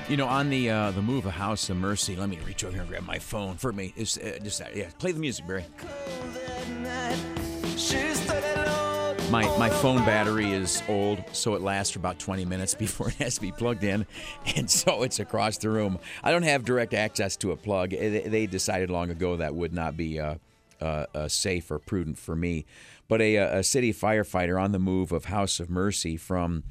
You 0.09 0.17
know, 0.17 0.25
on 0.25 0.49
the 0.49 0.71
uh, 0.71 0.89
the 0.89 1.03
move, 1.03 1.27
a 1.27 1.31
house 1.31 1.69
of 1.69 1.77
mercy. 1.77 2.15
Let 2.15 2.29
me 2.29 2.39
reach 2.43 2.63
over 2.63 2.73
here 2.73 2.81
and 2.81 2.89
grab 2.89 3.05
my 3.05 3.19
phone 3.19 3.57
for 3.57 3.71
me. 3.71 3.93
Is 3.95 4.17
uh, 4.17 4.39
just 4.43 4.59
uh, 4.59 4.65
yeah, 4.73 4.89
play 4.97 5.11
the 5.11 5.19
music, 5.19 5.45
Barry. 5.45 5.65
My, 9.29 9.45
my 9.59 9.69
phone 9.69 10.03
battery 10.05 10.51
is 10.51 10.81
old, 10.89 11.23
so 11.33 11.53
it 11.53 11.61
lasts 11.61 11.93
for 11.93 11.99
about 11.99 12.17
20 12.17 12.45
minutes 12.45 12.73
before 12.73 13.09
it 13.09 13.15
has 13.17 13.35
to 13.35 13.41
be 13.41 13.51
plugged 13.51 13.83
in, 13.83 14.07
and 14.55 14.67
so 14.67 15.03
it's 15.03 15.19
across 15.19 15.59
the 15.59 15.69
room. 15.69 15.99
I 16.23 16.31
don't 16.31 16.41
have 16.41 16.65
direct 16.65 16.95
access 16.95 17.37
to 17.37 17.51
a 17.51 17.55
plug. 17.55 17.91
They 17.91 18.21
they 18.21 18.47
decided 18.47 18.89
long 18.89 19.11
ago 19.11 19.37
that 19.37 19.53
would 19.53 19.73
not 19.73 19.95
be 19.95 20.19
uh, 20.19 20.35
uh, 20.81 21.05
uh, 21.13 21.27
safe 21.27 21.69
or 21.69 21.77
prudent 21.77 22.17
for 22.17 22.35
me. 22.35 22.65
But 23.07 23.21
a, 23.21 23.35
a 23.35 23.63
city 23.63 23.93
firefighter 23.93 24.59
on 24.59 24.71
the 24.71 24.79
move 24.79 25.11
of 25.11 25.25
House 25.25 25.59
of 25.59 25.69
Mercy 25.69 26.17
from 26.17 26.63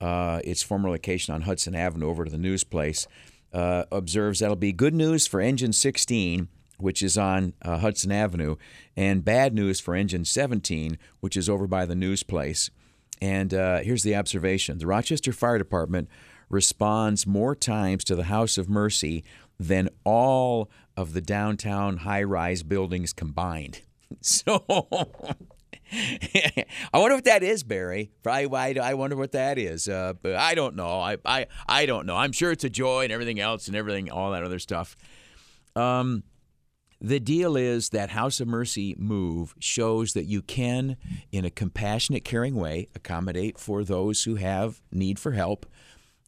uh, 0.00 0.40
its 0.44 0.62
former 0.62 0.90
location 0.90 1.34
on 1.34 1.42
Hudson 1.42 1.74
Avenue 1.74 2.08
over 2.08 2.24
to 2.24 2.30
the 2.30 2.38
news 2.38 2.64
place 2.64 3.06
uh, 3.52 3.84
observes 3.90 4.40
that'll 4.40 4.56
be 4.56 4.72
good 4.72 4.94
news 4.94 5.26
for 5.26 5.40
Engine 5.40 5.72
16 5.72 6.48
which 6.80 7.02
is 7.02 7.16
on 7.16 7.52
uh, 7.62 7.78
Hudson 7.78 8.12
Avenue, 8.12 8.56
and 8.96 9.24
bad 9.24 9.54
news 9.54 9.80
for 9.80 9.94
Engine 9.94 10.24
17, 10.24 10.98
which 11.20 11.36
is 11.36 11.48
over 11.48 11.66
by 11.66 11.86
the 11.86 11.94
news 11.94 12.22
place. 12.22 12.70
And 13.20 13.52
uh, 13.52 13.80
here's 13.80 14.02
the 14.02 14.16
observation 14.16 14.78
the 14.78 14.86
Rochester 14.86 15.32
Fire 15.32 15.58
Department 15.58 16.08
responds 16.48 17.26
more 17.26 17.54
times 17.54 18.02
to 18.04 18.16
the 18.16 18.24
House 18.24 18.58
of 18.58 18.68
Mercy 18.68 19.22
than 19.58 19.88
all 20.04 20.70
of 20.96 21.12
the 21.12 21.20
downtown 21.20 21.98
high 21.98 22.22
rise 22.22 22.62
buildings 22.62 23.12
combined. 23.12 23.80
So. 24.22 24.64
I 25.92 26.98
wonder 26.98 27.16
what 27.16 27.24
that 27.24 27.42
is, 27.42 27.62
Barry. 27.62 28.12
I, 28.26 28.46
I, 28.46 28.74
I 28.80 28.94
wonder 28.94 29.16
what 29.16 29.32
that 29.32 29.58
is. 29.58 29.88
Uh, 29.88 30.14
but 30.20 30.36
I 30.36 30.54
don't 30.54 30.76
know. 30.76 31.00
I, 31.00 31.16
I 31.24 31.46
I 31.68 31.86
don't 31.86 32.06
know. 32.06 32.16
I'm 32.16 32.32
sure 32.32 32.52
it's 32.52 32.64
a 32.64 32.70
joy 32.70 33.04
and 33.04 33.12
everything 33.12 33.40
else 33.40 33.66
and 33.66 33.76
everything, 33.76 34.10
all 34.10 34.30
that 34.32 34.44
other 34.44 34.58
stuff. 34.58 34.96
Um, 35.74 36.22
the 37.00 37.18
deal 37.18 37.56
is 37.56 37.88
that 37.90 38.10
House 38.10 38.40
of 38.40 38.48
Mercy 38.48 38.94
move 38.98 39.54
shows 39.58 40.12
that 40.12 40.24
you 40.24 40.42
can, 40.42 40.96
in 41.32 41.44
a 41.44 41.50
compassionate, 41.50 42.24
caring 42.24 42.54
way, 42.54 42.88
accommodate 42.94 43.58
for 43.58 43.84
those 43.84 44.24
who 44.24 44.34
have 44.34 44.82
need 44.92 45.18
for 45.18 45.32
help, 45.32 45.64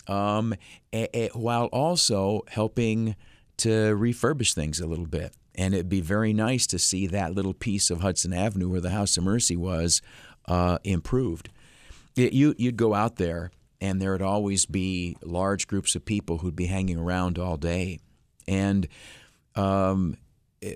um, 0.08 0.54
a, 0.92 1.08
a, 1.16 1.28
while 1.34 1.66
also 1.66 2.40
helping 2.48 3.16
to 3.58 3.68
refurbish 3.68 4.54
things 4.54 4.80
a 4.80 4.86
little 4.86 5.06
bit. 5.06 5.34
And 5.54 5.74
it'd 5.74 5.88
be 5.88 6.00
very 6.00 6.32
nice 6.32 6.66
to 6.68 6.78
see 6.78 7.06
that 7.08 7.34
little 7.34 7.54
piece 7.54 7.90
of 7.90 8.00
Hudson 8.00 8.32
Avenue 8.32 8.70
where 8.70 8.80
the 8.80 8.90
House 8.90 9.16
of 9.16 9.24
Mercy 9.24 9.56
was 9.56 10.00
uh, 10.48 10.78
improved. 10.84 11.50
It, 12.16 12.32
you, 12.32 12.54
you'd 12.58 12.76
go 12.76 12.94
out 12.94 13.16
there, 13.16 13.50
and 13.80 14.00
there 14.00 14.12
would 14.12 14.22
always 14.22 14.66
be 14.66 15.16
large 15.22 15.66
groups 15.66 15.94
of 15.94 16.04
people 16.04 16.38
who'd 16.38 16.56
be 16.56 16.66
hanging 16.66 16.98
around 16.98 17.38
all 17.38 17.56
day. 17.56 17.98
And 18.48 18.88
um, 19.54 20.16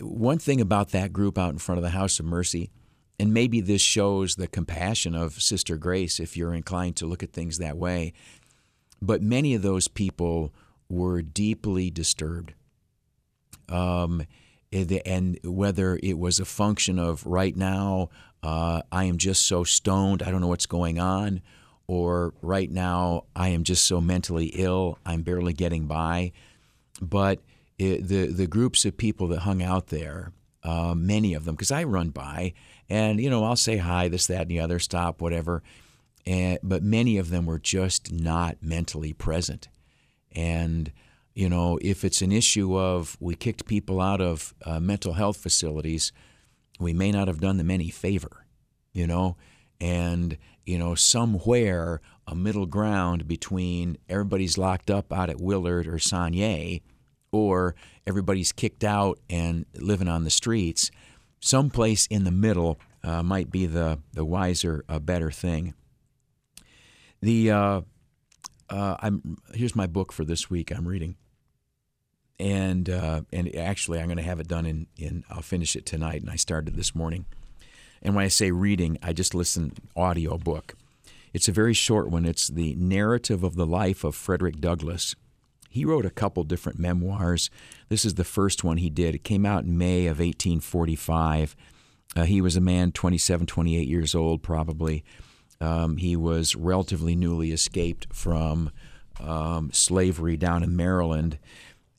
one 0.00 0.38
thing 0.38 0.60
about 0.60 0.90
that 0.90 1.12
group 1.12 1.38
out 1.38 1.52
in 1.52 1.58
front 1.58 1.78
of 1.78 1.82
the 1.82 1.90
House 1.90 2.18
of 2.18 2.26
Mercy, 2.26 2.70
and 3.18 3.32
maybe 3.32 3.60
this 3.60 3.80
shows 3.80 4.34
the 4.34 4.46
compassion 4.46 5.14
of 5.14 5.40
Sister 5.40 5.76
Grace 5.76 6.20
if 6.20 6.36
you're 6.36 6.54
inclined 6.54 6.96
to 6.96 7.06
look 7.06 7.22
at 7.22 7.32
things 7.32 7.58
that 7.58 7.78
way, 7.78 8.12
but 9.00 9.22
many 9.22 9.54
of 9.54 9.62
those 9.62 9.88
people 9.88 10.52
were 10.88 11.22
deeply 11.22 11.90
disturbed. 11.90 12.54
Um, 13.68 14.24
and 14.72 15.38
whether 15.44 15.98
it 16.02 16.18
was 16.18 16.40
a 16.40 16.44
function 16.44 16.98
of 16.98 17.24
right 17.26 17.56
now, 17.56 18.10
uh, 18.42 18.82
I 18.92 19.04
am 19.04 19.18
just 19.18 19.46
so 19.46 19.64
stoned, 19.64 20.22
I 20.22 20.30
don't 20.30 20.40
know 20.40 20.48
what's 20.48 20.66
going 20.66 20.98
on, 20.98 21.40
or 21.86 22.34
right 22.42 22.70
now, 22.70 23.24
I 23.34 23.48
am 23.48 23.64
just 23.64 23.86
so 23.86 24.00
mentally 24.00 24.46
ill, 24.54 24.98
I'm 25.06 25.22
barely 25.22 25.52
getting 25.52 25.86
by. 25.86 26.32
But 27.00 27.40
it, 27.78 28.08
the 28.08 28.26
the 28.26 28.46
groups 28.46 28.84
of 28.84 28.96
people 28.96 29.28
that 29.28 29.40
hung 29.40 29.62
out 29.62 29.88
there, 29.88 30.32
uh, 30.62 30.94
many 30.94 31.34
of 31.34 31.44
them, 31.44 31.54
because 31.54 31.70
I 31.70 31.84
run 31.84 32.10
by 32.10 32.54
and 32.88 33.20
you 33.20 33.30
know 33.30 33.44
I'll 33.44 33.56
say 33.56 33.76
hi, 33.78 34.08
this, 34.08 34.26
that, 34.26 34.42
and 34.42 34.50
the 34.50 34.60
other, 34.60 34.78
stop, 34.78 35.20
whatever, 35.20 35.62
and 36.24 36.58
but 36.62 36.82
many 36.82 37.18
of 37.18 37.30
them 37.30 37.46
were 37.46 37.58
just 37.58 38.12
not 38.12 38.58
mentally 38.62 39.12
present, 39.12 39.68
and 40.32 40.92
you 41.36 41.48
know 41.48 41.78
if 41.82 42.04
it's 42.04 42.22
an 42.22 42.32
issue 42.32 42.76
of 42.76 43.16
we 43.20 43.36
kicked 43.36 43.66
people 43.66 44.00
out 44.00 44.20
of 44.20 44.54
uh, 44.64 44.80
mental 44.80 45.12
health 45.12 45.36
facilities, 45.36 46.10
we 46.80 46.92
may 46.92 47.12
not 47.12 47.28
have 47.28 47.40
done 47.40 47.58
them 47.58 47.70
any 47.70 47.90
favor, 47.90 48.46
you 48.92 49.06
know, 49.06 49.36
and 49.80 50.38
you 50.64 50.78
know 50.78 50.96
somewhere 50.96 52.00
a 52.26 52.34
middle 52.34 52.66
ground 52.66 53.28
between 53.28 53.98
everybody's 54.08 54.58
locked 54.58 54.90
up 54.90 55.12
out 55.12 55.30
at 55.30 55.40
Willard 55.40 55.86
or 55.86 55.98
Sonyea 55.98 56.82
or 57.30 57.74
everybody's 58.06 58.52
kicked 58.52 58.82
out 58.82 59.18
and 59.28 59.66
living 59.74 60.08
on 60.08 60.24
the 60.24 60.30
streets. 60.30 60.90
Someplace 61.40 62.06
in 62.06 62.24
the 62.24 62.30
middle 62.30 62.80
uh, 63.04 63.22
might 63.22 63.50
be 63.50 63.66
the, 63.66 64.00
the 64.14 64.24
wiser, 64.24 64.84
uh, 64.88 64.98
better 64.98 65.30
thing. 65.30 65.74
The 67.20 67.50
uh, 67.50 67.80
uh, 68.68 68.96
I'm 69.00 69.38
here's 69.54 69.76
my 69.76 69.86
book 69.86 70.12
for 70.12 70.24
this 70.24 70.50
week. 70.50 70.70
I'm 70.70 70.86
reading, 70.86 71.16
and 72.38 72.88
uh, 72.88 73.22
and 73.32 73.54
actually 73.56 73.98
I'm 73.98 74.06
going 74.06 74.16
to 74.18 74.22
have 74.22 74.40
it 74.40 74.48
done 74.48 74.66
in 74.66 74.86
in 74.96 75.24
I'll 75.30 75.42
finish 75.42 75.76
it 75.76 75.86
tonight. 75.86 76.20
And 76.22 76.30
I 76.30 76.36
started 76.36 76.76
this 76.76 76.94
morning. 76.94 77.24
And 78.02 78.14
when 78.14 78.24
I 78.24 78.28
say 78.28 78.50
reading, 78.50 78.98
I 79.02 79.12
just 79.12 79.34
listen 79.34 79.72
audio 79.96 80.38
book. 80.38 80.76
It's 81.32 81.48
a 81.48 81.52
very 81.52 81.74
short 81.74 82.08
one. 82.08 82.24
It's 82.24 82.48
the 82.48 82.74
narrative 82.76 83.42
of 83.42 83.56
the 83.56 83.66
life 83.66 84.04
of 84.04 84.14
Frederick 84.14 84.60
Douglass 84.60 85.14
he 85.76 85.84
wrote 85.84 86.06
a 86.06 86.10
couple 86.10 86.42
different 86.42 86.78
memoirs. 86.78 87.50
This 87.90 88.06
is 88.06 88.14
the 88.14 88.24
first 88.24 88.64
one 88.64 88.78
he 88.78 88.88
did. 88.88 89.14
It 89.14 89.24
came 89.24 89.44
out 89.44 89.64
in 89.64 89.76
May 89.76 90.06
of 90.06 90.18
1845. 90.18 91.54
Uh, 92.16 92.24
he 92.24 92.40
was 92.40 92.56
a 92.56 92.62
man 92.62 92.92
27, 92.92 93.46
28 93.46 93.86
years 93.86 94.14
old, 94.14 94.42
probably. 94.42 95.04
Um, 95.60 95.98
he 95.98 96.16
was 96.16 96.56
relatively 96.56 97.14
newly 97.14 97.52
escaped 97.52 98.06
from 98.10 98.70
um, 99.20 99.70
slavery 99.70 100.38
down 100.38 100.62
in 100.62 100.74
Maryland, 100.76 101.38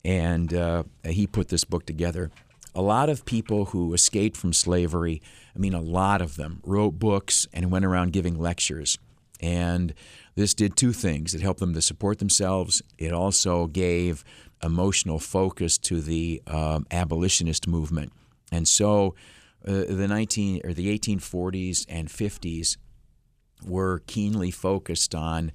and 0.08 0.54
uh, 0.54 0.84
he 1.04 1.26
put 1.26 1.48
this 1.48 1.64
book 1.64 1.84
together. 1.84 2.30
A 2.74 2.80
lot 2.80 3.10
of 3.10 3.26
people 3.26 3.66
who 3.66 3.92
escaped 3.92 4.38
from 4.38 4.54
slavery, 4.54 5.20
I 5.54 5.58
mean, 5.58 5.74
a 5.74 5.82
lot 5.82 6.22
of 6.22 6.36
them, 6.36 6.60
wrote 6.64 6.92
books 6.92 7.46
and 7.52 7.70
went 7.70 7.84
around 7.84 8.14
giving 8.14 8.38
lectures. 8.38 8.96
And 9.38 9.92
this 10.34 10.54
did 10.54 10.76
two 10.76 10.94
things 10.94 11.34
it 11.34 11.42
helped 11.42 11.60
them 11.60 11.74
to 11.74 11.82
support 11.82 12.20
themselves, 12.20 12.80
it 12.96 13.12
also 13.12 13.66
gave 13.66 14.24
emotional 14.62 15.18
focus 15.18 15.76
to 15.76 16.00
the 16.00 16.42
um, 16.46 16.86
abolitionist 16.90 17.68
movement. 17.68 18.10
And 18.50 18.66
so 18.66 19.14
uh, 19.66 19.84
the 19.90 20.08
19 20.08 20.62
or 20.64 20.72
the 20.72 20.98
1840s 20.98 21.84
and 21.86 22.08
50s 22.08 22.78
were 23.62 24.02
keenly 24.06 24.52
focused 24.52 25.14
on 25.14 25.52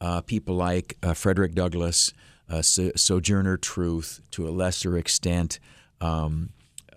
uh, 0.00 0.22
people 0.22 0.54
like 0.54 0.96
uh, 1.02 1.12
Frederick 1.12 1.54
Douglass, 1.54 2.14
uh, 2.50 2.62
so- 2.62 2.92
Sojourner 2.96 3.56
Truth, 3.56 4.20
to 4.32 4.48
a 4.48 4.50
lesser 4.50 4.96
extent, 4.98 5.58
um, 6.00 6.50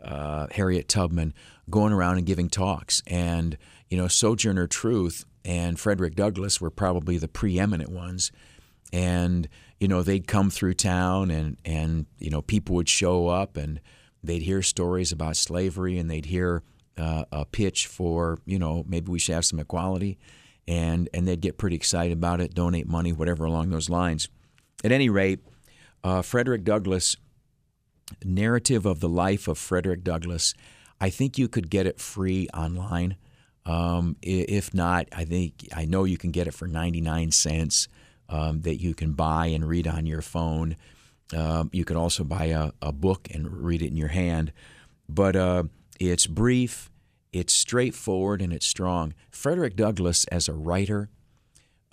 uh, 0.03 0.47
Harriet 0.51 0.89
Tubman, 0.89 1.33
going 1.69 1.93
around 1.93 2.17
and 2.17 2.25
giving 2.25 2.49
talks. 2.49 3.01
And, 3.07 3.57
you 3.89 3.97
know, 3.97 4.07
Sojourner 4.07 4.67
Truth 4.67 5.25
and 5.45 5.79
Frederick 5.79 6.15
Douglass 6.15 6.59
were 6.59 6.69
probably 6.69 7.17
the 7.17 7.27
preeminent 7.27 7.89
ones. 7.89 8.31
And 8.91 9.47
you 9.83 9.89
know 9.89 10.01
they'd 10.01 10.27
come 10.27 10.49
through 10.49 10.75
town, 10.75 11.29
and 11.29 11.57
and 11.65 12.05
you 12.17 12.29
know 12.29 12.41
people 12.41 12.73
would 12.75 12.87
show 12.87 13.27
up, 13.27 13.57
and 13.57 13.81
they'd 14.23 14.43
hear 14.43 14.61
stories 14.61 15.11
about 15.11 15.35
slavery, 15.35 15.97
and 15.97 16.09
they'd 16.09 16.27
hear 16.27 16.63
uh, 16.97 17.25
a 17.33 17.43
pitch 17.43 17.87
for 17.87 18.39
you 18.45 18.57
know 18.57 18.85
maybe 18.87 19.11
we 19.11 19.19
should 19.19 19.35
have 19.35 19.43
some 19.43 19.59
equality, 19.59 20.17
and 20.69 21.09
and 21.13 21.27
they'd 21.27 21.41
get 21.41 21.57
pretty 21.57 21.75
excited 21.75 22.13
about 22.13 22.39
it, 22.39 22.53
donate 22.53 22.87
money, 22.87 23.11
whatever 23.11 23.43
along 23.43 23.71
those 23.71 23.89
lines. 23.89 24.29
At 24.83 24.91
any 24.91 25.09
rate, 25.09 25.39
uh, 26.03 26.21
Frederick 26.21 26.63
Douglass 26.63 27.15
narrative 28.23 28.85
of 28.85 28.99
the 28.99 29.09
life 29.09 29.47
of 29.47 29.57
Frederick 29.57 30.03
Douglass. 30.03 30.53
I 30.99 31.09
think 31.09 31.37
you 31.37 31.47
could 31.47 31.69
get 31.69 31.85
it 31.87 31.99
free 31.99 32.47
online. 32.53 33.17
Um, 33.65 34.17
if 34.21 34.73
not, 34.73 35.07
I 35.13 35.23
think 35.25 35.67
I 35.73 35.85
know 35.85 36.03
you 36.03 36.17
can 36.17 36.31
get 36.31 36.47
it 36.47 36.53
for 36.53 36.67
99 36.67 37.31
cents 37.31 37.87
um, 38.29 38.61
that 38.61 38.81
you 38.81 38.93
can 38.93 39.13
buy 39.13 39.47
and 39.47 39.67
read 39.67 39.87
on 39.87 40.05
your 40.05 40.21
phone. 40.21 40.75
Um, 41.35 41.69
you 41.71 41.85
can 41.85 41.95
also 41.95 42.23
buy 42.23 42.45
a, 42.45 42.71
a, 42.81 42.91
book 42.91 43.27
and 43.33 43.63
read 43.63 43.81
it 43.81 43.87
in 43.87 43.97
your 43.97 44.09
hand. 44.09 44.51
But 45.07 45.35
uh, 45.35 45.63
it's 45.99 46.27
brief, 46.27 46.91
it's 47.31 47.53
straightforward, 47.53 48.41
and 48.41 48.53
it's 48.53 48.67
strong. 48.67 49.13
Frederick 49.31 49.75
Douglass, 49.75 50.25
as 50.25 50.47
a 50.47 50.53
writer, 50.53 51.09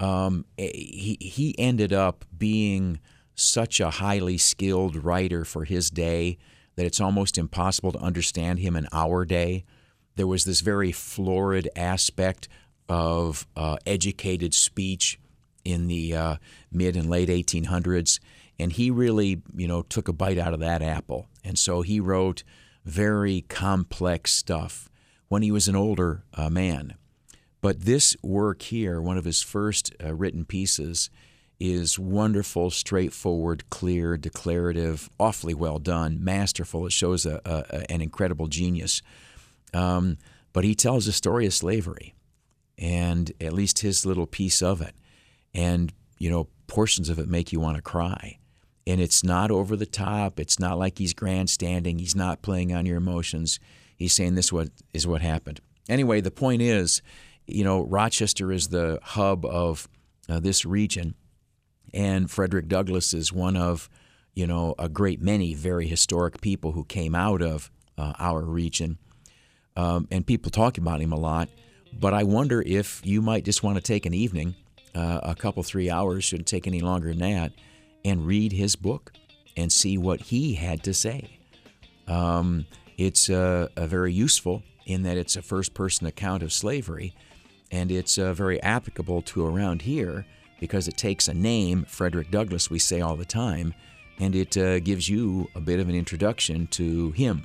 um, 0.01 0.47
eh, 0.59 0.71
he, 0.73 1.19
he 1.21 1.55
ended 1.59 1.93
up 1.93 2.25
being 2.37 2.99
such 3.35 3.81
a 3.81 3.91
highly 3.91 4.39
skilled 4.39 4.97
writer 4.97 5.45
for 5.45 5.65
his 5.65 5.91
day 5.91 6.39
that 6.75 6.87
it's 6.87 7.01
almost 7.01 7.39
impossible 7.39 7.93
to 7.93 7.99
understand 7.99 8.59
him 8.59 8.75
in 8.75 8.89
our 8.93 9.25
day. 9.25 9.65
There 10.17 10.27
was 10.27 10.45
this 10.45 10.61
very 10.61 10.91
florid 10.91 11.69
aspect 11.77 12.49
of 12.89 13.47
uh, 13.55 13.77
educated 13.87 14.55
speech 14.55 15.21
in 15.65 15.87
the 15.87 16.15
uh, 16.15 16.37
mid 16.73 16.97
and 16.97 17.09
late 17.09 17.29
1800s, 17.29 18.19
and 18.59 18.73
he 18.73 18.91
really, 18.91 19.43
you 19.55 19.69
know, 19.69 19.83
took 19.83 20.09
a 20.09 20.13
bite 20.13 20.39
out 20.39 20.55
of 20.55 20.61
that 20.61 20.83
apple. 20.83 21.29
And 21.45 21.59
so 21.59 21.83
he 21.83 22.01
wrote 22.01 22.43
very 22.85 23.43
complex 23.43 24.33
stuff 24.33 24.91
when 25.29 25.43
he 25.43 25.51
was 25.51 25.69
an 25.69 25.77
older 25.77 26.25
uh, 26.35 26.49
man. 26.49 26.95
But 27.61 27.83
this 27.83 28.17
work 28.23 28.63
here, 28.63 29.01
one 29.01 29.19
of 29.19 29.25
his 29.25 29.43
first 29.43 29.95
uh, 30.03 30.15
written 30.15 30.45
pieces, 30.45 31.11
is 31.59 31.99
wonderful, 31.99 32.71
straightforward, 32.71 33.69
clear, 33.69 34.17
declarative, 34.17 35.11
awfully 35.19 35.53
well 35.53 35.79
done, 35.79 36.23
masterful. 36.25 36.87
It 36.87 36.93
shows 36.93 37.27
a, 37.27 37.41
a, 37.45 37.93
an 37.93 38.01
incredible 38.01 38.47
genius. 38.47 39.03
Um, 39.75 40.17
but 40.55 40.65
he 40.65 40.75
tells 40.75 41.05
the 41.05 41.13
story 41.13 41.47
of 41.47 41.53
slavery, 41.55 42.15
and 42.79 43.31
at 43.41 43.53
least 43.53 43.81
his 43.81 44.07
little 44.07 44.27
piece 44.27 44.63
of 44.63 44.81
it. 44.81 44.95
And, 45.55 45.93
you 46.19 46.31
know, 46.31 46.49
portions 46.67 47.11
of 47.11 47.19
it 47.19 47.29
make 47.29 47.53
you 47.53 47.61
want 47.61 47.77
to 47.77 47.83
cry. 47.83 48.39
And 48.87 49.01
it's 49.01 49.23
not 49.23 49.51
over 49.51 49.77
the 49.77 49.87
top. 49.87 50.41
It's 50.41 50.59
not 50.59 50.79
like 50.79 50.99
he's 50.99 51.13
grandstanding. 51.13 51.99
He's 51.99 52.17
not 52.17 52.43
playing 52.43 52.73
on 52.73 52.87
your 52.87 52.97
emotions. 52.97 53.61
He's 53.97 54.15
saying 54.15 54.35
this 54.35 54.51
what 54.51 54.71
is 54.95 55.07
what 55.07 55.21
happened. 55.21 55.61
Anyway, 55.89 56.23
the 56.23 56.31
point 56.31 56.63
is, 56.63 57.03
you 57.53 57.65
know, 57.65 57.83
Rochester 57.83 58.53
is 58.53 58.69
the 58.69 58.99
hub 59.03 59.45
of 59.45 59.89
uh, 60.29 60.41
this 60.41 60.65
region, 60.65 61.15
and 61.93 62.31
Frederick 62.31 62.69
Douglass 62.69 63.13
is 63.13 63.33
one 63.33 63.57
of, 63.57 63.89
you 64.35 64.47
know, 64.47 64.75
a 64.79 64.89
great 64.89 65.21
many 65.21 65.55
very 65.55 65.87
historic 65.87 66.41
people 66.41 66.73
who 66.73 66.85
came 66.85 67.15
out 67.15 67.43
of 67.43 67.71
uh, 67.99 68.13
our 68.19 68.43
region, 68.43 68.99
um, 69.77 70.07
and 70.11 70.27
people 70.27 70.51
talk 70.51 70.79
about 70.79 71.01
him 71.01 71.13
a 71.13 71.19
lot. 71.19 71.49
But 71.93 72.15
I 72.15 72.23
wonder 72.23 72.63
if 72.65 73.01
you 73.05 73.21
might 73.21 73.45
just 73.45 73.63
want 73.63 73.77
to 73.77 73.83
take 73.83 74.07
an 74.07 74.15
evening, 74.15 74.55
uh, 74.95 75.21
a 75.23 75.35
couple 75.35 75.63
three 75.63 75.91
hours, 75.91 76.25
shouldn't 76.25 76.49
take 76.49 76.67
any 76.67 76.81
longer 76.81 77.09
than 77.09 77.19
that, 77.19 77.53
and 78.05 78.27
read 78.27 78.53
his 78.53 78.77
book 78.77 79.13
and 79.57 79.73
see 79.73 79.99
what 79.99 80.21
he 80.21 80.55
had 80.55 80.83
to 80.85 80.95
say. 80.95 81.39
Um, 82.07 82.67
it's 82.97 83.29
uh, 83.29 83.69
very 83.77 84.13
useful 84.13 84.63
in 84.87 85.03
that 85.03 85.17
it's 85.17 85.37
a 85.37 85.43
first 85.43 85.75
person 85.75 86.07
account 86.07 86.43
of 86.43 86.53
slavery, 86.53 87.15
and 87.71 87.91
it's 87.91 88.19
uh, 88.19 88.33
very 88.35 88.63
applicable 88.63 89.23
to 89.23 89.47
around 89.47 89.83
here 89.83 90.27
because 90.61 90.89
it 90.89 90.97
takes 90.97 91.29
a 91.29 91.35
name, 91.35 91.85
Frederick 91.89 92.31
Douglass, 92.31 92.71
we 92.71 92.79
say 92.79 93.01
all 93.01 93.17
the 93.17 93.25
time, 93.25 93.75
and 94.19 94.37
it 94.37 94.57
uh, 94.57 94.79
gives 94.81 95.09
you 95.09 95.49
a 95.55 95.61
bit 95.61 95.81
of 95.81 95.89
an 95.89 95.95
introduction 95.95 96.67
to 96.69 97.11
him. 97.13 97.45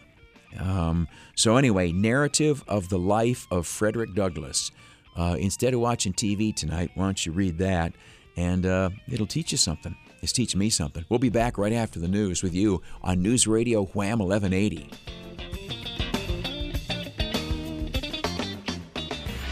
Um, 0.60 1.08
so, 1.36 1.58
anyway, 1.58 1.92
narrative 1.92 2.64
of 2.68 2.90
the 2.90 3.00
life 3.00 3.48
of 3.52 3.66
Frederick 3.66 4.14
Douglass. 4.14 4.72
Uh, 5.16 5.38
instead 5.40 5.74
of 5.74 5.80
watching 5.80 6.12
TV 6.14 6.54
tonight, 6.54 6.92
why 6.96 7.06
don't 7.06 7.26
you 7.26 7.32
read 7.32 7.58
that? 7.60 7.94
And 8.36 8.66
uh, 8.66 8.90
it'll 9.10 9.28
teach 9.28 9.54
you 9.54 9.58
something. 9.58 9.96
It's 10.22 10.34
teaching 10.34 10.60
me 10.60 10.70
something. 10.70 11.06
We'll 11.08 11.20
be 11.20 11.30
back 11.30 11.58
right 11.58 11.72
after 11.72 12.00
the 12.00 12.08
news 12.08 12.44
with 12.44 12.54
you 12.54 12.82
on 13.02 13.22
News 13.22 13.48
Radio 13.48 13.86
Wham 13.86 14.20
1180. 14.20 14.90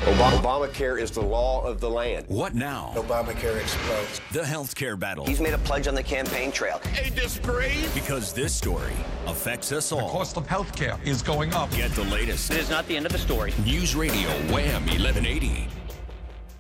Obamacare 0.04 1.00
is 1.00 1.12
the 1.12 1.22
law 1.22 1.64
of 1.64 1.80
the 1.80 1.90
land. 1.90 2.26
What 2.28 2.54
now? 2.54 2.92
Obamacare 2.94 3.58
explodes. 3.62 4.20
The 4.34 4.42
healthcare 4.42 5.00
battle. 5.00 5.26
He's 5.26 5.40
made 5.40 5.54
a 5.54 5.58
pledge 5.60 5.88
on 5.88 5.96
the 5.96 6.04
campaign 6.04 6.52
trail. 6.52 6.82
A 7.02 7.10
disgrace. 7.10 7.94
Because 7.94 8.34
this 8.34 8.54
story 8.54 8.92
affects 9.28 9.72
us 9.72 9.94
all. 9.94 10.08
The 10.08 10.12
cost 10.12 10.36
of 10.36 10.46
healthcare 10.46 11.02
is 11.08 11.22
going 11.22 11.54
up. 11.54 11.72
Get 11.72 11.92
the 11.92 12.04
latest. 12.04 12.52
It 12.52 12.58
is 12.58 12.70
not 12.70 12.86
the 12.88 12.98
end 12.98 13.06
of 13.06 13.14
the 13.14 13.18
story. 13.18 13.54
News 13.64 13.96
Radio 13.96 14.28
Wham 14.52 14.86
1180. 14.88 15.70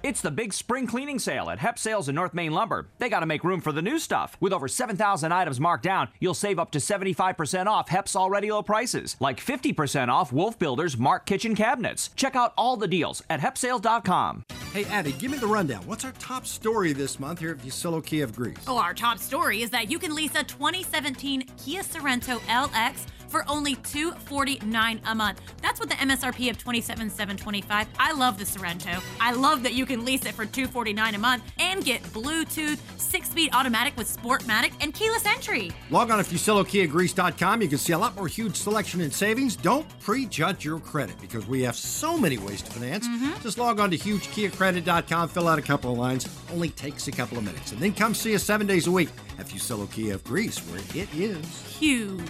It's 0.03 0.19
the 0.19 0.31
big 0.31 0.51
spring 0.51 0.85
cleaning 0.85 1.17
sale 1.17 1.49
at 1.49 1.59
Hep 1.59 1.79
Sales 1.79 2.09
in 2.09 2.15
North 2.15 2.33
Main 2.33 2.51
Lumber. 2.51 2.89
They 2.97 3.07
got 3.07 3.21
to 3.21 3.25
make 3.25 3.45
room 3.45 3.61
for 3.61 3.71
the 3.71 3.81
new 3.81 3.97
stuff. 3.97 4.35
With 4.41 4.51
over 4.51 4.67
7,000 4.67 5.31
items 5.31 5.61
marked 5.61 5.85
down, 5.85 6.09
you'll 6.19 6.33
save 6.33 6.59
up 6.59 6.71
to 6.71 6.79
75% 6.79 7.67
off 7.67 7.87
Hep's 7.87 8.13
already 8.13 8.51
low 8.51 8.63
prices, 8.63 9.15
like 9.21 9.39
50% 9.39 10.09
off 10.09 10.33
Wolf 10.33 10.59
Builders 10.59 10.97
Mark 10.97 11.25
Kitchen 11.25 11.55
Cabinets. 11.55 12.09
Check 12.17 12.35
out 12.35 12.53
all 12.57 12.75
the 12.75 12.85
deals 12.85 13.23
at 13.29 13.39
hepsales.com. 13.39 14.43
Hey, 14.73 14.83
Abby, 14.85 15.13
give 15.13 15.31
me 15.31 15.37
the 15.37 15.47
rundown. 15.47 15.83
What's 15.85 16.03
our 16.03 16.11
top 16.19 16.45
story 16.45 16.91
this 16.91 17.17
month 17.17 17.39
here 17.39 17.51
at 17.51 17.59
Fusillo 17.59 18.05
Kia 18.05 18.25
of 18.25 18.35
Greece? 18.35 18.57
Oh, 18.67 18.77
our 18.77 18.93
top 18.93 19.19
story 19.19 19.61
is 19.61 19.69
that 19.69 19.89
you 19.89 19.99
can 19.99 20.13
lease 20.13 20.35
a 20.35 20.43
2017 20.43 21.45
Kia 21.63 21.81
Sorento 21.81 22.39
LX 22.49 23.05
for 23.33 23.43
only 23.49 23.73
249 23.77 25.01
a 25.07 25.15
month. 25.15 25.41
That's 25.59 25.79
what 25.79 25.89
the 25.89 25.95
MSRP 25.95 26.51
of 26.51 26.57
$27,725. 26.59 27.87
I 27.97 28.13
love 28.13 28.37
the 28.37 28.43
Sorento. 28.43 29.03
I 29.19 29.33
love 29.33 29.63
that 29.63 29.73
you 29.73 29.87
can 29.87 30.05
lease 30.05 30.23
it 30.25 30.35
for 30.35 30.45
249 30.45 31.15
a 31.15 31.17
month 31.17 31.43
and 31.57 31.83
get 31.83 32.03
Bluetooth, 32.03 32.77
six-speed 32.99 33.49
automatic 33.53 33.97
with 33.97 34.15
Sportmatic, 34.15 34.73
and 34.81 34.93
keyless 34.93 35.25
entry. 35.25 35.71
Log 35.89 36.11
on 36.11 36.23
to 36.23 36.23
FusilloKiaGreece.com. 36.23 37.63
You 37.63 37.67
can 37.67 37.79
see 37.79 37.93
a 37.93 37.97
lot 37.97 38.15
more 38.15 38.27
huge 38.27 38.55
selection 38.55 39.01
and 39.01 39.11
savings. 39.11 39.55
Don't 39.55 39.87
prejudge 39.99 40.63
your 40.63 40.79
credit 40.79 41.19
because 41.19 41.47
we 41.47 41.63
have 41.63 41.75
so 41.75 42.19
many 42.19 42.37
ways 42.37 42.61
to 42.61 42.71
finance. 42.71 43.07
Mm-hmm. 43.07 43.41
Just 43.41 43.57
log 43.57 43.79
on 43.79 43.89
to 43.89 43.97
HugeKiaCredit.com, 43.97 45.29
fill 45.29 45.47
out 45.47 45.57
a 45.57 45.63
couple 45.63 45.91
of 45.91 45.97
lines. 45.97 46.29
Only 46.51 46.69
takes 46.69 47.07
a 47.07 47.11
couple 47.11 47.39
of 47.39 47.43
minutes. 47.43 47.71
And 47.71 47.81
then 47.81 47.93
come 47.93 48.13
see 48.13 48.35
us 48.35 48.43
seven 48.43 48.67
days 48.67 48.85
a 48.85 48.91
week 48.91 49.09
at 49.39 49.47
Fusillo 49.47 49.87
Greece, 50.23 50.59
where 50.59 50.79
it 50.93 51.09
is 51.15 51.77
huge. 51.79 52.21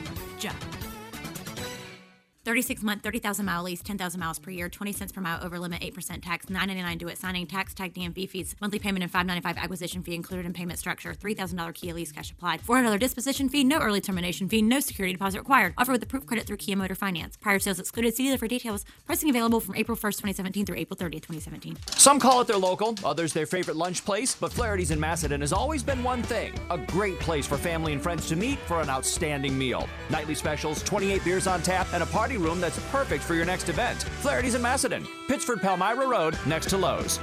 36 2.46 2.84
month, 2.84 3.02
30,000 3.02 3.46
mile 3.46 3.64
lease, 3.64 3.82
10,000 3.82 4.20
miles 4.20 4.38
per 4.38 4.52
year, 4.52 4.68
20 4.68 4.92
cents 4.92 5.12
per 5.14 5.22
mile 5.22 5.42
over 5.42 5.58
limit, 5.58 5.82
8% 5.82 6.22
tax, 6.22 6.48
9.99 6.48 6.98
do 6.98 7.08
it 7.08 7.18
signing, 7.18 7.48
tax, 7.48 7.74
tag, 7.74 7.94
DMV 7.94 8.28
fees, 8.30 8.56
monthly 8.60 8.80
payment, 8.80 9.02
and 9.02 9.12
5.95 9.12 9.56
acquisition 9.56 10.04
fee 10.04 10.14
included 10.14 10.46
in 10.46 10.52
payment 10.52 10.78
structure, 10.78 11.14
$3,000 11.14 11.74
Kia 11.74 11.94
lease 11.94 12.12
cash 12.12 12.32
applied, 12.32 12.62
$400 12.62 13.00
disposition 13.00 13.48
fee, 13.48 13.64
no 13.64 13.80
early 13.80 14.02
termination 14.02 14.50
fee, 14.50 14.62
no 14.62 14.82
security 14.82 15.14
deposit 15.14 15.38
required. 15.40 15.74
Offer 15.78 15.94
with 15.94 16.04
approved 16.04 16.28
credit 16.28 16.46
through 16.46 16.58
Kia 16.58 16.76
Motor 16.76 16.96
Finance. 16.96 17.38
Prior 17.38 17.60
sales 17.60 17.80
excluded. 17.80 18.14
See 18.14 18.26
dealer 18.26 18.38
for 18.38 18.48
details. 18.48 18.84
Pricing 19.06 19.30
available 19.30 19.60
from 19.62 19.76
April 19.76 19.98
1st, 19.98 20.18
2017 20.18 20.66
through 20.66 20.78
April 20.78 20.98
30th, 20.98 21.24
2017. 21.24 21.78
Some 21.92 22.20
call 22.20 22.42
it 22.42 22.48
their 22.48 22.58
local, 22.58 22.96
others 23.06 23.32
their 23.32 23.46
favorite 23.46 23.78
lunch 23.78 24.04
place, 24.04 24.36
but 24.36 24.52
Flaherty's 24.52 24.92
in 24.92 25.00
Macedon 25.00 25.40
has 25.42 25.54
always 25.54 25.82
been 25.82 26.04
one 26.04 26.22
thing 26.24 26.54
a 26.70 26.78
great 26.78 27.20
place 27.20 27.48
for 27.48 27.58
family 27.58 27.94
and 27.94 28.02
friends 28.02 28.28
to 28.28 28.36
meet 28.36 28.60
for 28.60 28.82
an 28.82 28.90
outstanding 28.90 29.58
meal. 29.58 29.88
Nightly 30.10 30.36
specials, 30.36 30.84
28 30.84 31.24
beers 31.24 31.48
on 31.48 31.62
tap, 31.62 31.88
and 31.94 32.04
a 32.04 32.06
party 32.08 32.33
room 32.38 32.60
that's 32.60 32.80
perfect 32.92 33.24
for 33.24 33.36
your 33.36 33.46
next 33.46 33.70
event. 33.70 34.04
Flaherty's 34.22 34.56
in 34.56 34.62
Macedon, 34.62 35.06
Pittsford 35.28 35.62
Palmyra 35.62 36.08
Road, 36.08 36.38
next 36.46 36.70
to 36.70 36.78
Lowe's. 36.78 37.20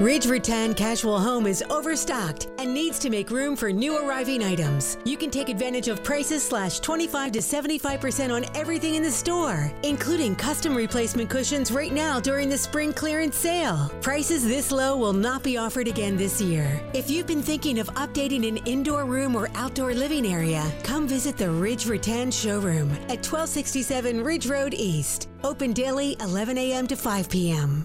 Ridge 0.00 0.28
Rattan 0.28 0.74
Casual 0.74 1.18
Home 1.18 1.44
is 1.44 1.64
overstocked 1.70 2.46
and 2.58 2.72
needs 2.72 3.00
to 3.00 3.10
make 3.10 3.32
room 3.32 3.56
for 3.56 3.72
new 3.72 3.98
arriving 3.98 4.44
items. 4.44 4.96
You 5.04 5.16
can 5.16 5.28
take 5.28 5.48
advantage 5.48 5.88
of 5.88 6.04
prices 6.04 6.40
slash 6.40 6.78
25 6.78 7.32
to 7.32 7.40
75% 7.40 8.32
on 8.32 8.44
everything 8.54 8.94
in 8.94 9.02
the 9.02 9.10
store, 9.10 9.72
including 9.82 10.36
custom 10.36 10.76
replacement 10.76 11.28
cushions 11.28 11.72
right 11.72 11.92
now 11.92 12.20
during 12.20 12.48
the 12.48 12.56
spring 12.56 12.92
clearance 12.92 13.34
sale. 13.34 13.90
Prices 14.00 14.46
this 14.46 14.70
low 14.70 14.96
will 14.96 15.12
not 15.12 15.42
be 15.42 15.56
offered 15.56 15.88
again 15.88 16.16
this 16.16 16.40
year. 16.40 16.80
If 16.94 17.10
you've 17.10 17.26
been 17.26 17.42
thinking 17.42 17.80
of 17.80 17.88
updating 17.94 18.46
an 18.46 18.58
indoor 18.58 19.04
room 19.04 19.34
or 19.34 19.50
outdoor 19.56 19.94
living 19.94 20.26
area, 20.26 20.64
come 20.84 21.08
visit 21.08 21.36
the 21.36 21.50
Ridge 21.50 21.88
Rattan 21.88 22.30
showroom 22.30 22.88
at 23.08 23.26
1267 23.26 24.22
Ridge 24.22 24.46
Road 24.46 24.74
East. 24.74 25.28
Open 25.42 25.72
daily 25.72 26.16
11 26.20 26.56
a.m. 26.56 26.86
to 26.86 26.94
5 26.94 27.28
p.m. 27.28 27.84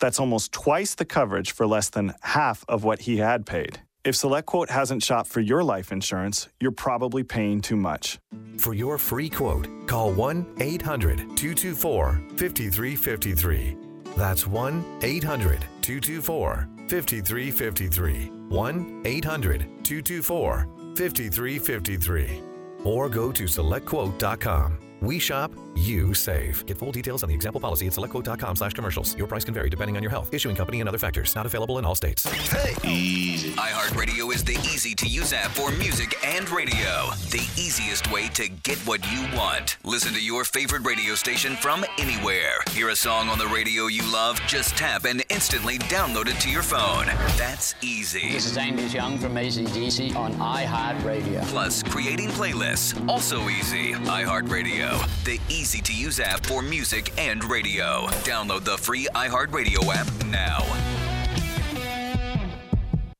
That's 0.00 0.20
almost 0.20 0.52
twice 0.52 0.94
the 0.94 1.04
coverage 1.04 1.52
for 1.52 1.66
less 1.66 1.90
than 1.90 2.14
half 2.22 2.64
of 2.68 2.84
what 2.84 3.00
he 3.02 3.18
had 3.18 3.46
paid. 3.46 3.80
If 4.04 4.14
SelectQuote 4.14 4.70
hasn't 4.70 5.02
shopped 5.02 5.28
for 5.28 5.40
your 5.40 5.62
life 5.62 5.92
insurance, 5.92 6.48
you're 6.60 6.70
probably 6.70 7.24
paying 7.24 7.60
too 7.60 7.76
much. 7.76 8.18
For 8.56 8.72
your 8.72 8.96
free 8.96 9.28
quote, 9.28 9.68
call 9.86 10.12
1 10.12 10.56
800 10.60 11.18
224 11.36 12.22
5353. 12.36 13.76
That's 14.16 14.46
1 14.46 14.98
800 15.02 15.60
224 15.82 16.68
5353. 16.88 18.30
1 18.48 19.02
800 19.04 19.60
224 19.84 20.68
5353. 20.96 22.42
Or 22.84 23.08
go 23.08 23.32
to 23.32 23.44
selectquote.com. 23.44 24.78
We 25.00 25.18
shop, 25.18 25.52
you 25.78 26.14
save. 26.14 26.64
Get 26.66 26.76
full 26.78 26.92
details 26.92 27.22
on 27.22 27.28
the 27.28 27.34
example 27.34 27.60
policy 27.60 27.86
at 27.86 27.92
selectquote.com 27.92 28.56
slash 28.56 28.74
commercials. 28.74 29.16
Your 29.16 29.26
price 29.26 29.44
can 29.44 29.54
vary 29.54 29.70
depending 29.70 29.96
on 29.96 30.02
your 30.02 30.10
health, 30.10 30.32
issuing 30.32 30.56
company, 30.56 30.80
and 30.80 30.88
other 30.88 30.98
factors. 30.98 31.34
Not 31.34 31.46
available 31.46 31.78
in 31.78 31.84
all 31.84 31.94
states. 31.94 32.24
Hey, 32.50 32.74
easy. 32.88 33.50
iHeartRadio 33.52 34.34
is 34.34 34.42
the 34.44 34.54
easy 34.54 34.94
to 34.96 35.06
use 35.06 35.32
app 35.32 35.50
for 35.52 35.70
music 35.72 36.16
and 36.24 36.48
radio. 36.50 37.10
The 37.30 37.46
easiest 37.56 38.10
way 38.10 38.28
to 38.28 38.48
get 38.48 38.78
what 38.78 39.00
you 39.12 39.20
want. 39.36 39.76
Listen 39.84 40.12
to 40.14 40.20
your 40.22 40.44
favorite 40.44 40.84
radio 40.84 41.14
station 41.14 41.54
from 41.56 41.84
anywhere. 41.98 42.58
Hear 42.70 42.88
a 42.88 42.96
song 42.96 43.28
on 43.28 43.38
the 43.38 43.46
radio 43.46 43.86
you 43.86 44.02
love? 44.12 44.40
Just 44.46 44.76
tap 44.76 45.04
and 45.04 45.22
instantly 45.30 45.78
download 45.78 46.26
it 46.28 46.40
to 46.40 46.50
your 46.50 46.62
phone. 46.62 47.06
That's 47.36 47.74
easy. 47.82 48.32
This 48.32 48.46
is 48.46 48.56
Angus 48.56 48.92
Young 48.92 49.18
from 49.18 49.34
ACDC 49.34 50.16
on 50.16 50.32
iHeartRadio. 50.34 51.42
Plus, 51.46 51.82
creating 51.84 52.28
playlists, 52.30 53.08
also 53.08 53.48
easy. 53.48 53.92
iHeartRadio, 53.94 55.24
the 55.24 55.38
easy 55.48 55.67
to 55.76 55.94
use 55.94 56.18
app 56.18 56.46
for 56.46 56.62
music 56.62 57.12
and 57.18 57.44
radio. 57.44 58.06
Download 58.24 58.64
the 58.64 58.78
free 58.78 59.06
iHeartRadio 59.14 59.94
app 59.94 60.08
now. 60.26 60.64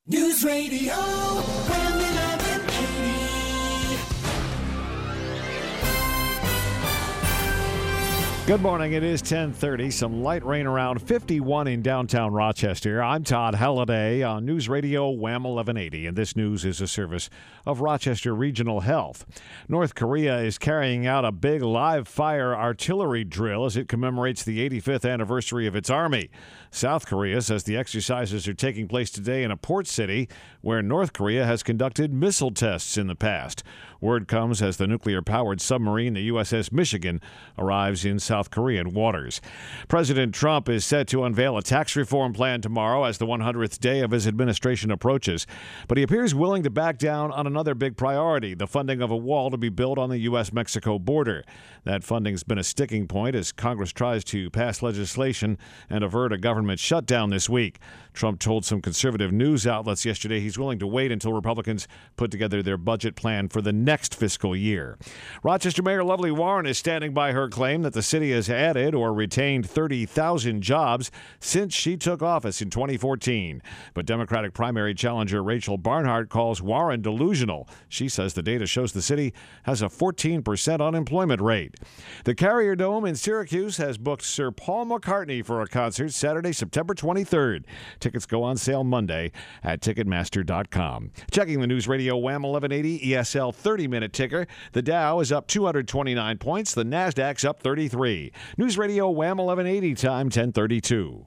News 0.07 0.43
Radio, 0.43 0.95
Good 8.49 8.63
morning. 8.63 8.95
It 8.95 9.03
is 9.03 9.21
10:30. 9.21 9.91
Some 9.91 10.23
light 10.23 10.43
rain 10.43 10.67
around 10.67 11.03
51 11.03 11.67
in 11.67 11.83
downtown 11.83 12.33
Rochester. 12.33 13.03
I'm 13.03 13.23
Todd 13.23 13.55
Halliday 13.55 14.23
on 14.23 14.47
News 14.47 14.71
Radio 14.71 15.11
Wham 15.11 15.45
1180, 15.45 16.07
and 16.07 16.17
this 16.17 16.35
news 16.35 16.65
is 16.65 16.81
a 16.81 16.87
service 16.87 17.29
of 17.67 17.83
Rochester 17.83 18.35
Regional 18.35 18.81
Health. 18.81 19.27
North 19.69 19.95
Korea 19.95 20.39
is 20.39 20.57
carrying 20.57 21.07
out 21.07 21.27
a 21.27 21.31
big 21.31 21.61
live 21.61 22.09
fire 22.09 22.57
artillery 22.57 23.23
drill 23.23 23.67
as 23.67 23.77
it 23.77 23.87
commemorates 23.87 24.43
the 24.45 24.61
85th 24.61 25.05
anniversary 25.05 25.67
of 25.67 25.77
its 25.77 25.91
army. 25.91 26.31
South 26.71 27.05
Korea 27.05 27.43
says 27.43 27.65
the 27.65 27.77
exercises 27.77 28.49
are 28.49 28.55
taking 28.55 28.89
place 28.89 29.11
today 29.11 29.43
in 29.43 29.51
a 29.51 29.59
port 29.59 29.87
city 29.87 30.27
where 30.63 30.81
North 30.81 31.13
Korea 31.13 31.45
has 31.45 31.63
conducted 31.63 32.15
missile 32.15 32.51
tests 32.51 32.97
in 32.97 33.09
the 33.09 33.15
past. 33.15 33.63
Word 34.01 34.29
comes 34.29 34.63
as 34.63 34.77
the 34.77 34.87
nuclear 34.87 35.23
powered 35.23 35.61
submarine, 35.61 36.15
the 36.15 36.29
USS 36.29 36.71
Michigan, 36.71 37.21
arrives 37.59 38.05
in 38.05 38.21
South 38.21 38.51
Korean 38.51 38.95
waters. 38.95 39.41
President 39.89 40.35
Trump 40.35 40.69
is 40.69 40.85
set 40.85 41.09
to 41.09 41.25
unveil 41.25 41.57
a 41.57 41.63
tax 41.63 41.97
reform 41.97 42.33
plan 42.33 42.61
tomorrow 42.61 43.05
as 43.05 43.19
the 43.19 43.27
100th 43.27 43.81
day 43.81 44.01
of 44.01 44.13
his 44.13 44.27
administration 44.27 44.93
approaches. 44.93 45.47
But 45.89 45.99
he 45.99 46.05
appears 46.05 46.35
willing 46.35 46.63
to 46.63 46.71
back 46.71 46.99
down 46.99 47.33
on 47.33 47.47
another 47.47 47.75
big 47.75 47.97
priority 47.97 48.55
the 48.55 48.69
funding 48.69 49.03
of 49.03 49.11
a 49.11 49.17
wall 49.17 49.51
to 49.51 49.57
be 49.57 49.69
built 49.69 49.99
on 49.99 50.11
the 50.11 50.19
U.S. 50.19 50.53
Mexico 50.53 50.99
border. 50.99 51.43
That 51.85 52.05
funding's 52.05 52.45
been 52.45 52.59
a 52.59 52.65
sticking 52.65 53.09
point 53.09 53.35
as 53.35 53.51
Congress 53.51 53.93
tries 53.93 54.23
to 54.25 54.51
pass 54.51 54.83
legislation 54.83 55.59
and 55.91 56.05
avert 56.05 56.33
a 56.33 56.39
government 56.39 56.79
shutdown 56.79 57.31
this 57.31 57.49
week. 57.49 57.79
Trump 58.13 58.41
told 58.41 58.65
some 58.65 58.81
conservative 58.81 59.33
news 59.33 59.67
outlets 59.67 60.05
yesterday 60.05 60.41
he's 60.41 60.59
willing 60.59 60.79
to 60.79 60.87
wait 60.87 61.13
until 61.13 61.33
Republicans 61.33 61.89
put 62.17 62.31
together 62.31 62.63
their 62.63 62.77
budget 62.77 63.17
plan 63.17 63.49
for 63.49 63.63
the 63.63 63.73
next 63.89 64.15
fiscal 64.15 64.55
year. 64.55 64.99
Rochester 65.43 65.83
Mayor 65.83 66.05
Lovely 66.05 66.31
Warren 66.31 66.67
is 66.67 66.77
standing 66.77 67.15
by 67.15 67.33
her 67.33 67.49
claim 67.49 67.81
that 67.81 67.95
the 67.95 68.03
city 68.03 68.33
has 68.33 68.51
added 68.51 68.95
or 68.95 69.15
retained 69.15 69.67
30,000 69.67 70.61
jobs 70.61 71.11
since 71.41 71.73
she 71.73 71.97
took 71.97 72.23
office 72.23 72.61
in 72.61 72.69
2014. 72.69 73.63
But 73.95 74.05
Democratic 74.05 74.53
primary 74.53 74.93
challenger 74.93 75.43
Rachel 75.43 75.79
Barnhart 75.79 76.29
calls 76.29 76.61
Warren 76.61 77.01
delusional. 77.01 77.67
She 77.89 78.11
says 78.11 78.35
the 78.35 78.43
data 78.43 78.67
shows 78.67 78.93
the 78.93 79.01
city 79.01 79.33
has 79.63 79.81
a 79.81 79.87
14% 79.87 80.87
unemployment 80.87 81.41
rate. 81.41 81.75
The 82.25 82.35
Carrier 82.35 82.77
Dome 82.77 83.07
in 83.07 83.15
Syracuse 83.15 83.79
has 83.79 83.97
booked 83.97 84.25
Sir 84.25 84.51
Paul 84.51 84.85
McCartney 84.85 85.43
for 85.43 85.63
a 85.63 85.67
concert 85.67 86.13
Saturday, 86.13 86.53
September 86.53 86.93
23rd. 86.93 87.65
Tickets 88.01 88.27
go 88.27 88.43
on 88.43 88.59
sale 88.59 88.85
Monday 88.85 89.33
at 89.65 89.81
Ticketmaster.com. 89.81 91.11
Checking 91.31 91.63
the 91.63 91.67
News 91.67 91.89
Radio 91.89 92.19
Wham 92.19 92.43
1180 92.43 93.13
ESL 93.13 93.55
30 93.55 93.78
minute 93.87 94.13
ticker. 94.13 94.47
The 94.73 94.83
Dow 94.83 95.21
is 95.21 95.31
up 95.31 95.47
229 95.47 96.39
points. 96.39 96.75
The 96.75 96.85
NASDAQ's 96.85 97.45
up 97.45 97.61
33. 97.61 98.33
News 98.57 98.79
Radio 98.79 99.09
Wham 99.11 99.37
1180 99.37 99.95
time 99.95 100.27
1032. 100.27 101.27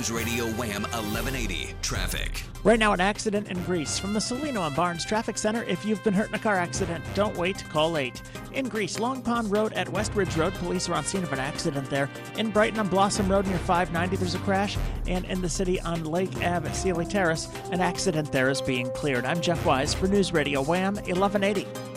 News 0.00 0.10
Radio 0.10 0.46
Wham 0.52 0.84
1180 0.84 1.74
traffic. 1.82 2.42
Right 2.64 2.78
now, 2.78 2.94
an 2.94 3.02
accident 3.02 3.48
in 3.48 3.62
Greece. 3.64 3.98
From 3.98 4.14
the 4.14 4.18
Cellino 4.18 4.66
and 4.66 4.74
Barnes 4.74 5.04
Traffic 5.04 5.36
Center, 5.36 5.62
if 5.64 5.84
you've 5.84 6.02
been 6.02 6.14
hurt 6.14 6.30
in 6.30 6.34
a 6.34 6.38
car 6.38 6.56
accident, 6.56 7.04
don't 7.14 7.36
wait, 7.36 7.62
call 7.68 7.98
8. 7.98 8.22
In 8.54 8.66
Greece, 8.66 8.98
Long 8.98 9.20
Pond 9.20 9.52
Road 9.52 9.74
at 9.74 9.88
Westridge 9.88 10.38
Road, 10.38 10.54
police 10.54 10.88
are 10.88 10.94
on 10.94 11.04
scene 11.04 11.22
of 11.22 11.34
an 11.34 11.38
accident 11.38 11.90
there. 11.90 12.08
In 12.38 12.50
Brighton 12.50 12.78
on 12.78 12.88
Blossom 12.88 13.30
Road 13.30 13.46
near 13.46 13.58
590, 13.58 14.16
there's 14.16 14.34
a 14.34 14.38
crash. 14.38 14.78
And 15.06 15.26
in 15.26 15.42
the 15.42 15.50
city 15.50 15.78
on 15.82 16.04
Lake 16.04 16.34
Ave 16.36 16.66
at 16.66 16.74
Sealy 16.74 17.04
Terrace, 17.04 17.50
an 17.70 17.82
accident 17.82 18.32
there 18.32 18.48
is 18.48 18.62
being 18.62 18.88
cleared. 18.92 19.26
I'm 19.26 19.42
Jeff 19.42 19.66
Wise 19.66 19.92
for 19.92 20.08
News 20.08 20.32
Radio 20.32 20.62
Wham 20.62 20.94
1180. 20.94 21.89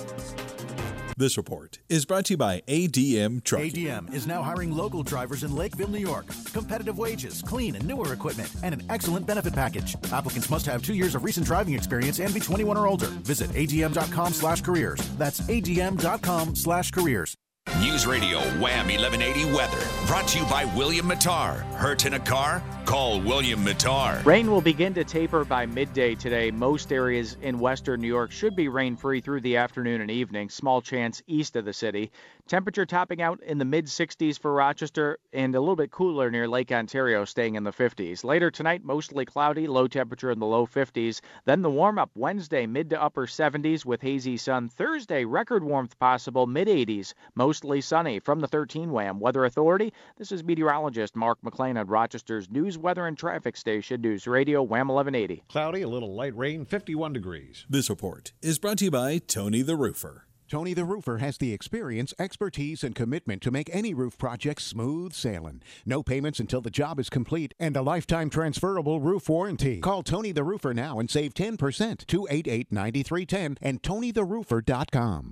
This 1.24 1.38
report 1.38 1.80
is 1.88 2.04
brought 2.04 2.26
to 2.26 2.34
you 2.34 2.38
by 2.38 2.64
ADM 2.68 3.46
Trucking. 3.46 3.72
ADM 3.72 4.14
is 4.14 4.28
now 4.28 4.44
hiring 4.44 4.76
local 4.76 5.04
drivers 5.04 5.46
in 5.46 5.56
Lakeville, 5.56 5.88
New 5.88 5.98
York. 5.98 6.26
Competitive 6.52 6.98
wages, 6.98 7.42
clean 7.42 7.76
and 7.76 7.88
newer 7.88 8.12
equipment, 8.12 8.54
and 8.62 8.76
an 8.76 8.84
excellent 8.90 9.26
benefit 9.26 9.54
package. 9.54 9.96
Applicants 10.12 10.50
must 10.50 10.66
have 10.66 10.82
two 10.82 10.96
years 10.96 11.16
of 11.16 11.24
recent 11.24 11.46
driving 11.46 11.76
experience 11.76 12.20
and 12.20 12.34
be 12.34 12.42
21 12.42 12.76
or 12.76 12.88
older. 12.88 13.08
Visit 13.24 13.50
adm.com 13.52 14.34
slash 14.34 14.60
careers. 14.60 15.00
That's 15.18 15.40
adm.com 15.40 16.56
slash 16.56 16.92
careers. 16.92 17.36
News 17.94 18.08
Radio 18.08 18.40
Wham 18.60 18.88
1180 18.88 19.46
weather 19.54 19.78
brought 20.08 20.28
to 20.30 20.40
you 20.40 20.46
by 20.46 20.66
William 20.76 21.08
Mattar. 21.08 21.62
Hurt 21.76 22.06
in 22.06 22.16
a 22.16 22.20
car? 22.20 22.64
Call 22.86 23.22
William 23.22 23.64
Mattar. 23.64 24.26
Rain 24.26 24.50
will 24.50 24.62
begin 24.62 24.94
to 24.96 25.04
taper 25.04 25.46
by 25.46 25.66
midday 25.66 26.16
today. 26.16 26.50
Most 26.50 26.92
areas 26.92 27.38
in 27.42 27.60
western 27.60 28.02
New 28.02 28.08
York 28.08 28.32
should 28.32 28.56
be 28.56 28.68
rain 28.68 28.98
free 28.98 29.22
through 29.22 29.42
the 29.42 29.58
afternoon 29.58 30.02
and 30.02 30.10
evening. 30.10 30.50
Small 30.50 30.82
chance 30.82 31.22
east 31.28 31.56
of 31.56 31.66
the 31.66 31.72
city. 31.74 32.12
Temperature 32.50 32.86
topping 32.86 33.22
out 33.22 33.42
in 33.42 33.58
the 33.58 33.64
mid 33.64 33.86
60s 33.86 34.38
for 34.38 34.54
Rochester 34.54 35.18
and 35.32 35.56
a 35.56 35.62
little 35.62 35.78
bit 35.78 35.92
cooler 35.92 36.30
near 36.30 36.46
Lake 36.46 36.74
Ontario, 36.74 37.24
staying 37.24 37.56
in 37.56 37.64
the 37.64 37.72
50s. 37.72 38.26
Later 38.26 38.52
tonight, 38.52 38.84
mostly 38.84 39.24
cloudy, 39.24 39.66
low 39.66 39.88
temperature 39.88 40.30
in 40.30 40.40
the 40.40 40.46
low 40.46 40.68
50s. 40.68 41.22
Then 41.46 41.62
the 41.62 41.70
warm 41.70 41.98
up 41.98 42.12
Wednesday, 42.16 42.66
mid 42.66 42.90
to 42.90 43.02
upper 43.02 43.28
70s 43.28 43.86
with 43.86 44.02
hazy 44.02 44.36
sun. 44.36 44.68
Thursday, 44.68 45.24
record 45.24 45.64
warmth 45.64 45.98
possible, 46.00 46.46
mid 46.46 46.68
80s, 46.68 47.14
mostly 47.34 47.80
sunny. 47.80 48.20
From 48.20 48.42
the 48.42 48.48
13 48.50 48.92
WHAM 48.92 49.22
Weather 49.22 49.46
Authority, 49.46 49.94
this 50.18 50.34
is 50.34 50.44
meteorologist 50.44 51.16
Mark 51.16 51.38
McLean 51.44 51.78
at 51.78 51.88
Rochester's 51.88 52.52
News, 52.52 52.78
Weather, 52.78 53.08
and 53.08 53.18
Traffic 53.18 53.56
Station, 53.56 54.02
News 54.02 54.28
Radio 54.28 54.62
WHAM 54.62 54.90
1180. 54.90 55.46
Cloudy, 55.48 55.82
a 55.82 55.88
little 55.88 56.14
light 56.14 56.36
rain, 56.36 56.66
51 56.66 57.14
degrees. 57.14 57.66
This 57.70 57.90
report 57.90 58.34
is 58.42 58.60
brought 58.60 58.80
to 58.80 58.86
you 58.86 58.92
by 58.92 59.20
Tony 59.20 59.62
the 59.62 59.78
Roofer. 59.78 60.28
Tony 60.50 60.74
the 60.74 60.86
Roofer 60.86 61.20
has 61.20 61.38
the 61.38 61.54
experience, 61.54 62.14
expertise, 62.20 62.84
and 62.84 62.94
commitment 62.94 63.42
to 63.44 63.52
make 63.52 63.70
any 63.74 63.94
roof 63.94 64.18
project 64.18 64.62
smooth 64.62 65.14
sailing. 65.14 65.62
No 65.86 66.04
payments 66.04 66.40
until 66.40 66.62
the 66.62 66.70
job 66.70 67.00
is 67.00 67.10
complete 67.10 67.54
and 67.60 67.76
a 67.76 67.82
lifetime 67.82 68.30
transferable 68.30 69.00
roof 69.00 69.30
warranty. 69.30 69.80
Call 69.80 70.04
Tony 70.04 70.32
the 70.32 70.44
Roofer 70.44 70.74
now 70.74 71.00
and 71.00 71.10
save 71.10 71.34
10%. 71.34 71.58
288 72.06 72.72
9310 72.72 73.58
and 73.62 73.82
TonyTheRoofer.com. 73.82 75.32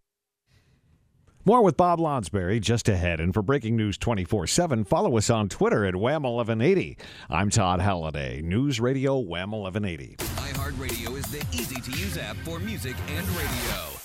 More 1.43 1.63
with 1.63 1.75
Bob 1.75 1.99
Lonsberry 1.99 2.61
just 2.61 2.87
ahead. 2.87 3.19
And 3.19 3.33
for 3.33 3.41
breaking 3.41 3.75
news 3.75 3.97
24 3.97 4.45
7, 4.47 4.83
follow 4.83 5.17
us 5.17 5.29
on 5.29 5.49
Twitter 5.49 5.85
at 5.85 5.95
Wham1180. 5.95 6.99
I'm 7.29 7.49
Todd 7.49 7.81
Halliday, 7.81 8.41
News 8.41 8.79
Radio 8.79 9.17
Wham 9.17 9.51
1180. 9.51 10.17
iHeartRadio 10.17 11.17
is 11.17 11.25
the 11.31 11.43
easy 11.51 11.81
to 11.81 11.91
use 11.91 12.17
app 12.17 12.37
for 12.37 12.59
music 12.59 12.95
and 13.09 13.27
radio. 13.29 14.00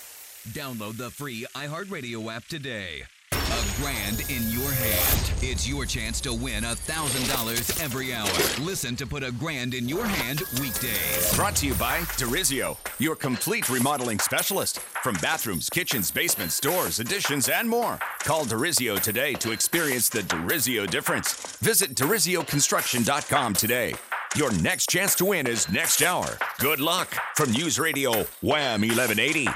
Download 0.53 0.97
the 0.97 1.09
free 1.09 1.45
iHeartRadio 1.55 2.33
app 2.33 2.45
today. 2.45 3.03
A 3.31 3.81
grand 3.81 4.19
in 4.29 4.49
your 4.49 4.69
hand. 4.69 5.31
It's 5.41 5.67
your 5.67 5.85
chance 5.85 6.19
to 6.21 6.33
win 6.33 6.63
a 6.63 6.75
$1,000 6.75 7.83
every 7.83 8.13
hour. 8.13 8.29
Listen 8.63 8.95
to 8.97 9.07
Put 9.07 9.23
a 9.23 9.31
Grand 9.31 9.73
in 9.73 9.87
Your 9.87 10.05
Hand 10.05 10.43
weekdays. 10.59 11.33
Brought 11.35 11.55
to 11.57 11.67
you 11.67 11.73
by 11.75 11.99
Derizio, 12.17 12.77
your 12.99 13.15
complete 13.15 13.69
remodeling 13.69 14.19
specialist. 14.19 14.79
From 14.79 15.15
bathrooms, 15.21 15.69
kitchens, 15.69 16.11
basements, 16.11 16.59
doors, 16.59 16.99
additions, 16.99 17.49
and 17.49 17.69
more. 17.69 17.99
Call 18.19 18.45
Derizio 18.45 18.99
today 18.99 19.33
to 19.35 19.51
experience 19.51 20.09
the 20.09 20.19
Derizio 20.19 20.89
difference. 20.89 21.33
Visit 21.57 21.95
DerizioConstruction.com 21.95 23.53
today. 23.53 23.95
Your 24.35 24.51
next 24.61 24.89
chance 24.89 25.15
to 25.15 25.25
win 25.25 25.47
is 25.47 25.69
next 25.69 26.01
hour. 26.01 26.37
Good 26.59 26.79
luck 26.79 27.15
from 27.35 27.51
News 27.51 27.79
Radio 27.79 28.11
Wham 28.41 28.81
1180. 28.81 29.47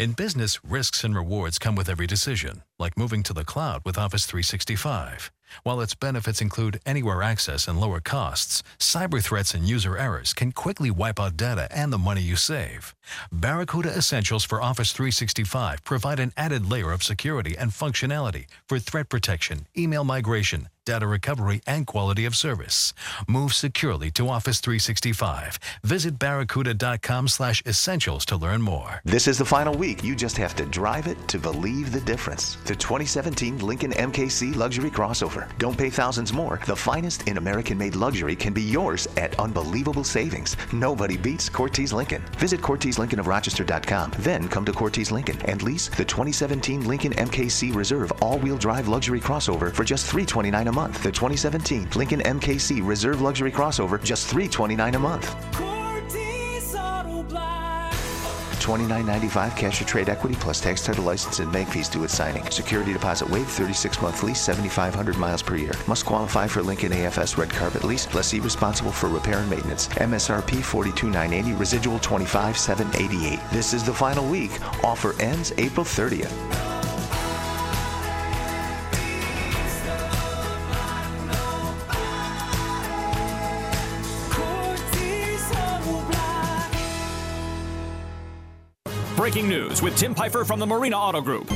In 0.00 0.12
business, 0.12 0.64
risks 0.64 1.04
and 1.04 1.14
rewards 1.14 1.58
come 1.58 1.74
with 1.74 1.90
every 1.90 2.06
decision. 2.06 2.62
like 2.78 2.96
moving 2.96 3.22
to 3.22 3.34
the 3.34 3.44
cloud 3.44 3.82
with 3.84 3.98
Office 3.98 4.24
365. 4.24 5.30
While 5.64 5.82
its 5.82 5.94
benefits 5.94 6.40
include 6.40 6.80
anywhere 6.86 7.22
access 7.22 7.68
and 7.68 7.78
lower 7.78 8.00
costs, 8.00 8.62
cyber 8.78 9.22
threats 9.22 9.52
and 9.52 9.68
user 9.68 9.98
errors 9.98 10.32
can 10.32 10.52
quickly 10.52 10.90
wipe 10.90 11.20
out 11.20 11.36
data 11.36 11.68
and 11.70 11.92
the 11.92 11.98
money 11.98 12.22
you 12.22 12.36
save. 12.36 12.94
Barracuda 13.30 13.90
Essentials 13.90 14.44
for 14.44 14.62
Office 14.62 14.92
365 14.92 15.84
provide 15.84 16.20
an 16.20 16.32
added 16.38 16.70
layer 16.70 16.90
of 16.90 17.02
security 17.02 17.54
and 17.58 17.70
functionality 17.70 18.46
for 18.66 18.78
threat 18.78 19.10
protection, 19.10 19.66
email 19.76 20.04
migration, 20.04 20.70
data 20.84 21.06
recovery, 21.06 21.60
and 21.66 21.86
quality 21.86 22.24
of 22.24 22.34
service. 22.34 22.92
Move 23.28 23.54
securely 23.54 24.10
to 24.12 24.28
Office 24.28 24.60
365. 24.60 25.58
Visit 25.84 26.18
barracuda.com 26.18 27.28
slash 27.28 27.62
essentials 27.66 28.24
to 28.26 28.36
learn 28.36 28.62
more. 28.62 29.00
This 29.04 29.28
is 29.28 29.38
the 29.38 29.44
final 29.44 29.74
week. 29.76 30.02
You 30.02 30.16
just 30.16 30.36
have 30.36 30.56
to 30.56 30.64
drive 30.66 31.06
it 31.06 31.18
to 31.28 31.38
believe 31.38 31.92
the 31.92 32.00
difference. 32.00 32.56
The 32.64 32.74
2017 32.74 33.58
Lincoln 33.58 33.92
MKC 33.92 34.56
Luxury 34.56 34.90
Crossover. 34.90 35.46
Don't 35.58 35.76
pay 35.76 35.90
thousands 35.90 36.32
more. 36.32 36.60
The 36.66 36.76
finest 36.76 37.28
in 37.28 37.36
American 37.36 37.76
made 37.78 37.94
luxury 37.96 38.34
can 38.34 38.52
be 38.52 38.62
yours 38.62 39.06
at 39.16 39.38
unbelievable 39.38 40.04
savings. 40.04 40.56
Nobody 40.72 41.16
beats 41.16 41.48
Cortez 41.48 41.92
Lincoln. 41.92 42.22
Visit 42.38 42.60
CortezLincolnofRochester.com. 42.60 44.12
Then 44.20 44.48
come 44.48 44.64
to 44.64 44.72
Cortez 44.72 45.12
Lincoln 45.12 45.40
and 45.42 45.62
lease 45.62 45.88
the 45.88 46.04
2017 46.04 46.86
Lincoln 46.88 47.12
MKC 47.12 47.74
Reserve 47.74 48.12
all 48.20 48.38
wheel 48.38 48.56
drive 48.56 48.88
luxury 48.88 49.20
crossover 49.20 49.72
for 49.72 49.84
just 49.84 50.10
$329 50.10 50.69
a 50.70 50.72
month. 50.72 51.02
The 51.02 51.12
2017 51.12 51.90
Lincoln 51.94 52.20
MKC 52.20 52.80
Reserve 52.86 53.20
Luxury 53.20 53.52
Crossover, 53.52 54.02
just 54.02 54.26
329 54.28 54.94
a 54.94 54.98
month. 54.98 55.36
$29.95 58.60 59.56
cash 59.56 59.82
or 59.82 59.84
trade 59.84 60.08
equity 60.08 60.36
plus 60.36 60.60
tax 60.60 60.84
title 60.84 61.02
license 61.02 61.40
and 61.40 61.50
bank 61.52 61.68
fees 61.68 61.88
due 61.88 62.04
at 62.04 62.10
signing. 62.10 62.48
Security 62.50 62.92
deposit 62.92 63.28
waived 63.28 63.48
36 63.48 64.00
month 64.00 64.22
lease 64.22 64.40
7,500 64.40 65.18
miles 65.18 65.42
per 65.42 65.56
year. 65.56 65.72
Must 65.88 66.06
qualify 66.06 66.46
for 66.46 66.62
Lincoln 66.62 66.92
AFS 66.92 67.36
red 67.36 67.50
carpet 67.50 67.84
lease. 67.84 68.12
Lessee 68.14 68.38
responsible 68.38 68.92
for 68.92 69.08
repair 69.08 69.38
and 69.38 69.50
maintenance. 69.50 69.88
MSRP 69.88 70.62
42,980. 70.62 71.58
Residual 71.58 71.98
25,788. 71.98 73.40
This 73.50 73.72
is 73.72 73.82
the 73.82 73.94
final 73.94 74.28
week. 74.28 74.52
Offer 74.84 75.20
ends 75.20 75.52
April 75.58 75.84
30th. 75.84 76.69
Breaking 89.30 89.48
news 89.48 89.80
with 89.80 89.96
Tim 89.96 90.12
Pfeiffer 90.12 90.44
from 90.44 90.58
the 90.58 90.66
Marina 90.66 90.96
Auto 90.96 91.20
Group. 91.20 91.46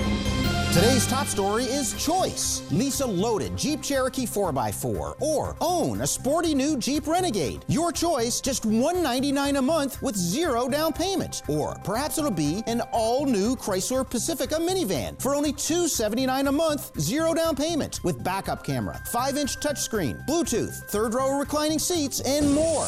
Today's 0.73 1.09
top 1.09 1.27
story 1.27 1.65
is 1.65 1.93
choice. 1.95 2.63
Lease 2.71 3.01
a 3.01 3.07
loaded 3.07 3.57
Jeep 3.57 3.83
Cherokee 3.83 4.27
4x4 4.27 5.21
or 5.21 5.57
own 5.61 6.01
a 6.01 6.07
sporty 6.07 6.55
new 6.55 6.79
Jeep 6.79 7.09
Renegade. 7.09 7.65
Your 7.67 7.91
choice, 7.91 8.41
just 8.41 8.65
199 8.65 9.57
a 9.57 9.63
month 9.63 10.01
with 10.03 10.15
zero 10.15 10.69
down 10.69 10.93
payment. 10.93 11.43
Or 11.49 11.75
perhaps 11.83 12.17
it'll 12.17 12.31
be 12.31 12.63
an 12.69 12.81
all 12.93 13.27
new 13.27 13.57
Chrysler 13.57 14.09
Pacifica 14.09 14.55
minivan 14.55 15.21
for 15.21 15.35
only 15.35 15.53
279 15.53 16.47
a 16.47 16.53
month, 16.53 16.93
zero 17.01 17.35
down 17.35 17.57
payment 17.57 17.99
with 18.05 18.23
backup 18.23 18.63
camera, 18.63 19.03
5 19.07 19.37
inch 19.37 19.57
touchscreen, 19.57 20.25
Bluetooth, 20.29 20.85
third 20.91 21.13
row 21.13 21.41
reclining 21.41 21.81
seats, 21.81 22.21
and 22.21 22.55
more. 22.55 22.87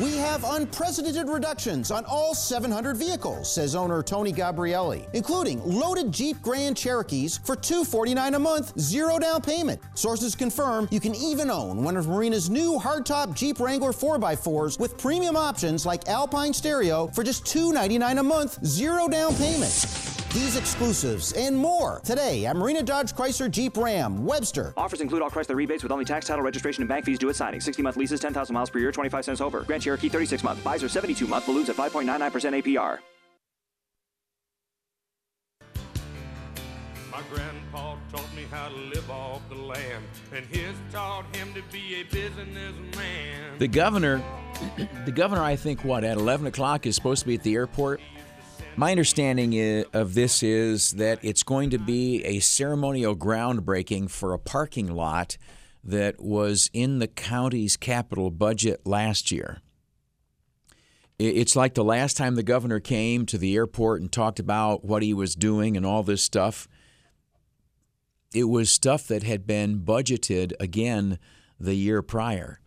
We 0.00 0.16
have 0.16 0.42
unprecedented 0.44 1.28
reductions 1.28 1.90
on 1.90 2.06
all 2.06 2.34
700 2.34 2.96
vehicles, 2.96 3.52
says 3.52 3.74
owner 3.74 4.02
Tony 4.02 4.32
Gabrielli, 4.32 5.06
including 5.12 5.62
loaded 5.62 6.10
Jeep 6.10 6.40
Grand 6.40 6.78
Cherokees 6.78 7.36
for 7.36 7.54
249 7.54 8.34
a 8.34 8.38
month, 8.38 8.72
zero 8.80 9.18
down 9.18 9.42
payment. 9.42 9.82
Sources 9.92 10.34
confirm 10.34 10.88
you 10.90 10.98
can 10.98 11.14
even 11.14 11.50
own 11.50 11.84
one 11.84 11.98
of 11.98 12.08
Marina's 12.08 12.48
new 12.48 12.78
hardtop 12.78 13.34
Jeep 13.34 13.60
Wrangler 13.60 13.92
4x4s 13.92 14.80
with 14.80 14.96
premium 14.96 15.36
options 15.36 15.84
like 15.84 16.08
Alpine 16.08 16.54
Stereo 16.54 17.08
for 17.08 17.22
just 17.22 17.44
299 17.44 18.16
a 18.16 18.22
month, 18.22 18.64
zero 18.64 19.08
down 19.08 19.34
payment. 19.34 20.21
These 20.32 20.56
exclusives 20.56 21.34
and 21.34 21.54
more 21.54 22.00
today 22.04 22.46
at 22.46 22.56
Marina 22.56 22.82
Dodge 22.82 23.12
Chrysler 23.12 23.50
Jeep 23.50 23.76
Ram, 23.76 24.24
Webster. 24.24 24.72
Offers 24.78 25.02
include 25.02 25.20
all 25.20 25.28
Chrysler 25.28 25.54
rebates 25.54 25.82
with 25.82 25.92
only 25.92 26.06
tax, 26.06 26.26
title, 26.26 26.42
registration, 26.42 26.82
and 26.82 26.88
bank 26.88 27.04
fees 27.04 27.18
due 27.18 27.28
at 27.28 27.36
signing. 27.36 27.60
60 27.60 27.82
month 27.82 27.98
leases, 27.98 28.18
10,000 28.18 28.54
miles 28.54 28.70
per 28.70 28.78
year, 28.78 28.90
25 28.90 29.26
cents 29.26 29.42
over. 29.42 29.60
Grand 29.60 29.82
Cherokee 29.82 30.08
36 30.08 30.42
month. 30.42 30.64
Buys 30.64 30.82
are 30.82 30.88
72 30.88 31.26
month. 31.26 31.44
Balloons 31.44 31.68
at 31.68 31.76
5.99% 31.76 32.62
APR. 32.62 32.98
My 37.10 37.20
grandpa 37.30 37.96
taught 38.10 38.34
me 38.34 38.44
how 38.50 38.70
to 38.70 38.74
live 38.74 39.10
off 39.10 39.46
the 39.50 39.54
land, 39.56 40.02
and 40.34 40.46
his 40.46 40.74
taught 40.90 41.26
him 41.36 41.52
to 41.52 41.62
be 41.70 41.96
a 41.96 42.04
businessman. 42.04 43.58
The 43.58 43.68
governor, 43.68 44.22
the 45.04 45.12
governor, 45.12 45.42
I 45.42 45.56
think, 45.56 45.84
what 45.84 46.04
at 46.04 46.16
11 46.16 46.46
o'clock 46.46 46.86
is 46.86 46.94
supposed 46.94 47.20
to 47.20 47.26
be 47.26 47.34
at 47.34 47.42
the 47.42 47.54
airport. 47.54 48.00
My 48.74 48.90
understanding 48.90 49.84
of 49.92 50.14
this 50.14 50.42
is 50.42 50.92
that 50.92 51.18
it's 51.22 51.42
going 51.42 51.70
to 51.70 51.78
be 51.78 52.24
a 52.24 52.40
ceremonial 52.40 53.14
groundbreaking 53.14 54.10
for 54.10 54.32
a 54.32 54.38
parking 54.38 54.94
lot 54.94 55.36
that 55.84 56.20
was 56.22 56.70
in 56.72 56.98
the 56.98 57.06
county's 57.06 57.76
capital 57.76 58.30
budget 58.30 58.86
last 58.86 59.30
year. 59.30 59.60
It's 61.18 61.54
like 61.54 61.74
the 61.74 61.84
last 61.84 62.16
time 62.16 62.34
the 62.34 62.42
governor 62.42 62.80
came 62.80 63.26
to 63.26 63.36
the 63.36 63.54
airport 63.54 64.00
and 64.00 64.10
talked 64.10 64.40
about 64.40 64.84
what 64.84 65.02
he 65.02 65.12
was 65.12 65.34
doing 65.34 65.76
and 65.76 65.84
all 65.84 66.02
this 66.02 66.22
stuff. 66.22 66.66
It 68.34 68.44
was 68.44 68.70
stuff 68.70 69.06
that 69.08 69.22
had 69.22 69.46
been 69.46 69.80
budgeted 69.80 70.54
again 70.58 71.18
the 71.60 71.74
year 71.74 72.00
prior. 72.00 72.60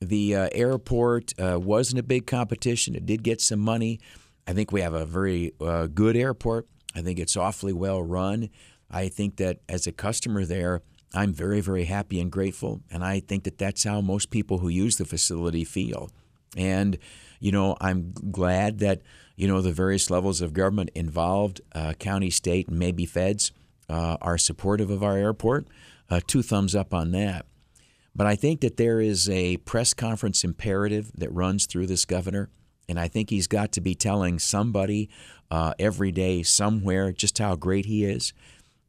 The 0.00 0.36
uh, 0.36 0.48
airport 0.52 1.32
uh, 1.38 1.58
wasn't 1.60 1.98
a 1.98 2.04
big 2.04 2.26
competition. 2.26 2.94
It 2.94 3.06
did 3.06 3.24
get 3.24 3.40
some 3.40 3.60
money. 3.60 4.00
I 4.46 4.52
think 4.52 4.72
we 4.72 4.80
have 4.80 4.94
a 4.94 5.06
very 5.06 5.52
uh, 5.60 5.86
good 5.86 6.16
airport. 6.16 6.66
I 6.94 7.02
think 7.02 7.18
it's 7.18 7.36
awfully 7.36 7.72
well 7.72 8.02
run. 8.02 8.50
I 8.90 9.08
think 9.08 9.36
that 9.36 9.60
as 9.68 9.86
a 9.86 9.92
customer 9.92 10.44
there, 10.44 10.82
I'm 11.14 11.32
very, 11.32 11.60
very 11.60 11.84
happy 11.84 12.20
and 12.20 12.30
grateful. 12.30 12.80
And 12.90 13.04
I 13.04 13.20
think 13.20 13.44
that 13.44 13.58
that's 13.58 13.84
how 13.84 14.00
most 14.00 14.30
people 14.30 14.58
who 14.58 14.68
use 14.68 14.96
the 14.96 15.04
facility 15.04 15.64
feel. 15.64 16.10
And, 16.56 16.98
you 17.40 17.52
know, 17.52 17.76
I'm 17.80 18.12
glad 18.30 18.78
that, 18.80 19.02
you 19.36 19.48
know, 19.48 19.60
the 19.60 19.72
various 19.72 20.10
levels 20.10 20.40
of 20.40 20.52
government 20.52 20.90
involved, 20.94 21.60
uh, 21.74 21.94
county, 21.94 22.30
state, 22.30 22.68
and 22.68 22.78
maybe 22.78 23.06
feds, 23.06 23.52
uh, 23.88 24.16
are 24.20 24.38
supportive 24.38 24.90
of 24.90 25.02
our 25.02 25.16
airport. 25.16 25.66
Uh, 26.10 26.20
two 26.26 26.42
thumbs 26.42 26.74
up 26.74 26.92
on 26.92 27.12
that. 27.12 27.46
But 28.14 28.26
I 28.26 28.36
think 28.36 28.60
that 28.60 28.76
there 28.76 29.00
is 29.00 29.30
a 29.30 29.56
press 29.58 29.94
conference 29.94 30.44
imperative 30.44 31.10
that 31.14 31.32
runs 31.32 31.64
through 31.66 31.86
this 31.86 32.04
governor. 32.04 32.50
And 32.92 33.00
I 33.00 33.08
think 33.08 33.30
he's 33.30 33.46
got 33.46 33.72
to 33.72 33.80
be 33.80 33.94
telling 33.94 34.38
somebody 34.38 35.08
uh, 35.50 35.72
every 35.78 36.12
day, 36.12 36.42
somewhere, 36.42 37.10
just 37.10 37.38
how 37.38 37.56
great 37.56 37.86
he 37.86 38.04
is. 38.04 38.34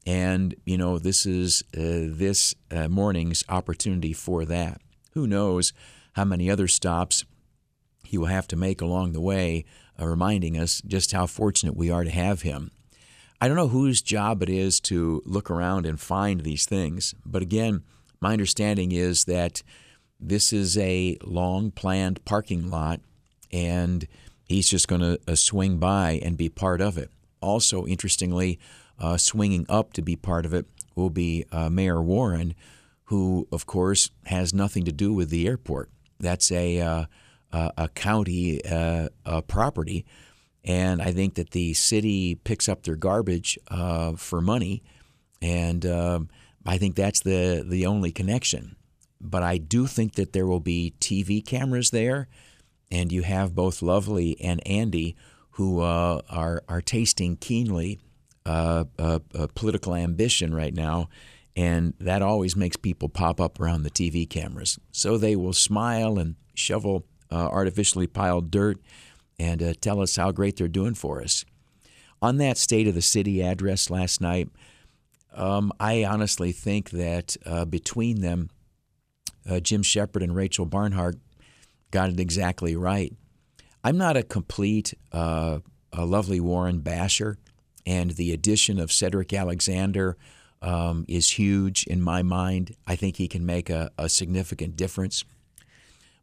And, 0.06 0.56
you 0.66 0.78
know, 0.78 1.00
this 1.00 1.26
is 1.26 1.64
uh, 1.74 2.12
this 2.12 2.54
uh, 2.70 2.90
morning's 2.90 3.46
opportunity 3.48 4.12
for 4.12 4.44
that. 4.44 4.82
Who 5.14 5.26
knows 5.26 5.72
how 6.18 6.26
many 6.26 6.52
other 6.52 6.68
stops 6.68 7.24
he 8.04 8.18
will 8.18 8.26
have 8.26 8.46
to 8.48 8.58
make 8.58 8.82
along 8.82 9.14
the 9.14 9.22
way, 9.22 9.64
uh, 9.98 10.06
reminding 10.06 10.58
us 10.58 10.82
just 10.86 11.14
how 11.14 11.26
fortunate 11.26 11.78
we 11.78 11.90
are 11.90 12.04
to 12.04 12.10
have 12.10 12.42
him. 12.42 12.72
I 13.40 13.48
don't 13.48 13.56
know 13.56 13.70
whose 13.70 14.02
job 14.02 14.44
it 14.44 14.50
is 14.50 14.82
to 14.82 15.22
look 15.26 15.50
around 15.50 15.86
and 15.86 15.98
find 15.98 16.42
these 16.42 16.66
things, 16.66 17.16
but 17.26 17.42
again, 17.42 17.84
my 18.20 18.34
understanding 18.34 18.92
is 18.92 19.24
that 19.26 19.64
this 20.20 20.52
is 20.52 20.78
a 20.78 21.18
long 21.24 21.72
planned 21.72 22.26
parking 22.26 22.70
lot 22.70 23.00
and 23.54 24.08
he's 24.46 24.68
just 24.68 24.88
going 24.88 25.02
to 25.02 25.20
uh, 25.28 25.36
swing 25.36 25.78
by 25.78 26.20
and 26.24 26.36
be 26.36 26.50
part 26.50 26.82
of 26.82 26.98
it. 26.98 27.12
Also, 27.40 27.86
interestingly, 27.86 28.60
uh, 29.00 29.18
swinging 29.18 29.66
up 29.70 29.94
to 29.94 30.02
be 30.02 30.16
part 30.16 30.46
of 30.46 30.54
it 30.54 30.66
will 30.96 31.10
be 31.10 31.46
uh, 31.52 31.70
Mayor 31.70 32.02
Warren, 32.02 32.56
who, 33.06 33.48
of 33.52 33.66
course, 33.66 34.10
has 34.26 34.54
nothing 34.54 34.84
to 34.86 34.92
do 34.92 35.14
with 35.14 35.30
the 35.30 35.48
airport. 35.48 35.90
That's 36.20 36.52
a 36.52 36.80
uh, 36.80 37.06
a, 37.52 37.88
county 37.90 38.64
uh, 38.66 39.10
property, 39.48 40.06
and 40.64 41.02
I 41.02 41.12
think 41.12 41.36
that 41.36 41.52
the 41.52 41.74
city 41.74 42.36
picks 42.36 42.68
up 42.68 42.84
their 42.84 42.96
garbage 42.96 43.60
uh, 43.68 44.14
for 44.14 44.42
money, 44.42 44.82
and 45.42 45.86
um, 45.86 46.30
I 46.66 46.78
think 46.78 46.96
that's 46.96 47.22
the 47.22 47.64
the 47.68 47.86
only 47.86 48.12
connection. 48.12 48.76
But 49.20 49.44
I 49.44 49.58
do 49.58 49.88
think 49.88 50.16
that 50.16 50.34
there 50.34 50.48
will 50.48 50.60
be 50.60 50.94
TV 51.00 51.46
cameras 51.46 51.92
there, 51.92 52.28
and 52.94 53.12
you 53.12 53.24
have 53.24 53.56
both 53.56 53.82
Lovely 53.82 54.40
and 54.40 54.66
Andy 54.68 55.18
who 55.52 55.82
uh, 55.82 56.22
are 56.30 56.64
are 56.70 56.82
tasting 56.82 57.36
keenly 57.36 58.00
uh, 58.46 58.86
uh, 59.00 59.20
uh, 59.36 59.48
political 59.56 59.96
ambition 59.96 60.54
right 60.54 60.74
now, 60.74 61.10
and 61.56 61.94
that 62.00 62.22
always 62.22 62.56
makes 62.56 62.78
people 62.78 63.10
pop 63.10 63.42
up 63.42 63.60
around 63.60 63.84
the 63.84 63.90
TV 63.90 64.30
cameras. 64.30 64.80
So 64.92 65.18
they 65.18 65.36
will 65.36 65.54
smile 65.54 66.20
and 66.20 66.36
shovel 66.54 67.06
uh, 67.32 67.48
artificially 67.52 68.08
piled 68.08 68.52
dirt 68.52 68.78
and 69.40 69.62
uh, 69.64 69.74
tell 69.82 70.00
us 70.00 70.16
how 70.16 70.32
great 70.32 70.58
they're 70.58 70.68
doing 70.68 70.94
for 70.94 71.22
us. 71.22 71.46
On 72.22 72.38
that 72.38 72.58
State 72.58 72.88
of 72.88 72.96
the 72.96 73.02
City 73.02 73.42
address 73.42 73.90
last 73.90 74.22
night, 74.22 74.50
um, 75.34 75.72
I 75.80 76.04
honestly 76.04 76.52
think 76.52 76.92
that 76.92 77.36
between 77.70 78.22
them, 78.22 78.50
Jim 79.62 79.84
Shepard 79.84 80.24
and 80.24 80.36
Rachel 80.36 80.66
Barnhart 80.66 81.18
got 81.94 82.10
it 82.10 82.20
exactly 82.20 82.76
right. 82.76 83.14
I'm 83.84 83.98
not 83.98 84.18
a 84.18 84.24
complete 84.24 84.96
uh, 85.12 85.60
a 85.94 86.06
lovely 86.06 86.40
Warren 86.40 86.80
basher, 86.80 87.38
and 87.86 88.12
the 88.12 88.34
addition 88.34 88.80
of 88.80 88.92
Cedric 88.92 89.32
Alexander 89.32 90.18
um, 90.64 91.06
is 91.08 91.30
huge 91.32 91.86
in 91.86 92.02
my 92.02 92.24
mind. 92.24 92.76
I 92.88 92.96
think 92.96 93.18
he 93.18 93.28
can 93.28 93.46
make 93.46 93.70
a, 93.70 93.92
a 93.98 94.10
significant 94.10 94.76
difference. 94.76 95.24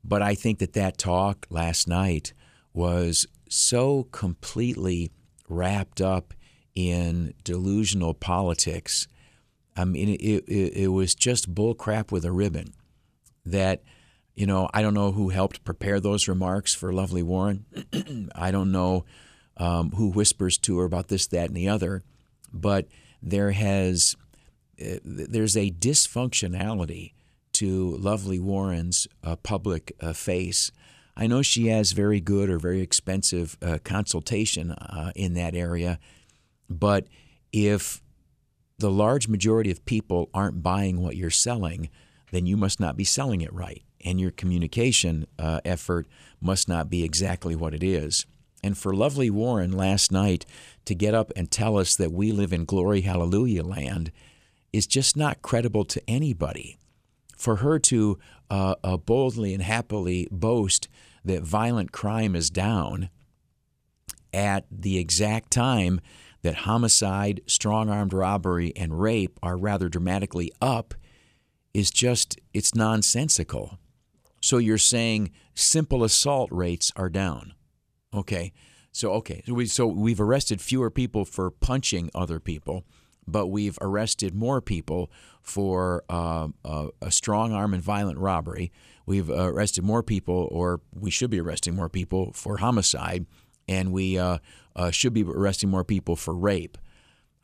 But 0.02 0.22
I 0.22 0.34
think 0.34 0.58
that 0.58 0.72
that 0.72 0.98
talk 0.98 1.46
last 1.50 1.86
night 1.86 2.32
was 2.72 3.26
so 3.48 4.08
completely 4.10 5.12
wrapped 5.48 6.00
up 6.00 6.34
in 6.74 7.34
delusional 7.44 8.14
politics. 8.14 9.06
I 9.76 9.84
mean, 9.84 10.08
it, 10.08 10.44
it, 10.48 10.72
it 10.74 10.88
was 10.88 11.14
just 11.14 11.54
bullcrap 11.54 12.10
with 12.10 12.24
a 12.24 12.32
ribbon. 12.32 12.72
That, 13.44 13.82
you 14.40 14.46
know, 14.46 14.70
I 14.72 14.80
don't 14.80 14.94
know 14.94 15.12
who 15.12 15.28
helped 15.28 15.64
prepare 15.64 16.00
those 16.00 16.26
remarks 16.26 16.74
for 16.74 16.94
Lovely 16.94 17.22
Warren. 17.22 17.66
I 18.34 18.50
don't 18.50 18.72
know 18.72 19.04
um, 19.58 19.90
who 19.90 20.12
whispers 20.12 20.56
to 20.60 20.78
her 20.78 20.86
about 20.86 21.08
this, 21.08 21.26
that, 21.26 21.48
and 21.48 21.54
the 21.54 21.68
other. 21.68 22.02
But 22.50 22.86
there 23.22 23.50
has 23.50 24.16
uh, 24.80 24.96
there's 25.04 25.58
a 25.58 25.70
dysfunctionality 25.70 27.12
to 27.52 27.96
Lovely 27.98 28.38
Warren's 28.38 29.06
uh, 29.22 29.36
public 29.36 29.94
uh, 30.00 30.14
face. 30.14 30.72
I 31.18 31.26
know 31.26 31.42
she 31.42 31.66
has 31.66 31.92
very 31.92 32.22
good 32.22 32.48
or 32.48 32.58
very 32.58 32.80
expensive 32.80 33.58
uh, 33.60 33.76
consultation 33.84 34.70
uh, 34.70 35.12
in 35.14 35.34
that 35.34 35.54
area, 35.54 35.98
but 36.70 37.08
if 37.52 38.00
the 38.78 38.90
large 38.90 39.28
majority 39.28 39.70
of 39.70 39.84
people 39.84 40.30
aren't 40.32 40.62
buying 40.62 41.02
what 41.02 41.14
you're 41.14 41.28
selling, 41.28 41.90
then 42.32 42.46
you 42.46 42.56
must 42.56 42.80
not 42.80 42.96
be 42.96 43.04
selling 43.04 43.42
it 43.42 43.52
right. 43.52 43.82
And 44.04 44.20
your 44.20 44.30
communication 44.30 45.26
uh, 45.38 45.60
effort 45.64 46.06
must 46.40 46.68
not 46.68 46.88
be 46.88 47.04
exactly 47.04 47.54
what 47.54 47.74
it 47.74 47.82
is. 47.82 48.26
And 48.62 48.76
for 48.76 48.94
lovely 48.94 49.30
Warren 49.30 49.72
last 49.72 50.12
night 50.12 50.44
to 50.84 50.94
get 50.94 51.14
up 51.14 51.32
and 51.34 51.50
tell 51.50 51.78
us 51.78 51.96
that 51.96 52.12
we 52.12 52.32
live 52.32 52.52
in 52.52 52.64
glory 52.64 53.02
hallelujah 53.02 53.62
land 53.62 54.12
is 54.72 54.86
just 54.86 55.16
not 55.16 55.42
credible 55.42 55.84
to 55.84 56.02
anybody. 56.08 56.78
For 57.36 57.56
her 57.56 57.78
to 57.78 58.18
uh, 58.50 58.74
uh, 58.84 58.96
boldly 58.98 59.54
and 59.54 59.62
happily 59.62 60.28
boast 60.30 60.88
that 61.24 61.42
violent 61.42 61.92
crime 61.92 62.36
is 62.36 62.50
down 62.50 63.08
at 64.32 64.66
the 64.70 64.98
exact 64.98 65.50
time 65.50 66.00
that 66.42 66.54
homicide, 66.56 67.40
strong 67.46 67.90
armed 67.90 68.12
robbery, 68.12 68.72
and 68.76 69.00
rape 69.00 69.38
are 69.42 69.56
rather 69.56 69.88
dramatically 69.88 70.52
up 70.60 70.94
is 71.74 71.90
just, 71.90 72.38
it's 72.54 72.74
nonsensical. 72.74 73.78
So 74.40 74.58
you're 74.58 74.78
saying 74.78 75.30
simple 75.54 76.02
assault 76.02 76.50
rates 76.50 76.90
are 76.96 77.08
down. 77.08 77.54
Okay. 78.12 78.52
So, 78.92 79.12
okay. 79.12 79.42
So, 79.46 79.54
we, 79.54 79.66
so 79.66 79.86
we've 79.86 80.20
arrested 80.20 80.60
fewer 80.60 80.90
people 80.90 81.24
for 81.24 81.50
punching 81.50 82.10
other 82.14 82.40
people, 82.40 82.84
but 83.26 83.48
we've 83.48 83.78
arrested 83.80 84.34
more 84.34 84.60
people 84.60 85.10
for 85.42 86.04
uh, 86.08 86.48
uh, 86.64 86.88
a 87.00 87.10
strong 87.10 87.52
arm 87.52 87.74
and 87.74 87.82
violent 87.82 88.18
robbery. 88.18 88.72
We've 89.06 89.30
arrested 89.30 89.84
more 89.84 90.02
people, 90.02 90.48
or 90.50 90.80
we 90.92 91.10
should 91.10 91.30
be 91.30 91.40
arresting 91.40 91.74
more 91.74 91.88
people 91.88 92.32
for 92.32 92.58
homicide, 92.58 93.26
and 93.68 93.92
we 93.92 94.18
uh, 94.18 94.38
uh, 94.74 94.90
should 94.90 95.12
be 95.12 95.22
arresting 95.22 95.70
more 95.70 95.84
people 95.84 96.16
for 96.16 96.34
rape. 96.34 96.78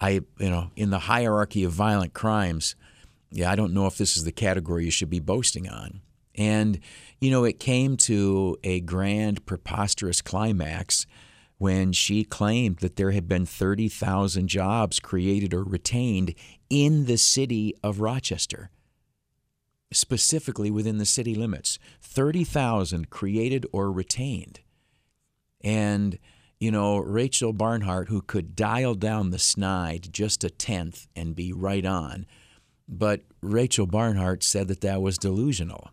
I, 0.01 0.21
you 0.39 0.51
know, 0.51 0.71
in 0.77 0.91
the 0.91 1.01
hierarchy 1.01 1.65
of 1.65 1.73
violent 1.73 2.13
crimes, 2.13 2.77
yeah, 3.31 3.51
I 3.51 3.57
don't 3.57 3.73
know 3.73 3.87
if 3.87 3.97
this 3.97 4.17
is 4.17 4.25
the 4.25 4.33
category 4.33 4.85
you 4.85 4.91
should 4.91 5.11
be 5.11 5.21
boasting 5.21 5.69
on. 5.69 6.01
And, 6.37 6.81
you 7.21 7.31
know, 7.31 7.45
it 7.45 7.59
came 7.59 7.97
to 7.99 8.59
a 8.63 8.81
grand, 8.81 9.47
preposterous 9.47 10.21
climax 10.21 11.07
when 11.59 11.93
she 11.93 12.23
claimed 12.23 12.79
that 12.79 12.97
there 12.97 13.13
had 13.13 13.27
been 13.27 13.47
30,000 13.47 14.47
jobs 14.49 15.01
created 15.01 15.55
or 15.55 15.65
retained 15.65 16.35
in 16.69 17.07
the 17.07 17.17
city 17.17 17.75
of 17.83 18.01
Rochester, 18.01 18.71
specifically 19.91 20.71
within 20.71 20.99
the 20.99 21.07
city 21.07 21.35
limits. 21.35 21.79
30,000 22.03 23.09
created 23.09 23.65
or 23.73 23.91
retained. 23.91 24.61
And, 25.65 26.19
you 26.61 26.71
know, 26.71 26.99
Rachel 26.99 27.55
Barnhart, 27.55 28.09
who 28.09 28.21
could 28.21 28.55
dial 28.55 28.95
down 28.95 29.31
the 29.31 29.39
snide 29.39 30.09
just 30.13 30.45
a 30.45 30.51
tenth 30.51 31.09
and 31.17 31.35
be 31.35 31.53
right 31.53 31.87
on, 31.87 32.27
but 32.87 33.23
Rachel 33.41 33.87
Barnhart 33.87 34.43
said 34.43 34.69
that 34.69 34.83
that 34.83 35.01
was 35.01 35.17
delusional. 35.19 35.91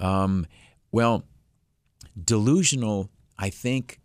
Um, 0.00 0.46
well, 0.92 1.24
delusional, 2.22 3.10
I 3.38 3.50
think, 3.50 4.00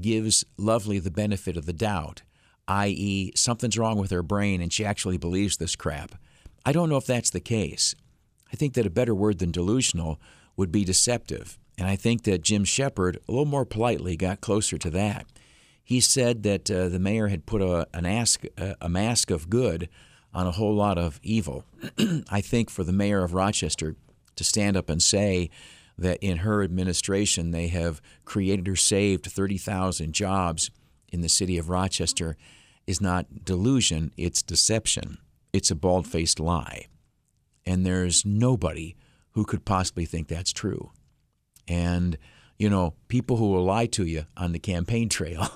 gives 0.00 0.44
Lovely 0.56 0.98
the 0.98 1.10
benefit 1.10 1.56
of 1.56 1.66
the 1.66 1.72
doubt, 1.72 2.22
i.e., 2.68 3.32
something's 3.34 3.78
wrong 3.78 3.98
with 3.98 4.10
her 4.10 4.22
brain 4.22 4.60
and 4.60 4.72
she 4.72 4.84
actually 4.84 5.18
believes 5.18 5.56
this 5.56 5.76
crap. 5.76 6.16
I 6.64 6.72
don't 6.72 6.88
know 6.88 6.96
if 6.96 7.06
that's 7.06 7.30
the 7.30 7.40
case. 7.40 7.94
I 8.52 8.56
think 8.56 8.74
that 8.74 8.86
a 8.86 8.90
better 8.90 9.14
word 9.14 9.38
than 9.38 9.52
delusional 9.52 10.20
would 10.56 10.72
be 10.72 10.84
deceptive. 10.84 11.58
And 11.78 11.86
I 11.86 11.96
think 11.96 12.24
that 12.24 12.42
Jim 12.42 12.64
Shepard, 12.64 13.18
a 13.28 13.30
little 13.30 13.44
more 13.44 13.64
politely, 13.64 14.16
got 14.16 14.40
closer 14.40 14.78
to 14.78 14.90
that. 14.90 15.26
He 15.84 16.00
said 16.00 16.42
that 16.42 16.70
uh, 16.70 16.88
the 16.88 16.98
mayor 16.98 17.28
had 17.28 17.46
put 17.46 17.62
a, 17.62 17.86
an 17.94 18.06
ask, 18.06 18.44
a 18.80 18.88
mask 18.88 19.30
of 19.30 19.48
good 19.50 19.88
on 20.34 20.46
a 20.46 20.52
whole 20.52 20.74
lot 20.74 20.98
of 20.98 21.20
evil. 21.22 21.64
I 22.30 22.40
think 22.40 22.70
for 22.70 22.82
the 22.82 22.92
mayor 22.92 23.22
of 23.22 23.34
Rochester 23.34 23.94
to 24.36 24.44
stand 24.44 24.76
up 24.76 24.88
and 24.88 25.02
say 25.02 25.50
that 25.98 26.18
in 26.22 26.38
her 26.38 26.62
administration 26.62 27.50
they 27.50 27.68
have 27.68 28.00
created 28.24 28.68
or 28.68 28.76
saved 28.76 29.26
30,000 29.26 30.12
jobs 30.12 30.70
in 31.12 31.22
the 31.22 31.28
city 31.28 31.58
of 31.58 31.70
Rochester 31.70 32.36
is 32.86 33.00
not 33.00 33.44
delusion, 33.44 34.12
it's 34.16 34.42
deception. 34.42 35.18
It's 35.52 35.70
a 35.70 35.74
bald 35.74 36.06
faced 36.06 36.38
lie. 36.38 36.86
And 37.64 37.84
there's 37.84 38.24
nobody 38.24 38.94
who 39.32 39.44
could 39.44 39.64
possibly 39.64 40.04
think 40.04 40.28
that's 40.28 40.52
true. 40.52 40.92
And, 41.66 42.16
you 42.58 42.70
know, 42.70 42.94
people 43.08 43.38
who 43.38 43.50
will 43.50 43.64
lie 43.64 43.86
to 43.86 44.04
you 44.04 44.26
on 44.36 44.52
the 44.52 44.58
campaign 44.58 45.08
trail 45.10 45.48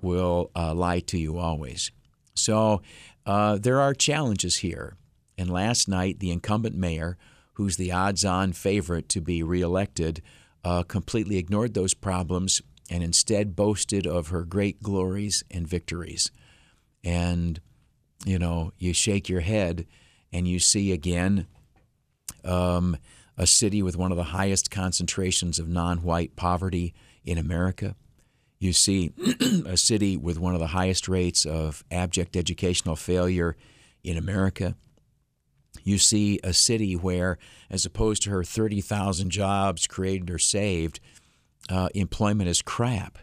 will 0.00 0.50
uh, 0.54 0.74
lie 0.74 1.00
to 1.00 1.18
you 1.18 1.38
always. 1.38 1.90
So 2.34 2.82
uh, 3.26 3.58
there 3.58 3.80
are 3.80 3.94
challenges 3.94 4.58
here. 4.58 4.96
And 5.36 5.50
last 5.50 5.88
night, 5.88 6.20
the 6.20 6.30
incumbent 6.30 6.76
mayor 6.76 7.16
who's 7.58 7.76
the 7.76 7.90
odds 7.90 8.24
on 8.24 8.52
favorite 8.52 9.08
to 9.08 9.20
be 9.20 9.42
reelected, 9.42 10.22
uh, 10.62 10.84
completely 10.84 11.38
ignored 11.38 11.74
those 11.74 11.92
problems 11.92 12.62
and 12.88 13.02
instead 13.02 13.56
boasted 13.56 14.06
of 14.06 14.28
her 14.28 14.44
great 14.44 14.80
glories 14.80 15.42
and 15.50 15.66
victories. 15.66 16.30
And, 17.02 17.60
you 18.24 18.38
know, 18.38 18.72
you 18.78 18.94
shake 18.94 19.28
your 19.28 19.40
head 19.40 19.86
and 20.32 20.46
you 20.46 20.60
see 20.60 20.92
again 20.92 21.48
um, 22.44 22.96
a 23.36 23.46
city 23.46 23.82
with 23.82 23.96
one 23.96 24.12
of 24.12 24.16
the 24.16 24.22
highest 24.22 24.70
concentrations 24.70 25.58
of 25.58 25.68
non 25.68 25.98
white 26.04 26.36
poverty 26.36 26.94
in 27.24 27.38
America. 27.38 27.96
You 28.60 28.72
see 28.72 29.10
a 29.66 29.76
city 29.76 30.16
with 30.16 30.38
one 30.38 30.54
of 30.54 30.60
the 30.60 30.68
highest 30.68 31.08
rates 31.08 31.44
of 31.44 31.82
abject 31.90 32.36
educational 32.36 32.94
failure 32.94 33.56
in 34.04 34.16
America 34.16 34.76
you 35.84 35.98
see 35.98 36.38
a 36.42 36.52
city 36.52 36.94
where, 36.94 37.38
as 37.70 37.84
opposed 37.84 38.22
to 38.22 38.30
her 38.30 38.44
30,000 38.44 39.30
jobs 39.30 39.86
created 39.86 40.30
or 40.30 40.38
saved, 40.38 41.00
uh, 41.68 41.88
employment 41.94 42.48
is 42.48 42.62
crap. 42.62 43.18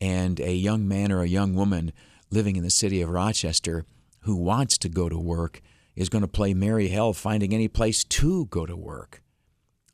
And 0.00 0.40
a 0.40 0.54
young 0.54 0.86
man 0.86 1.12
or 1.12 1.22
a 1.22 1.28
young 1.28 1.54
woman 1.54 1.92
living 2.30 2.56
in 2.56 2.64
the 2.64 2.70
city 2.70 3.00
of 3.00 3.10
Rochester 3.10 3.84
who 4.20 4.36
wants 4.36 4.78
to 4.78 4.88
go 4.88 5.08
to 5.08 5.18
work 5.18 5.60
is 5.94 6.08
going 6.08 6.22
to 6.22 6.28
play 6.28 6.54
merry 6.54 6.88
hell 6.88 7.12
finding 7.12 7.54
any 7.54 7.68
place 7.68 8.04
to 8.04 8.46
go 8.46 8.66
to 8.66 8.76
work. 8.76 9.22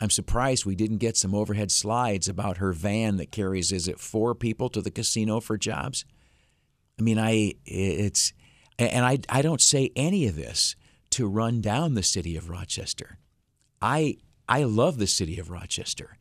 I'm 0.00 0.10
surprised 0.10 0.64
we 0.64 0.74
didn't 0.74 0.98
get 0.98 1.16
some 1.16 1.34
overhead 1.34 1.70
slides 1.70 2.26
about 2.26 2.56
her 2.56 2.72
van 2.72 3.16
that 3.16 3.30
carries, 3.30 3.70
is 3.70 3.86
it 3.86 4.00
four 4.00 4.34
people 4.34 4.70
to 4.70 4.80
the 4.80 4.90
casino 4.90 5.40
for 5.40 5.58
jobs? 5.58 6.06
I 6.98 7.02
mean, 7.02 7.18
I, 7.18 7.54
it's, 7.66 8.32
and 8.78 9.04
I, 9.04 9.18
I 9.28 9.42
don't 9.42 9.60
say 9.60 9.90
any 9.94 10.26
of 10.26 10.36
this 10.36 10.74
to 11.10 11.26
run 11.26 11.60
down 11.60 11.94
the 11.94 12.02
city 12.02 12.36
of 12.36 12.48
Rochester. 12.48 13.18
I 13.82 14.18
I 14.48 14.64
love 14.64 14.98
the 14.98 15.06
city 15.06 15.38
of 15.38 15.50
Rochester. 15.50 16.18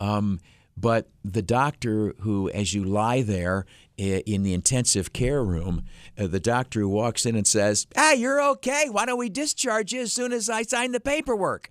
Um, 0.00 0.40
but 0.76 1.10
the 1.24 1.42
doctor 1.42 2.14
who, 2.20 2.48
as 2.50 2.72
you 2.72 2.82
lie 2.84 3.22
there 3.22 3.66
in 3.98 4.42
the 4.42 4.54
intensive 4.54 5.12
care 5.12 5.44
room, 5.44 5.84
uh, 6.18 6.26
the 6.26 6.40
doctor 6.40 6.80
who 6.80 6.88
walks 6.88 7.26
in 7.26 7.36
and 7.36 7.46
says, 7.46 7.86
"Ah, 7.96 8.12
you're 8.12 8.42
okay. 8.52 8.88
Why 8.90 9.04
don't 9.04 9.18
we 9.18 9.28
discharge 9.28 9.92
you 9.92 10.00
as 10.00 10.12
soon 10.12 10.32
as 10.32 10.48
I 10.48 10.62
sign 10.62 10.92
the 10.92 11.00
paperwork?" 11.00 11.70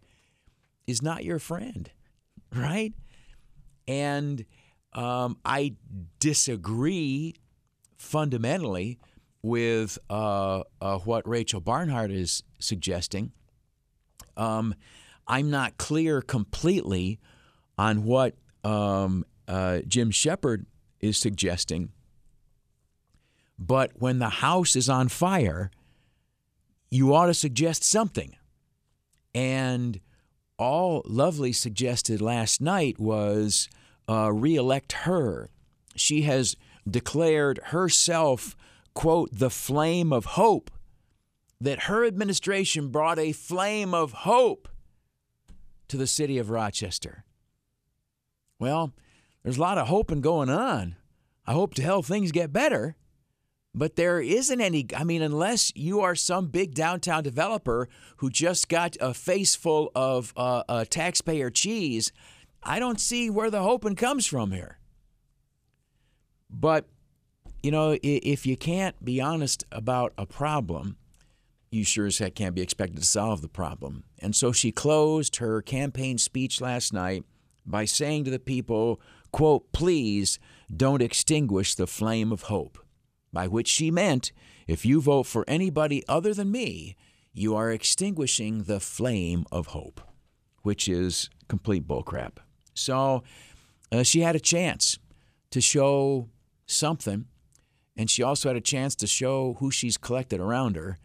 is 0.85 1.01
not 1.01 1.23
your 1.23 1.39
friend, 1.39 1.91
right? 2.53 2.93
And 3.87 4.45
um, 4.93 5.37
I 5.45 5.75
disagree 6.19 7.35
fundamentally 7.95 8.97
with 9.41 9.97
uh, 10.09 10.63
uh, 10.81 10.97
what 10.99 11.27
Rachel 11.27 11.61
Barnhart 11.61 12.11
is 12.11 12.43
suggesting. 12.59 13.31
Um, 14.35 14.75
I'm 15.27 15.49
not 15.49 15.77
clear 15.77 16.21
completely 16.21 17.19
on 17.77 18.03
what 18.03 18.35
um, 18.63 19.25
uh, 19.47 19.79
Jim 19.87 20.11
Shepard 20.11 20.65
is 20.99 21.17
suggesting. 21.17 21.91
But 23.57 23.91
when 23.95 24.19
the 24.19 24.29
house 24.29 24.75
is 24.75 24.89
on 24.89 25.09
fire, 25.09 25.69
you 26.89 27.13
ought 27.13 27.27
to 27.27 27.33
suggest 27.33 27.83
something. 27.83 28.35
And 29.33 29.99
all 30.57 31.03
Lovely 31.05 31.53
suggested 31.53 32.21
last 32.21 32.61
night 32.61 32.99
was 32.99 33.69
uh, 34.09 34.31
reelect 34.31 34.93
her. 34.93 35.49
She 35.95 36.23
has 36.23 36.55
declared 36.89 37.59
herself, 37.65 38.55
quote, 38.99 39.29
the 39.31 39.49
flame 39.49 40.11
of 40.11 40.25
hope, 40.25 40.69
that 41.61 41.83
her 41.83 42.03
administration 42.05 42.89
brought 42.89 43.17
a 43.17 43.31
flame 43.31 43.93
of 43.93 44.11
hope 44.11 44.67
to 45.87 45.95
the 45.95 46.05
city 46.05 46.37
of 46.37 46.49
Rochester. 46.49 47.23
Well, 48.59 48.91
there's 49.41 49.55
a 49.55 49.61
lot 49.61 49.77
of 49.77 49.87
hoping 49.87 50.19
going 50.19 50.49
on. 50.49 50.97
I 51.47 51.53
hope 51.53 51.75
to 51.75 51.81
hell 51.81 52.01
things 52.01 52.33
get 52.33 52.51
better. 52.51 52.97
But 53.73 53.95
there 53.95 54.19
isn't 54.19 54.59
any, 54.59 54.85
I 54.93 55.05
mean, 55.05 55.21
unless 55.21 55.71
you 55.77 56.01
are 56.01 56.13
some 56.13 56.47
big 56.47 56.73
downtown 56.73 57.23
developer 57.23 57.87
who 58.17 58.29
just 58.29 58.67
got 58.67 58.97
a 58.99 59.13
face 59.13 59.55
full 59.55 59.93
of 59.95 60.33
uh, 60.35 60.63
uh, 60.67 60.83
taxpayer 60.89 61.49
cheese, 61.49 62.11
I 62.63 62.79
don't 62.79 62.99
see 62.99 63.29
where 63.29 63.49
the 63.49 63.61
hoping 63.61 63.95
comes 63.95 64.25
from 64.25 64.51
here. 64.51 64.77
But, 66.49 66.89
you 67.61 67.71
know, 67.71 67.97
if 68.01 68.45
you 68.45 68.57
can't 68.57 69.03
be 69.03 69.19
honest 69.19 69.63
about 69.71 70.13
a 70.17 70.25
problem, 70.25 70.97
you 71.71 71.83
sure 71.83 72.07
as 72.07 72.17
heck 72.17 72.35
can't 72.35 72.55
be 72.55 72.61
expected 72.61 72.97
to 72.97 73.05
solve 73.05 73.41
the 73.41 73.49
problem. 73.49 74.03
And 74.19 74.35
so 74.35 74.51
she 74.51 74.71
closed 74.71 75.37
her 75.37 75.61
campaign 75.61 76.17
speech 76.17 76.61
last 76.61 76.93
night 76.93 77.23
by 77.65 77.85
saying 77.85 78.25
to 78.25 78.31
the 78.31 78.39
people, 78.39 78.99
quote, 79.31 79.71
please 79.71 80.39
don't 80.75 81.01
extinguish 81.01 81.75
the 81.75 81.87
flame 81.87 82.31
of 82.31 82.43
hope 82.43 82.79
by 83.31 83.47
which 83.47 83.67
she 83.67 83.91
meant 83.91 84.31
if 84.67 84.85
you 84.85 85.01
vote 85.01 85.23
for 85.23 85.45
anybody 85.47 86.03
other 86.07 86.33
than 86.33 86.51
me, 86.51 86.95
you 87.33 87.55
are 87.55 87.71
extinguishing 87.71 88.63
the 88.63 88.79
flame 88.79 89.45
of 89.51 89.67
hope, 89.67 90.01
which 90.63 90.87
is 90.87 91.29
complete 91.47 91.87
bullcrap. 91.87 92.37
So 92.73 93.23
uh, 93.91 94.03
she 94.03 94.21
had 94.21 94.35
a 94.35 94.39
chance 94.39 94.97
to 95.51 95.61
show 95.61 96.29
something, 96.65 97.25
and 97.99 98.09
she 98.09 98.23
also 98.23 98.47
had 98.47 98.55
a 98.55 98.61
chance 98.61 98.95
to 98.95 99.05
show 99.05 99.57
who 99.59 99.69
she's 99.69 99.97
collected 99.97 100.39
around 100.39 100.77
her. 100.77 100.97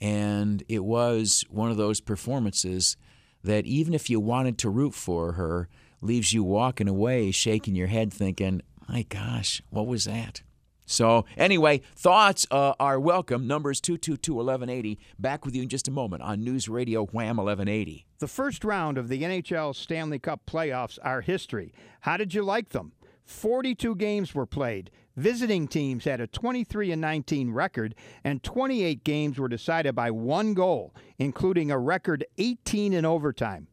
And 0.00 0.62
it 0.68 0.84
was 0.84 1.44
one 1.50 1.72
of 1.72 1.76
those 1.76 2.00
performances 2.00 2.96
that 3.42 3.66
even 3.66 3.92
if 3.92 4.08
you 4.08 4.20
wanted 4.20 4.56
to 4.58 4.70
root 4.70 4.94
for 4.94 5.32
her, 5.32 5.68
leaves 6.00 6.32
you 6.32 6.44
walking 6.44 6.86
away 6.86 7.32
shaking 7.32 7.74
your 7.74 7.88
head 7.88 8.12
thinking, 8.12 8.62
my 8.88 9.02
gosh, 9.02 9.60
what 9.70 9.88
was 9.88 10.04
that? 10.04 10.42
So, 10.84 11.24
anyway, 11.36 11.82
thoughts 11.96 12.46
uh, 12.52 12.74
are 12.78 13.00
welcome. 13.00 13.48
Numbers 13.48 13.80
222 13.80 14.34
1180. 14.34 15.00
Back 15.18 15.44
with 15.44 15.56
you 15.56 15.62
in 15.62 15.68
just 15.68 15.88
a 15.88 15.90
moment 15.90 16.22
on 16.22 16.44
News 16.44 16.68
Radio 16.68 17.06
Wham 17.06 17.38
1180. 17.38 18.06
The 18.20 18.28
first 18.28 18.62
round 18.62 18.98
of 18.98 19.08
the 19.08 19.22
NHL 19.22 19.74
Stanley 19.74 20.20
Cup 20.20 20.42
playoffs 20.46 20.96
are 21.02 21.22
history. 21.22 21.74
How 22.02 22.16
did 22.16 22.34
you 22.34 22.44
like 22.44 22.68
them? 22.68 22.92
42 23.24 23.96
games 23.96 24.32
were 24.32 24.46
played. 24.46 24.92
Visiting 25.16 25.66
teams 25.66 26.04
had 26.04 26.20
a 26.20 26.26
23 26.26 26.94
19 26.94 27.50
record, 27.50 27.94
and 28.22 28.42
28 28.42 29.02
games 29.02 29.38
were 29.38 29.48
decided 29.48 29.94
by 29.94 30.10
one 30.10 30.52
goal, 30.52 30.94
including 31.18 31.70
a 31.70 31.78
record 31.78 32.26
18 32.36 32.92
in 32.92 33.06
overtime. 33.06 33.68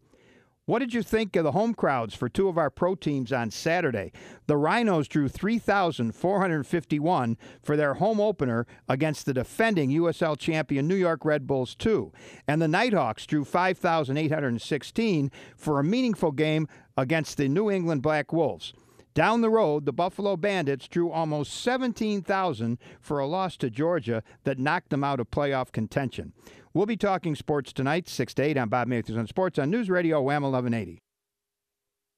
What 0.65 0.79
did 0.79 0.93
you 0.93 1.03
think 1.03 1.35
of 1.35 1.43
the 1.43 1.51
home 1.51 1.73
crowds 1.73 2.15
for 2.15 2.29
two 2.29 2.47
of 2.47 2.57
our 2.57 2.69
pro 2.69 2.95
teams 2.95 3.33
on 3.33 3.51
Saturday? 3.51 4.13
The 4.47 4.55
Rhinos 4.55 5.09
drew 5.09 5.27
3,451 5.27 7.37
for 7.61 7.75
their 7.75 7.95
home 7.95 8.21
opener 8.21 8.65
against 8.87 9.25
the 9.25 9.33
defending 9.33 9.89
USL 9.89 10.39
champion 10.39 10.87
New 10.87 10.95
York 10.95 11.25
Red 11.25 11.45
Bulls 11.45 11.75
2, 11.75 12.13
and 12.47 12.61
the 12.61 12.69
Nighthawks 12.69 13.25
drew 13.25 13.43
5,816 13.43 15.31
for 15.57 15.81
a 15.81 15.83
meaningful 15.83 16.31
game 16.31 16.69
against 16.95 17.35
the 17.35 17.49
New 17.49 17.69
England 17.69 18.01
Black 18.01 18.31
Wolves. 18.31 18.71
Down 19.13 19.41
the 19.41 19.49
road, 19.49 19.85
the 19.85 19.93
Buffalo 19.93 20.35
Bandits 20.35 20.87
drew 20.87 21.11
almost 21.11 21.53
17,000 21.61 22.79
for 22.99 23.19
a 23.19 23.27
loss 23.27 23.57
to 23.57 23.69
Georgia 23.69 24.23
that 24.43 24.57
knocked 24.57 24.89
them 24.89 25.03
out 25.03 25.19
of 25.19 25.29
playoff 25.29 25.71
contention. 25.71 26.33
We'll 26.73 26.87
be 26.87 26.97
talking 26.97 27.35
sports 27.35 27.71
tonight, 27.71 28.09
6 28.09 28.33
to 28.35 28.41
8 28.41 28.57
on 28.57 28.69
Bob 28.69 28.87
Matthews 28.87 29.17
on 29.17 29.27
Sports 29.27 29.59
on 29.59 29.69
News 29.69 29.89
Radio 29.89 30.19
Wham 30.21 30.41
1180. 30.41 30.99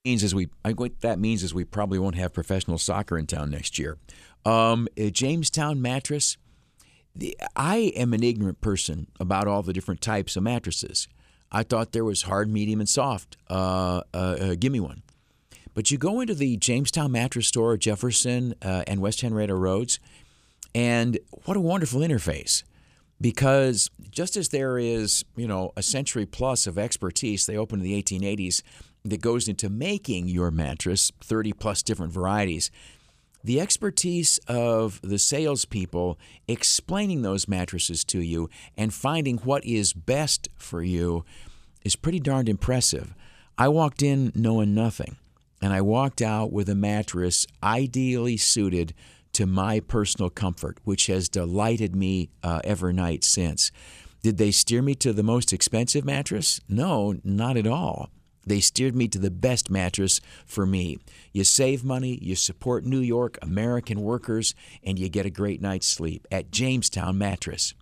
Means 0.05 0.23
is 0.23 0.35
we 0.35 0.49
what 0.63 1.01
that 1.01 1.17
means 1.17 1.41
is 1.41 1.53
we 1.53 1.65
probably 1.65 1.97
won't 1.97 2.15
have 2.15 2.31
professional 2.31 2.77
soccer 2.77 3.17
in 3.17 3.25
town 3.25 3.49
next 3.49 3.79
year. 3.79 3.97
Um, 4.45 4.87
Jamestown 4.95 5.81
mattress. 5.81 6.37
The, 7.15 7.35
I 7.55 7.91
am 7.95 8.13
an 8.13 8.23
ignorant 8.23 8.61
person 8.61 9.07
about 9.19 9.47
all 9.47 9.63
the 9.63 9.73
different 9.73 10.01
types 10.01 10.35
of 10.35 10.43
mattresses. 10.43 11.07
I 11.51 11.63
thought 11.63 11.91
there 11.91 12.05
was 12.05 12.23
hard, 12.23 12.49
medium, 12.49 12.79
and 12.79 12.87
soft. 12.87 13.37
Uh, 13.49 14.01
uh, 14.13 14.17
uh, 14.17 14.55
give 14.55 14.71
me 14.71 14.79
one. 14.79 15.01
But 15.75 15.91
you 15.91 15.99
go 15.99 16.19
into 16.21 16.33
the 16.33 16.57
Jamestown 16.57 17.11
mattress 17.11 17.47
store, 17.47 17.77
Jefferson 17.77 18.55
uh, 18.63 18.83
and 18.87 19.01
West 19.01 19.21
Henrietta 19.21 19.53
Roads, 19.53 19.99
and 20.73 21.19
what 21.43 21.55
a 21.55 21.61
wonderful 21.61 22.01
interface 22.01 22.63
because 23.21 23.89
just 24.11 24.35
as 24.35 24.49
there 24.49 24.77
is, 24.77 25.23
you 25.35 25.47
know, 25.47 25.71
a 25.77 25.81
century 25.81 26.25
plus 26.25 26.67
of 26.67 26.77
expertise, 26.77 27.45
they 27.45 27.57
opened 27.57 27.81
in 27.81 27.89
the 27.89 28.01
1880s, 28.01 28.61
that 29.05 29.21
goes 29.21 29.47
into 29.47 29.69
making 29.69 30.27
your 30.27 30.49
mattress, 30.49 31.11
30 31.21 31.53
plus 31.53 31.83
different 31.83 32.11
varieties. 32.11 32.71
The 33.43 33.61
expertise 33.61 34.39
of 34.47 34.99
the 35.03 35.19
salespeople 35.19 36.17
explaining 36.47 37.21
those 37.21 37.47
mattresses 37.47 38.03
to 38.05 38.19
you 38.19 38.49
and 38.75 38.91
finding 38.91 39.37
what 39.37 39.63
is 39.63 39.93
best 39.93 40.49
for 40.57 40.81
you 40.81 41.23
is 41.83 41.95
pretty 41.95 42.19
darned 42.19 42.49
impressive. 42.49 43.13
I 43.59 43.67
walked 43.67 44.01
in 44.01 44.31
knowing 44.33 44.73
nothing, 44.73 45.17
and 45.61 45.73
I 45.73 45.81
walked 45.81 46.21
out 46.21 46.51
with 46.51 46.69
a 46.69 46.75
mattress 46.75 47.45
ideally 47.63 48.37
suited 48.37 48.93
to 49.33 49.45
my 49.45 49.79
personal 49.79 50.29
comfort, 50.29 50.77
which 50.83 51.07
has 51.07 51.27
delighted 51.27 51.95
me 51.95 52.29
uh, 52.43 52.61
every 52.63 52.93
night 52.93 53.23
since. 53.23 53.71
Did 54.23 54.37
they 54.37 54.51
steer 54.51 54.81
me 54.81 54.95
to 54.95 55.13
the 55.13 55.23
most 55.23 55.53
expensive 55.53 56.05
mattress? 56.05 56.61
No, 56.69 57.15
not 57.23 57.57
at 57.57 57.67
all. 57.67 58.09
They 58.47 58.59
steered 58.59 58.95
me 58.95 59.07
to 59.09 59.19
the 59.19 59.31
best 59.31 59.69
mattress 59.69 60.21
for 60.45 60.65
me. 60.65 60.99
You 61.33 61.43
save 61.43 61.83
money, 61.83 62.19
you 62.21 62.35
support 62.35 62.85
New 62.85 62.99
York, 62.99 63.37
American 63.41 64.01
workers, 64.01 64.53
and 64.83 64.99
you 64.99 65.09
get 65.09 65.25
a 65.25 65.31
great 65.31 65.61
night's 65.61 65.87
sleep 65.87 66.27
at 66.31 66.51
Jamestown 66.51 67.17
Mattress. 67.17 67.73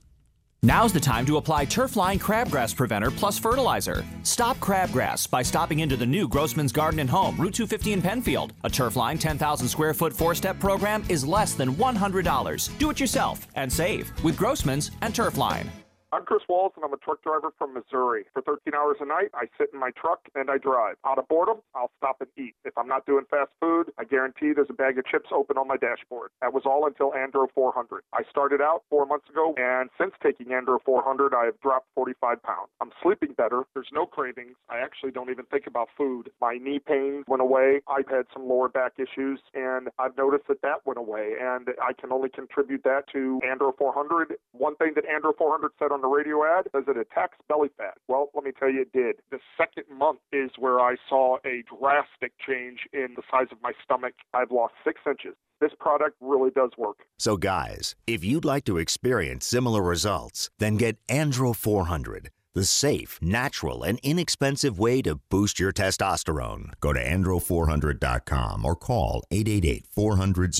Now's 0.65 0.93
the 0.93 0.99
time 0.99 1.25
to 1.25 1.35
apply 1.35 1.65
Turfline 1.65 2.17
Crabgrass 2.17 2.73
Preventer 2.73 3.11
plus 3.11 3.37
fertilizer. 3.37 4.05
Stop 4.23 4.57
crabgrass 4.61 5.29
by 5.29 5.41
stopping 5.41 5.81
into 5.81 5.97
the 5.97 6.05
new 6.05 6.25
Grossman's 6.25 6.71
Garden 6.71 7.01
and 7.01 7.09
Home, 7.09 7.35
Route 7.35 7.55
250 7.55 7.91
in 7.91 8.01
Penfield. 8.01 8.53
A 8.63 8.69
Turfline 8.69 9.19
10,000 9.19 9.67
square 9.67 9.93
foot 9.93 10.13
four 10.13 10.33
step 10.33 10.61
program 10.61 11.03
is 11.09 11.25
less 11.25 11.53
than 11.53 11.75
$100. 11.75 12.77
Do 12.77 12.89
it 12.89 12.99
yourself 13.01 13.45
and 13.55 13.71
save 13.71 14.13
with 14.23 14.37
Grossman's 14.37 14.91
and 15.01 15.13
Turfline. 15.13 15.67
I'm 16.13 16.25
Chris 16.25 16.43
Walls, 16.47 16.73
and 16.75 16.85
I'm 16.85 16.93
a 16.93 16.97
truck 16.97 17.23
driver 17.23 17.49
from 17.57 17.73
Missouri. 17.73 18.25
For 18.33 18.43
13 18.43 18.75
hours 18.75 18.97
a 19.01 19.05
night, 19.05 19.33
I 19.33 19.45
sit 19.57 19.69
in 19.73 19.79
my 19.79 19.89
truck 19.97 20.19
and 20.35 20.47
I 20.47 20.59
drive. 20.59 20.93
Out 21.07 21.17
of 21.17 21.27
boredom, 21.27 21.57
I'll 21.73 21.89
stop 21.97 22.21
and 22.21 22.29
eat. 22.37 22.53
If 22.63 22.77
I'm 22.77 22.87
not 22.87 23.07
doing 23.07 23.25
fast 23.31 23.49
food, 23.59 23.89
I 23.97 24.03
guarantee 24.03 24.53
there's 24.53 24.69
a 24.69 24.77
bag 24.77 24.99
of 24.99 25.07
chips 25.07 25.29
open 25.33 25.57
on 25.57 25.67
my 25.67 25.75
dashboard. 25.75 26.29
That 26.39 26.53
was 26.53 26.67
all 26.67 26.85
until 26.85 27.13
Andro 27.13 27.47
400. 27.55 28.03
I 28.13 28.21
started 28.29 28.61
out 28.61 28.83
four 28.91 29.07
months 29.07 29.27
ago, 29.27 29.55
and 29.57 29.89
since 29.99 30.13
taking 30.21 30.53
Andro 30.53 30.77
400, 30.85 31.33
I 31.33 31.45
have 31.45 31.59
dropped 31.61 31.87
45 31.95 32.43
pounds. 32.43 32.69
I'm 32.79 32.91
sleeping 33.01 33.33
better. 33.33 33.63
There's 33.73 33.89
no 33.91 34.05
cravings. 34.05 34.53
I 34.69 34.81
actually 34.85 35.13
don't 35.13 35.31
even 35.31 35.45
think 35.45 35.65
about 35.65 35.89
food. 35.97 36.29
My 36.39 36.59
knee 36.61 36.77
pain 36.77 37.23
went 37.27 37.41
away. 37.41 37.81
I've 37.87 38.07
had 38.07 38.27
some 38.31 38.47
lower 38.47 38.69
back 38.69 38.93
issues, 38.99 39.39
and 39.55 39.89
I've 39.97 40.15
noticed 40.15 40.45
that 40.47 40.61
that 40.61 40.85
went 40.85 40.99
away. 40.99 41.33
And 41.41 41.69
I 41.81 41.93
can 41.99 42.11
only 42.11 42.29
contribute 42.29 42.83
that 42.83 43.09
to 43.13 43.41
Andro 43.43 43.75
400. 43.75 44.35
One 44.51 44.75
thing 44.75 44.91
that 44.93 45.05
Andro 45.05 45.35
400 45.35 45.71
said 45.79 45.91
on 45.91 46.02
the 46.03 46.07
radio 46.07 46.43
ad? 46.45 46.67
Does 46.73 46.83
it 46.87 46.97
attacks 46.97 47.37
belly 47.49 47.69
fat? 47.77 47.95
Well, 48.07 48.29
let 48.35 48.43
me 48.43 48.51
tell 48.57 48.69
you, 48.69 48.81
it 48.81 48.91
did. 48.93 49.15
The 49.31 49.39
second 49.57 49.85
month 49.97 50.19
is 50.31 50.51
where 50.59 50.79
I 50.79 50.97
saw 51.09 51.37
a 51.45 51.63
drastic 51.79 52.33
change 52.45 52.79
in 52.93 53.15
the 53.15 53.23
size 53.31 53.47
of 53.51 53.57
my 53.63 53.71
stomach. 53.83 54.13
I've 54.33 54.51
lost 54.51 54.73
six 54.83 55.01
inches. 55.07 55.33
This 55.59 55.71
product 55.79 56.17
really 56.21 56.51
does 56.51 56.71
work. 56.77 56.97
So, 57.17 57.37
guys, 57.37 57.95
if 58.05 58.23
you'd 58.23 58.45
like 58.45 58.65
to 58.65 58.77
experience 58.77 59.47
similar 59.47 59.81
results, 59.81 60.49
then 60.59 60.77
get 60.77 60.97
Andro 61.07 61.55
400. 61.55 62.29
the 62.55 62.65
safe, 62.65 63.17
natural, 63.21 63.81
and 63.83 63.99
inexpensive 64.03 64.77
way 64.77 65.01
to 65.01 65.19
boost 65.29 65.59
your 65.59 65.71
testosterone. 65.71 66.71
Go 66.81 66.93
to 66.93 67.03
andro400.com 67.03 68.63
or 68.65 68.75
call 68.75 69.23
888 69.31 69.87
400 69.87 70.53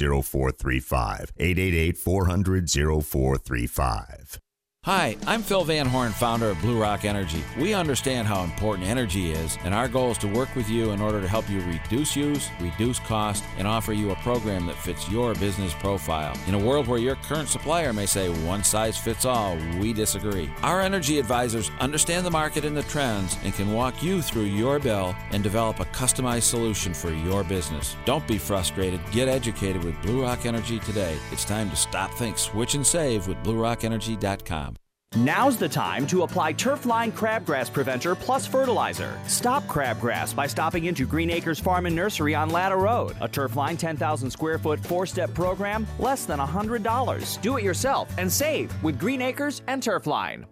0435. 4.84 4.84
888 4.84 4.84
400 4.84 4.86
0435. 4.86 4.86
Hi, 4.86 5.15
I'm 5.25 5.41
Phil 5.41 5.63
Van 5.63 5.86
Horn, 5.86 6.11
founder 6.11 6.49
of 6.49 6.59
Blue 6.59 6.77
Rock 6.77 7.05
Energy. 7.05 7.41
We 7.57 7.73
understand 7.73 8.27
how 8.27 8.43
important 8.43 8.86
energy 8.86 9.31
is, 9.31 9.57
and 9.63 9.73
our 9.73 9.88
goal 9.88 10.11
is 10.11 10.17
to 10.17 10.27
work 10.27 10.53
with 10.57 10.69
you 10.69 10.91
in 10.91 10.99
order 10.99 11.21
to 11.21 11.27
help 11.29 11.49
you 11.49 11.61
reduce 11.61 12.17
use, 12.17 12.49
reduce 12.59 12.99
cost, 12.99 13.45
and 13.57 13.65
offer 13.65 13.93
you 13.93 14.11
a 14.11 14.15
program 14.15 14.65
that 14.65 14.75
fits 14.75 15.09
your 15.09 15.36
business 15.36 15.73
profile. 15.75 16.38
In 16.47 16.53
a 16.53 16.59
world 16.59 16.88
where 16.88 16.99
your 16.99 17.15
current 17.15 17.47
supplier 17.47 17.93
may 17.93 18.05
say 18.05 18.27
one 18.45 18.61
size 18.61 18.97
fits 18.97 19.23
all, 19.23 19.55
we 19.79 19.93
disagree. 19.93 20.51
Our 20.63 20.81
energy 20.81 21.17
advisors 21.17 21.71
understand 21.79 22.25
the 22.25 22.31
market 22.31 22.65
and 22.65 22.75
the 22.75 22.84
trends 22.84 23.38
and 23.45 23.53
can 23.53 23.71
walk 23.71 24.03
you 24.03 24.21
through 24.21 24.51
your 24.51 24.79
bill 24.79 25.15
and 25.31 25.41
develop 25.41 25.79
a 25.79 25.86
customized 25.86 26.43
solution 26.43 26.93
for 26.93 27.13
your 27.13 27.45
business. 27.45 27.95
Don't 28.03 28.27
be 28.27 28.38
frustrated. 28.38 28.99
Get 29.13 29.29
educated 29.29 29.81
with 29.81 30.01
Blue 30.01 30.23
Rock 30.23 30.45
Energy 30.45 30.79
today. 30.79 31.17
It's 31.31 31.45
time 31.45 31.69
to 31.69 31.77
stop, 31.77 32.13
think, 32.15 32.38
switch, 32.38 32.75
and 32.75 32.86
save 32.86 33.29
with 33.29 33.38
BlueRockEnergy.com. 33.43 34.72
Now's 35.16 35.57
the 35.57 35.70
time 35.70 36.07
to 36.07 36.24
apply 36.24 36.55
Turfline 36.55 37.11
Crabgrass 37.11 37.72
Preventer 37.72 38.16
plus 38.16 38.47
fertilizer. 38.47 39.14
Stop 39.28 39.64
crabgrass 39.68 40.36
by 40.36 40.47
stopping 40.47 40.86
into 40.86 41.05
Green 41.05 41.30
Acres 41.30 41.59
Farm 41.59 41.86
and 41.86 41.95
Nursery 41.95 42.34
on 42.34 42.49
Latta 42.49 42.76
Road. 42.76 43.16
A 43.22 43.30
Turfline 43.30 43.78
10,000 43.78 44.32
square 44.32 44.57
foot 44.57 44.80
four 44.80 45.05
step 45.05 45.32
program, 45.36 45.86
less 45.99 46.26
than 46.26 46.39
$100. 46.39 47.41
Do 47.43 47.57
it 47.57 47.64
yourself 47.64 48.09
and 48.18 48.32
save 48.32 48.74
with 48.84 48.99
Green 48.99 49.22
Acres 49.22 49.61
and 49.68 49.84
Turfline. 49.84 50.45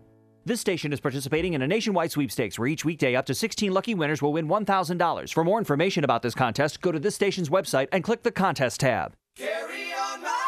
This 0.45 0.61
station 0.61 0.93
is 0.93 0.99
participating 0.99 1.53
in 1.53 1.63
a 1.63 1.67
nationwide 1.67 2.11
sweepstakes 2.11 2.59
where 2.59 2.67
each 2.67 2.85
weekday 2.85 3.15
up 3.15 3.25
to 3.27 3.33
16 3.33 3.73
lucky 3.73 3.95
winners 3.95 4.21
will 4.21 4.33
win 4.33 4.47
$1,000. 4.47 5.33
For 5.33 5.43
more 5.43 5.57
information 5.57 6.03
about 6.03 6.21
this 6.21 6.35
contest, 6.35 6.81
go 6.81 6.91
to 6.91 6.99
this 6.99 7.15
station's 7.15 7.49
website 7.49 7.87
and 7.91 8.03
click 8.03 8.21
the 8.21 8.31
contest 8.31 8.81
tab. 8.81 9.13
Carry 9.35 9.91
on 9.93 10.21
my 10.21 10.40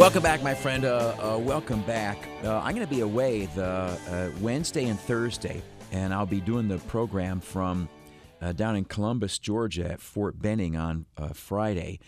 Welcome 0.00 0.22
back, 0.22 0.42
my 0.42 0.54
friend. 0.54 0.86
Uh, 0.86 1.14
uh, 1.18 1.38
welcome 1.38 1.82
back. 1.82 2.26
Uh, 2.42 2.56
I'm 2.60 2.74
going 2.74 2.86
to 2.86 2.90
be 2.90 3.02
away 3.02 3.44
the 3.54 3.66
uh, 3.66 4.30
Wednesday 4.40 4.86
and 4.86 4.98
Thursday, 4.98 5.60
and 5.92 6.14
I'll 6.14 6.24
be 6.24 6.40
doing 6.40 6.68
the 6.68 6.78
program 6.78 7.38
from 7.38 7.86
uh, 8.40 8.52
down 8.52 8.76
in 8.76 8.86
Columbus, 8.86 9.38
Georgia, 9.38 9.92
at 9.92 10.00
Fort 10.00 10.40
Benning 10.40 10.74
on 10.74 11.04
uh, 11.18 11.34
Friday. 11.34 12.00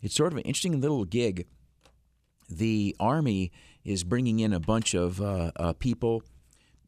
It's 0.00 0.14
sort 0.14 0.32
of 0.32 0.38
an 0.38 0.44
interesting 0.44 0.80
little 0.80 1.04
gig. 1.04 1.48
The 2.48 2.94
Army 3.00 3.50
is 3.84 4.04
bringing 4.04 4.38
in 4.38 4.52
a 4.52 4.60
bunch 4.60 4.94
of 4.94 5.20
people 5.80 6.22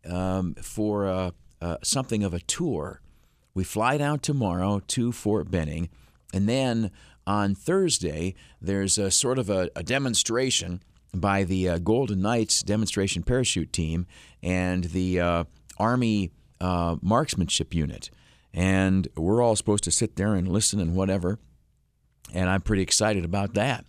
um, 0.09 0.55
for 0.63 1.33
something 1.83 2.23
of 2.23 2.35
a 2.35 2.39
tour. 2.39 3.01
We 3.53 3.65
fly 3.65 3.97
down 3.99 4.21
tomorrow 4.21 4.81
to 4.87 5.11
Fort 5.11 5.51
Benning, 5.51 5.89
and 6.33 6.49
then 6.49 6.93
on 7.27 7.55
Thursday, 7.55 8.35
there's 8.61 8.99
a 8.99 9.11
sort 9.11 9.39
of 9.39 9.49
a, 9.51 9.71
a 9.77 9.83
demonstration 9.83 10.83
by 11.15 11.45
the 11.45 11.69
uh, 11.69 11.79
Golden 11.79 12.21
Knights 12.21 12.63
demonstration 12.63 13.23
parachute 13.23 13.73
team 13.73 14.07
and 14.43 14.85
the 14.85 15.21
uh, 15.21 15.45
Army 15.79 16.33
uh, 16.61 16.97
marksmanship 17.03 17.75
unit. 17.75 18.11
And 18.55 19.09
we're 19.17 19.43
all 19.43 19.57
supposed 19.57 19.85
to 19.85 19.91
sit 19.91 20.17
there 20.17 20.35
and 20.35 20.49
listen 20.49 20.81
and 20.81 20.95
whatever. 20.95 21.39
And 22.33 22.49
I'm 22.49 22.61
pretty 22.61 22.83
excited 22.83 23.25
about 23.25 23.55
that. 23.55 23.85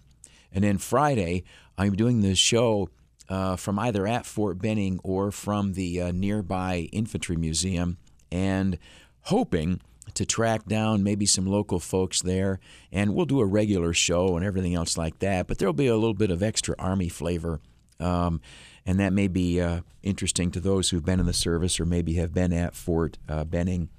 And 0.51 0.63
then 0.63 0.77
Friday, 0.77 1.43
I'm 1.77 1.95
doing 1.95 2.21
this 2.21 2.37
show 2.37 2.89
uh, 3.29 3.55
from 3.55 3.79
either 3.79 4.05
at 4.05 4.25
Fort 4.25 4.59
Benning 4.59 4.99
or 5.03 5.31
from 5.31 5.73
the 5.73 6.01
uh, 6.01 6.11
nearby 6.11 6.89
Infantry 6.91 7.35
Museum 7.35 7.97
and 8.31 8.77
hoping 9.21 9.81
to 10.15 10.25
track 10.25 10.65
down 10.65 11.03
maybe 11.03 11.25
some 11.25 11.45
local 11.45 11.79
folks 11.79 12.21
there. 12.21 12.59
And 12.91 13.13
we'll 13.13 13.25
do 13.25 13.39
a 13.39 13.45
regular 13.45 13.93
show 13.93 14.35
and 14.35 14.45
everything 14.45 14.75
else 14.75 14.97
like 14.97 15.19
that. 15.19 15.47
But 15.47 15.57
there'll 15.57 15.73
be 15.73 15.87
a 15.87 15.95
little 15.95 16.13
bit 16.13 16.31
of 16.31 16.43
extra 16.43 16.75
Army 16.77 17.09
flavor. 17.09 17.59
Um, 17.99 18.41
and 18.85 18.99
that 18.99 19.13
may 19.13 19.27
be 19.27 19.61
uh, 19.61 19.81
interesting 20.01 20.51
to 20.51 20.59
those 20.59 20.89
who've 20.89 21.05
been 21.05 21.19
in 21.19 21.25
the 21.25 21.33
service 21.33 21.79
or 21.79 21.85
maybe 21.85 22.13
have 22.15 22.33
been 22.33 22.51
at 22.51 22.75
Fort 22.75 23.17
uh, 23.29 23.43
Benning. 23.43 23.89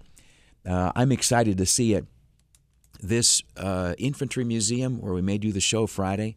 Uh, 0.66 0.92
I'm 0.94 1.12
excited 1.12 1.58
to 1.58 1.66
see 1.66 1.94
it. 1.94 2.06
This 3.02 3.42
uh, 3.56 3.94
infantry 3.98 4.44
museum, 4.44 5.00
where 5.00 5.12
we 5.12 5.20
may 5.20 5.36
do 5.36 5.52
the 5.52 5.60
show 5.60 5.86
Friday, 5.86 6.36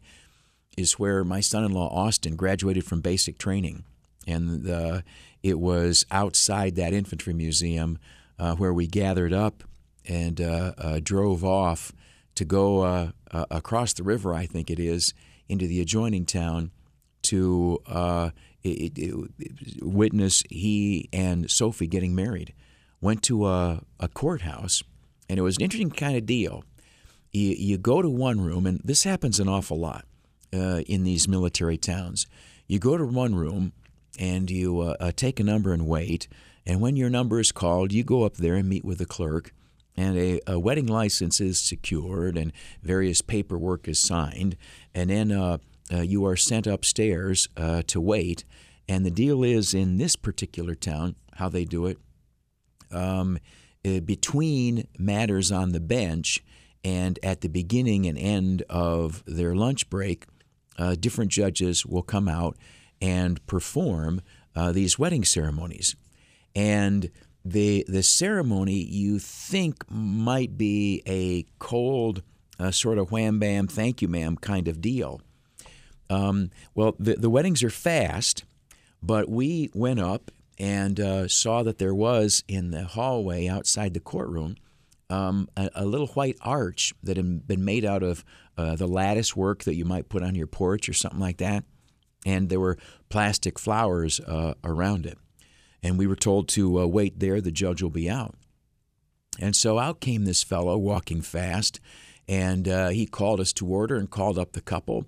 is 0.76 0.98
where 0.98 1.24
my 1.24 1.40
son-in-law 1.40 1.88
Austin 1.88 2.36
graduated 2.36 2.84
from 2.84 3.00
basic 3.00 3.38
training, 3.38 3.84
and 4.26 4.68
uh, 4.68 5.00
it 5.42 5.58
was 5.58 6.04
outside 6.10 6.74
that 6.76 6.92
infantry 6.92 7.32
museum 7.32 7.98
uh, 8.38 8.54
where 8.56 8.72
we 8.72 8.86
gathered 8.86 9.32
up 9.32 9.64
and 10.06 10.40
uh, 10.40 10.72
uh, 10.78 11.00
drove 11.02 11.44
off 11.44 11.92
to 12.34 12.44
go 12.44 12.82
uh, 12.82 13.10
across 13.50 13.92
the 13.92 14.02
river, 14.02 14.32
I 14.32 14.46
think 14.46 14.70
it 14.70 14.78
is, 14.78 15.12
into 15.48 15.66
the 15.66 15.80
adjoining 15.80 16.24
town 16.24 16.70
to 17.22 17.80
it, 18.62 18.98
it, 18.98 18.98
it, 18.98 19.82
witness 19.82 20.42
he 20.48 21.08
and 21.12 21.50
Sophie 21.50 21.86
getting 21.86 22.14
married. 22.14 22.54
Went 23.00 23.22
to 23.24 23.46
a, 23.46 23.82
a 24.00 24.08
courthouse, 24.08 24.82
and 25.28 25.38
it 25.38 25.42
was 25.42 25.56
an 25.56 25.62
interesting 25.62 25.90
kind 25.90 26.16
of 26.16 26.26
deal. 26.26 26.64
You, 27.32 27.50
you 27.50 27.78
go 27.78 28.02
to 28.02 28.08
one 28.08 28.40
room, 28.40 28.66
and 28.66 28.80
this 28.84 29.04
happens 29.04 29.38
an 29.38 29.48
awful 29.48 29.78
lot 29.78 30.04
uh, 30.52 30.80
in 30.86 31.04
these 31.04 31.28
military 31.28 31.76
towns. 31.76 32.26
You 32.66 32.78
go 32.78 32.96
to 32.96 33.04
one 33.04 33.34
room, 33.34 33.72
and 34.18 34.50
you 34.50 34.80
uh, 34.80 35.12
take 35.14 35.38
a 35.38 35.44
number 35.44 35.72
and 35.72 35.86
wait. 35.86 36.26
And 36.68 36.82
when 36.82 36.96
your 36.96 37.08
number 37.08 37.40
is 37.40 37.50
called, 37.50 37.94
you 37.94 38.04
go 38.04 38.24
up 38.24 38.36
there 38.36 38.54
and 38.54 38.68
meet 38.68 38.84
with 38.84 38.98
the 38.98 39.06
clerk, 39.06 39.54
and 39.96 40.18
a, 40.18 40.40
a 40.46 40.58
wedding 40.58 40.86
license 40.86 41.40
is 41.40 41.58
secured, 41.58 42.36
and 42.36 42.52
various 42.82 43.22
paperwork 43.22 43.88
is 43.88 43.98
signed, 43.98 44.54
and 44.94 45.08
then 45.08 45.32
uh, 45.32 45.58
uh, 45.90 46.02
you 46.02 46.26
are 46.26 46.36
sent 46.36 46.66
upstairs 46.66 47.48
uh, 47.56 47.82
to 47.86 48.02
wait. 48.02 48.44
And 48.86 49.04
the 49.04 49.10
deal 49.10 49.42
is 49.42 49.72
in 49.72 49.96
this 49.96 50.14
particular 50.14 50.74
town, 50.74 51.16
how 51.36 51.48
they 51.48 51.64
do 51.64 51.86
it, 51.86 51.98
um, 52.92 53.38
uh, 53.86 54.00
between 54.00 54.86
matters 54.98 55.50
on 55.50 55.72
the 55.72 55.80
bench 55.80 56.44
and 56.84 57.18
at 57.22 57.40
the 57.40 57.48
beginning 57.48 58.06
and 58.06 58.18
end 58.18 58.62
of 58.68 59.22
their 59.26 59.54
lunch 59.54 59.88
break, 59.88 60.26
uh, 60.78 60.96
different 60.98 61.30
judges 61.30 61.84
will 61.86 62.02
come 62.02 62.28
out 62.28 62.56
and 63.00 63.44
perform 63.46 64.20
uh, 64.54 64.70
these 64.70 64.98
wedding 64.98 65.24
ceremonies. 65.24 65.96
And 66.58 67.10
the 67.44 67.84
the 67.86 68.02
ceremony 68.02 68.82
you 68.82 69.20
think 69.20 69.88
might 69.88 70.58
be 70.58 71.02
a 71.06 71.46
cold 71.60 72.22
uh, 72.58 72.72
sort 72.72 72.98
of 72.98 73.12
wham 73.12 73.38
bam 73.38 73.68
thank 73.68 74.02
you 74.02 74.08
ma'am 74.08 74.36
kind 74.36 74.66
of 74.66 74.80
deal. 74.80 75.20
Um, 76.10 76.50
well, 76.74 76.96
the 76.98 77.14
the 77.14 77.30
weddings 77.30 77.62
are 77.62 77.70
fast, 77.70 78.44
but 79.00 79.28
we 79.28 79.70
went 79.72 80.00
up 80.00 80.32
and 80.58 80.98
uh, 80.98 81.28
saw 81.28 81.62
that 81.62 81.78
there 81.78 81.94
was 81.94 82.42
in 82.48 82.72
the 82.72 82.82
hallway 82.82 83.46
outside 83.46 83.94
the 83.94 84.00
courtroom 84.00 84.56
um, 85.08 85.48
a, 85.56 85.70
a, 85.76 85.86
little 85.86 86.08
white 86.08 86.36
arch 86.42 86.92
that 87.04 87.16
had 87.16 87.46
been 87.46 87.64
made 87.64 87.84
out 87.84 88.02
of 88.02 88.24
uh, 88.56 88.74
the 88.74 88.88
lattice 88.88 89.36
work 89.36 89.62
that 89.64 89.76
you 89.76 89.84
might 89.84 90.08
put 90.08 90.24
on 90.24 90.34
your 90.34 90.48
porch 90.48 90.88
or 90.88 90.92
something 90.92 91.20
like 91.20 91.38
that. 91.38 91.64
And 92.26 92.48
there 92.48 92.60
were 92.60 92.76
plastic 93.08 93.58
flowers 93.58 94.20
uh, 94.20 94.54
around 94.64 95.06
it. 95.06 95.16
And 95.82 95.98
we 95.98 96.06
were 96.06 96.16
told 96.16 96.48
to 96.48 96.80
uh, 96.80 96.86
wait 96.86 97.20
there, 97.20 97.40
the 97.40 97.52
judge 97.52 97.82
will 97.82 97.90
be 97.90 98.10
out. 98.10 98.34
And 99.40 99.54
so 99.54 99.78
out 99.78 100.00
came 100.00 100.24
this 100.24 100.42
fellow 100.42 100.76
walking 100.76 101.22
fast, 101.22 101.80
and 102.28 102.66
uh, 102.68 102.88
he 102.88 103.06
called 103.06 103.40
us 103.40 103.52
to 103.54 103.66
order 103.66 103.96
and 103.96 104.10
called 104.10 104.38
up 104.38 104.52
the 104.52 104.60
couple. 104.60 105.06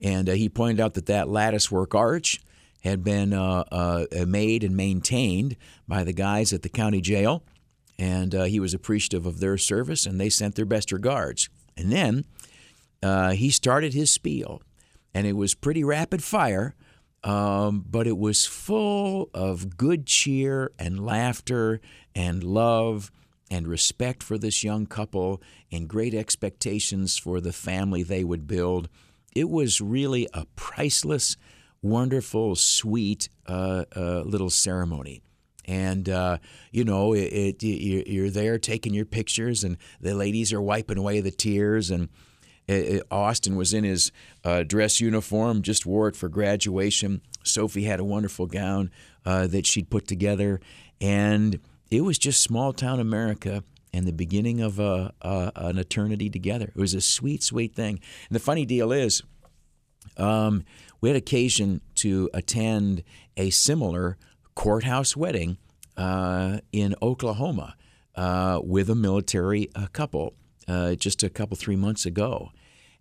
And 0.00 0.28
uh, 0.28 0.32
he 0.32 0.48
pointed 0.48 0.80
out 0.80 0.94
that 0.94 1.06
that 1.06 1.28
lattice 1.28 1.70
work 1.70 1.94
arch 1.94 2.40
had 2.82 3.02
been 3.02 3.32
uh, 3.32 3.64
uh, 3.70 4.06
made 4.26 4.64
and 4.64 4.76
maintained 4.76 5.56
by 5.88 6.04
the 6.04 6.12
guys 6.12 6.52
at 6.52 6.62
the 6.62 6.68
county 6.68 7.00
jail, 7.00 7.42
and 7.98 8.34
uh, 8.34 8.44
he 8.44 8.60
was 8.60 8.72
appreciative 8.72 9.26
of 9.26 9.40
their 9.40 9.58
service, 9.58 10.06
and 10.06 10.20
they 10.20 10.30
sent 10.30 10.54
their 10.54 10.64
best 10.64 10.92
regards. 10.92 11.48
And 11.76 11.92
then 11.92 12.24
he 13.34 13.50
started 13.50 13.94
his 13.94 14.10
spiel, 14.10 14.62
and 15.14 15.26
it 15.26 15.34
was 15.34 15.54
pretty 15.54 15.84
rapid 15.84 16.22
fire, 16.22 16.74
um, 17.24 17.84
but 17.88 18.06
it 18.06 18.16
was 18.18 18.46
full 18.46 19.30
of 19.34 19.76
good 19.76 20.06
cheer 20.06 20.72
and 20.78 21.04
laughter 21.04 21.80
and 22.14 22.42
love 22.42 23.10
and 23.50 23.66
respect 23.66 24.22
for 24.22 24.38
this 24.38 24.62
young 24.64 24.86
couple 24.86 25.42
and 25.72 25.88
great 25.88 26.14
expectations 26.14 27.18
for 27.18 27.40
the 27.40 27.52
family 27.52 28.02
they 28.02 28.24
would 28.24 28.46
build. 28.46 28.88
It 29.34 29.50
was 29.50 29.80
really 29.80 30.28
a 30.32 30.46
priceless 30.56 31.36
wonderful, 31.82 32.54
sweet 32.56 33.28
uh, 33.46 33.84
uh, 33.96 34.20
little 34.22 34.50
ceremony. 34.50 35.22
and 35.66 36.08
uh, 36.08 36.38
you 36.72 36.84
know 36.84 37.12
it, 37.14 37.32
it, 37.32 37.62
you- 37.62 38.04
you're 38.06 38.30
there 38.30 38.58
taking 38.58 38.92
your 38.94 39.04
pictures, 39.06 39.62
and 39.64 39.76
the 40.00 40.14
ladies 40.14 40.52
are 40.52 40.60
wiping 40.62 40.98
away 40.98 41.20
the 41.20 41.30
tears, 41.30 41.90
and 41.90 42.08
Austin 43.10 43.56
was 43.56 43.74
in 43.74 43.84
his 43.84 44.12
uh, 44.44 44.62
dress 44.62 45.00
uniform, 45.00 45.62
just 45.62 45.86
wore 45.86 46.08
it 46.08 46.16
for 46.16 46.28
graduation. 46.28 47.20
Sophie 47.42 47.84
had 47.84 48.00
a 48.00 48.04
wonderful 48.04 48.46
gown 48.46 48.90
uh, 49.24 49.46
that 49.46 49.66
she'd 49.66 49.90
put 49.90 50.06
together, 50.06 50.60
and 51.00 51.58
it 51.90 52.02
was 52.02 52.18
just 52.18 52.42
small 52.42 52.72
town 52.72 53.00
America 53.00 53.64
and 53.92 54.06
the 54.06 54.12
beginning 54.12 54.60
of 54.60 54.78
a, 54.78 55.12
a, 55.20 55.52
an 55.56 55.78
eternity 55.78 56.30
together. 56.30 56.66
It 56.74 56.80
was 56.80 56.94
a 56.94 57.00
sweet, 57.00 57.42
sweet 57.42 57.74
thing. 57.74 57.98
And 58.28 58.36
the 58.36 58.40
funny 58.40 58.64
deal 58.64 58.92
is, 58.92 59.22
um, 60.16 60.64
we 61.00 61.08
had 61.08 61.16
occasion 61.16 61.80
to 61.96 62.30
attend 62.32 63.02
a 63.36 63.50
similar 63.50 64.16
courthouse 64.54 65.16
wedding 65.16 65.58
uh, 65.96 66.58
in 66.72 66.94
Oklahoma 67.02 67.74
uh, 68.14 68.60
with 68.62 68.88
a 68.90 68.94
military 68.94 69.68
uh, 69.74 69.86
couple 69.92 70.34
uh, 70.68 70.94
just 70.94 71.22
a 71.22 71.28
couple, 71.28 71.56
three 71.56 71.76
months 71.76 72.06
ago. 72.06 72.52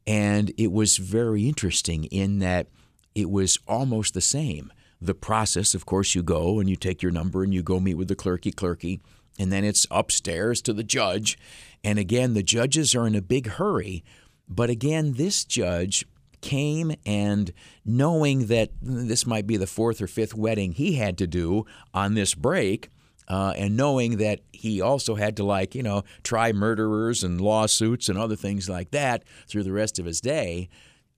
And 0.10 0.52
it 0.58 0.72
was 0.72 0.98
very 0.98 1.48
interesting 1.48 2.06
in 2.06 2.40
that 2.40 2.66
it 3.14 3.30
was 3.30 3.60
almost 3.68 4.16
the 4.16 4.22
same. 4.22 4.74
The 5.00 5.14
process, 5.14 5.76
of 5.76 5.86
course, 5.86 6.16
you 6.16 6.24
go 6.24 6.60
and 6.60 6.68
you 6.68 6.76
take 6.76 7.04
your 7.04 7.12
number 7.12 7.44
and 7.44 7.54
you 7.54 7.62
go 7.62 7.80
meet 7.80 7.94
with 7.94 8.08
the 8.08 8.16
clerky 8.16 8.52
clerky, 8.52 9.02
and 9.38 9.54
then 9.54 9.64
it's 9.64 9.86
upstairs 9.92 10.64
to 10.64 10.74
the 10.74 10.84
judge. 10.84 11.38
And 11.84 12.00
again, 12.00 12.34
the 12.34 12.42
judges 12.42 12.96
are 12.96 13.06
in 13.06 13.14
a 13.14 13.22
big 13.22 13.48
hurry. 13.48 14.04
But 14.48 14.72
again, 14.72 15.14
this 15.14 15.46
judge 15.46 16.06
came 16.42 16.96
and 17.06 17.54
knowing 17.86 18.48
that 18.48 18.72
this 18.82 19.28
might 19.28 19.46
be 19.46 19.58
the 19.58 19.68
fourth 19.68 20.02
or 20.02 20.08
fifth 20.08 20.34
wedding 20.34 20.72
he 20.72 20.94
had 20.94 21.20
to 21.20 21.28
do 21.28 21.68
on 21.94 22.16
this 22.16 22.34
break, 22.34 22.90
uh, 23.30 23.54
and 23.56 23.78
knowing 23.78 24.18
that 24.18 24.40
he 24.52 24.82
also 24.82 25.16
had 25.16 25.38
to, 25.38 25.44
like, 25.44 25.76
you 25.76 25.84
know, 25.84 26.04
try 26.24 26.52
murderers 26.52 27.24
and 27.24 27.40
lawsuits 27.40 28.10
and 28.10 28.18
other 28.18 28.36
things 28.36 28.68
like 28.68 28.92
that 28.92 29.24
through 29.48 29.64
the 29.64 29.72
rest 29.72 30.00
of 30.00 30.06
his 30.06 30.20
day, 30.20 30.70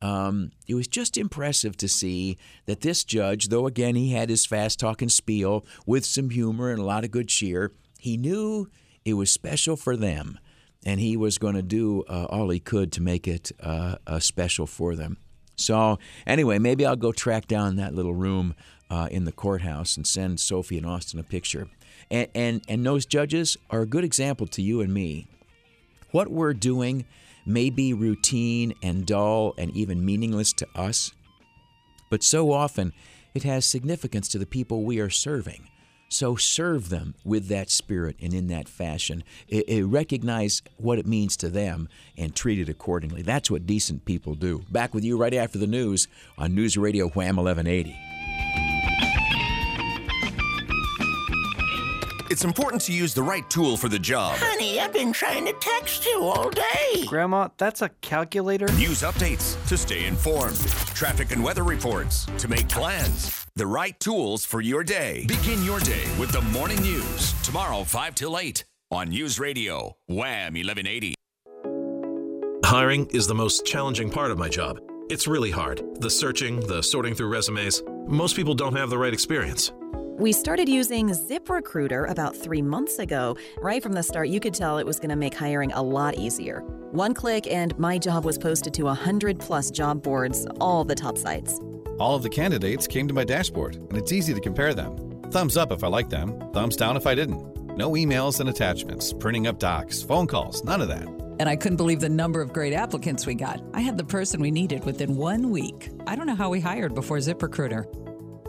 um, 0.02 0.52
it 0.68 0.74
was 0.74 0.88
just 0.88 1.18
impressive 1.18 1.78
to 1.78 1.88
see 1.88 2.38
that 2.66 2.82
this 2.82 3.04
judge, 3.04 3.48
though 3.48 3.68
again 3.68 3.96
he 3.96 4.12
had 4.12 4.30
his 4.30 4.46
fast 4.46 4.80
talking 4.80 5.10
spiel 5.10 5.66
with 5.86 6.06
some 6.06 6.32
humor 6.32 6.72
and 6.72 6.80
a 6.80 6.86
lot 6.86 7.04
of 7.04 7.12
good 7.12 7.28
cheer, 7.28 7.72
he 8.00 8.18
knew 8.18 8.68
it 9.06 9.14
was 9.14 9.32
special 9.32 9.76
for 9.76 9.96
them, 9.96 10.40
and 10.84 11.00
he 11.00 11.16
was 11.16 11.38
going 11.38 11.56
to 11.56 11.62
do 11.62 12.04
uh, 12.10 12.26
all 12.30 12.50
he 12.50 12.60
could 12.60 12.92
to 12.94 13.02
make 13.02 13.28
it 13.28 13.52
uh, 13.60 13.96
special 14.20 14.66
for 14.66 14.96
them. 14.96 15.18
So 15.56 16.00
anyway, 16.26 16.58
maybe 16.58 16.86
I'll 16.86 16.96
go 16.96 17.12
track 17.12 17.48
down 17.48 17.76
that 17.76 17.94
little 17.94 18.16
room 18.16 18.56
uh, 18.90 19.08
in 19.12 19.26
the 19.26 19.32
courthouse 19.32 19.96
and 19.96 20.08
send 20.08 20.40
Sophie 20.40 20.78
and 20.78 20.88
Austin 20.88 21.20
a 21.20 21.24
picture. 21.24 21.68
And, 22.12 22.28
and 22.36 22.62
and 22.68 22.86
those 22.86 23.06
judges 23.08 23.58
are 23.72 23.82
a 23.82 23.88
good 23.88 24.04
example 24.04 24.46
to 24.48 24.62
you 24.62 24.82
and 24.82 24.94
me. 24.94 25.26
What 26.12 26.30
we're 26.30 26.54
doing 26.54 27.06
may 27.46 27.70
be 27.72 27.94
routine 27.94 28.74
and 28.84 29.06
dull 29.06 29.56
and 29.58 29.76
even 29.76 30.06
meaningless 30.06 30.54
to 30.54 30.68
us, 30.76 31.14
but 32.12 32.22
so 32.22 32.52
often 32.52 32.94
it 33.34 33.44
has 33.44 33.66
significance 33.66 34.28
to 34.28 34.38
the 34.38 34.46
people 34.46 34.84
we 34.84 35.00
are 35.00 35.10
serving. 35.10 35.68
So 36.10 36.36
serve 36.36 36.90
them 36.90 37.16
with 37.24 37.48
that 37.48 37.70
spirit 37.70 38.18
and 38.22 38.34
in 38.34 38.48
that 38.48 38.68
fashion. 38.68 39.24
I- 39.50 39.64
I 39.72 39.80
recognize 39.80 40.62
what 40.76 41.00
it 41.00 41.08
means 41.08 41.38
to 41.38 41.50
them 41.50 41.88
and 42.18 42.36
treat 42.36 42.60
it 42.60 42.68
accordingly. 42.68 43.22
That's 43.22 43.50
what 43.50 43.66
decent 43.66 44.04
people 44.04 44.36
do. 44.36 44.66
Back 44.70 44.94
with 44.94 45.06
you 45.06 45.16
right 45.16 45.34
after 45.34 45.58
the 45.58 45.68
news 45.68 46.10
on 46.38 46.54
News 46.54 46.76
Radio 46.78 47.08
Wham 47.08 47.38
1180. 47.38 47.96
It's 52.32 52.46
important 52.46 52.82
to 52.84 52.94
use 52.94 53.14
the 53.14 53.22
right 53.22 53.48
tool 53.50 53.76
for 53.76 53.90
the 53.90 54.00
job. 54.00 54.38
Honey, 54.38 54.80
I've 54.80 54.94
been 54.94 55.12
trying 55.12 55.46
to 55.48 55.54
text 55.60 56.06
you 56.06 56.24
all 56.24 56.50
day. 56.50 57.04
Grandma, 57.06 57.50
that's 57.58 57.82
a 57.82 57.90
calculator? 58.00 58.68
News 58.76 59.02
updates 59.02 59.58
to 59.68 59.78
stay 59.78 60.06
informed. 60.06 60.58
Traffic 60.96 61.34
and 61.34 61.44
weather 61.44 61.66
reports 61.66 62.26
to 62.38 62.48
make 62.48 62.70
plans. 62.70 63.46
The 63.58 63.68
right 63.68 64.00
tools 64.00 64.46
for 64.46 64.62
your 64.62 64.82
day. 64.82 65.26
Begin 65.28 65.62
your 65.66 65.82
day 65.82 66.06
with 66.18 66.32
the 66.32 66.40
morning 66.54 66.82
news. 66.82 67.34
Tomorrow, 67.42 67.84
5 67.84 68.16
till 68.16 68.40
8 68.40 68.64
on 68.92 69.10
News 69.10 69.38
Radio, 69.38 69.98
Wham 70.08 70.54
1180. 70.54 71.14
Hiring 72.64 73.08
is 73.08 73.28
the 73.28 73.36
most 73.36 73.66
challenging 73.66 74.10
part 74.10 74.32
of 74.32 74.38
my 74.38 74.48
job. 74.48 74.80
It's 75.10 75.28
really 75.28 75.52
hard. 75.52 75.82
The 76.00 76.10
searching, 76.10 76.62
the 76.62 76.82
sorting 76.82 77.14
through 77.14 77.28
resumes. 77.28 77.84
Most 78.08 78.38
people 78.38 78.54
don't 78.54 78.78
have 78.78 78.90
the 78.90 78.98
right 78.98 79.14
experience. 79.14 79.74
We 80.22 80.34
started 80.34 80.70
using 80.70 81.10
ZipRecruiter 81.10 82.08
about 82.08 82.36
three 82.36 82.62
months 82.62 83.00
ago. 83.00 83.36
Right 83.58 83.82
from 83.82 83.94
the 83.94 84.04
start, 84.04 84.30
you 84.30 84.40
could 84.40 84.54
tell 84.54 84.78
it 84.78 84.86
was 84.86 85.00
going 85.00 85.10
to 85.10 85.16
make 85.16 85.34
hiring 85.34 85.72
a 85.72 85.82
lot 85.82 86.14
easier. 86.14 86.60
One 86.92 87.16
click, 87.16 87.48
and 87.48 87.76
my 87.80 87.98
job 87.98 88.24
was 88.24 88.38
posted 88.38 88.72
to 88.76 88.84
100 88.84 89.40
plus 89.40 89.72
job 89.72 90.04
boards, 90.04 90.46
all 90.60 90.84
the 90.84 90.94
top 90.94 91.18
sites. 91.18 91.60
All 91.98 92.14
of 92.14 92.22
the 92.22 92.30
candidates 92.30 92.86
came 92.86 93.08
to 93.08 93.16
my 93.16 93.24
dashboard, 93.24 93.78
and 93.78 93.98
it's 93.98 94.12
easy 94.12 94.32
to 94.36 94.40
compare 94.40 94.76
them. 94.76 94.96
Thumbs 95.32 95.58
up 95.58 95.72
if 95.72 95.84
I 95.84 95.88
like 95.88 96.12
them, 96.12 96.40
thumbs 96.54 96.76
down 96.76 96.98
if 96.98 97.08
I 97.08 97.16
didn't. 97.16 97.76
No 97.76 97.94
emails 97.94 98.40
and 98.40 98.48
attachments, 98.48 99.14
printing 99.14 99.48
up 99.48 99.58
docs, 99.58 100.04
phone 100.04 100.28
calls, 100.28 100.64
none 100.64 100.82
of 100.82 100.88
that. 100.90 101.08
And 101.40 101.50
I 101.50 101.56
couldn't 101.56 101.78
believe 101.78 102.00
the 102.00 102.10
number 102.10 102.42
of 102.42 102.54
great 102.54 102.74
applicants 102.74 103.26
we 103.26 103.34
got. 103.34 103.60
I 103.74 103.82
had 103.82 103.98
the 103.98 104.04
person 104.04 104.40
we 104.40 104.52
needed 104.52 104.86
within 104.86 105.16
one 105.16 105.50
week. 105.50 105.90
I 106.06 106.16
don't 106.16 106.28
know 106.28 106.36
how 106.36 106.52
we 106.52 106.60
hired 106.60 106.94
before 106.94 107.18
ZipRecruiter. 107.18 107.88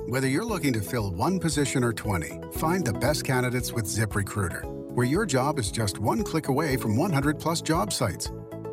Whether 0.06 0.26
you're 0.26 0.44
looking 0.44 0.72
to 0.72 0.80
fill 0.80 1.12
one 1.12 1.38
position 1.38 1.84
or 1.84 1.92
20, 1.92 2.32
find 2.58 2.84
the 2.84 2.92
best 2.92 3.22
candidates 3.22 3.72
with 3.72 3.84
ZipRecruiter, 3.84 4.64
where 4.94 5.06
your 5.06 5.24
job 5.24 5.60
is 5.60 5.70
just 5.70 6.00
one 6.00 6.24
click 6.24 6.48
away 6.48 6.76
from 6.76 6.96
100 6.96 7.38
plus 7.38 7.62
job 7.62 7.92
sites. 7.92 8.28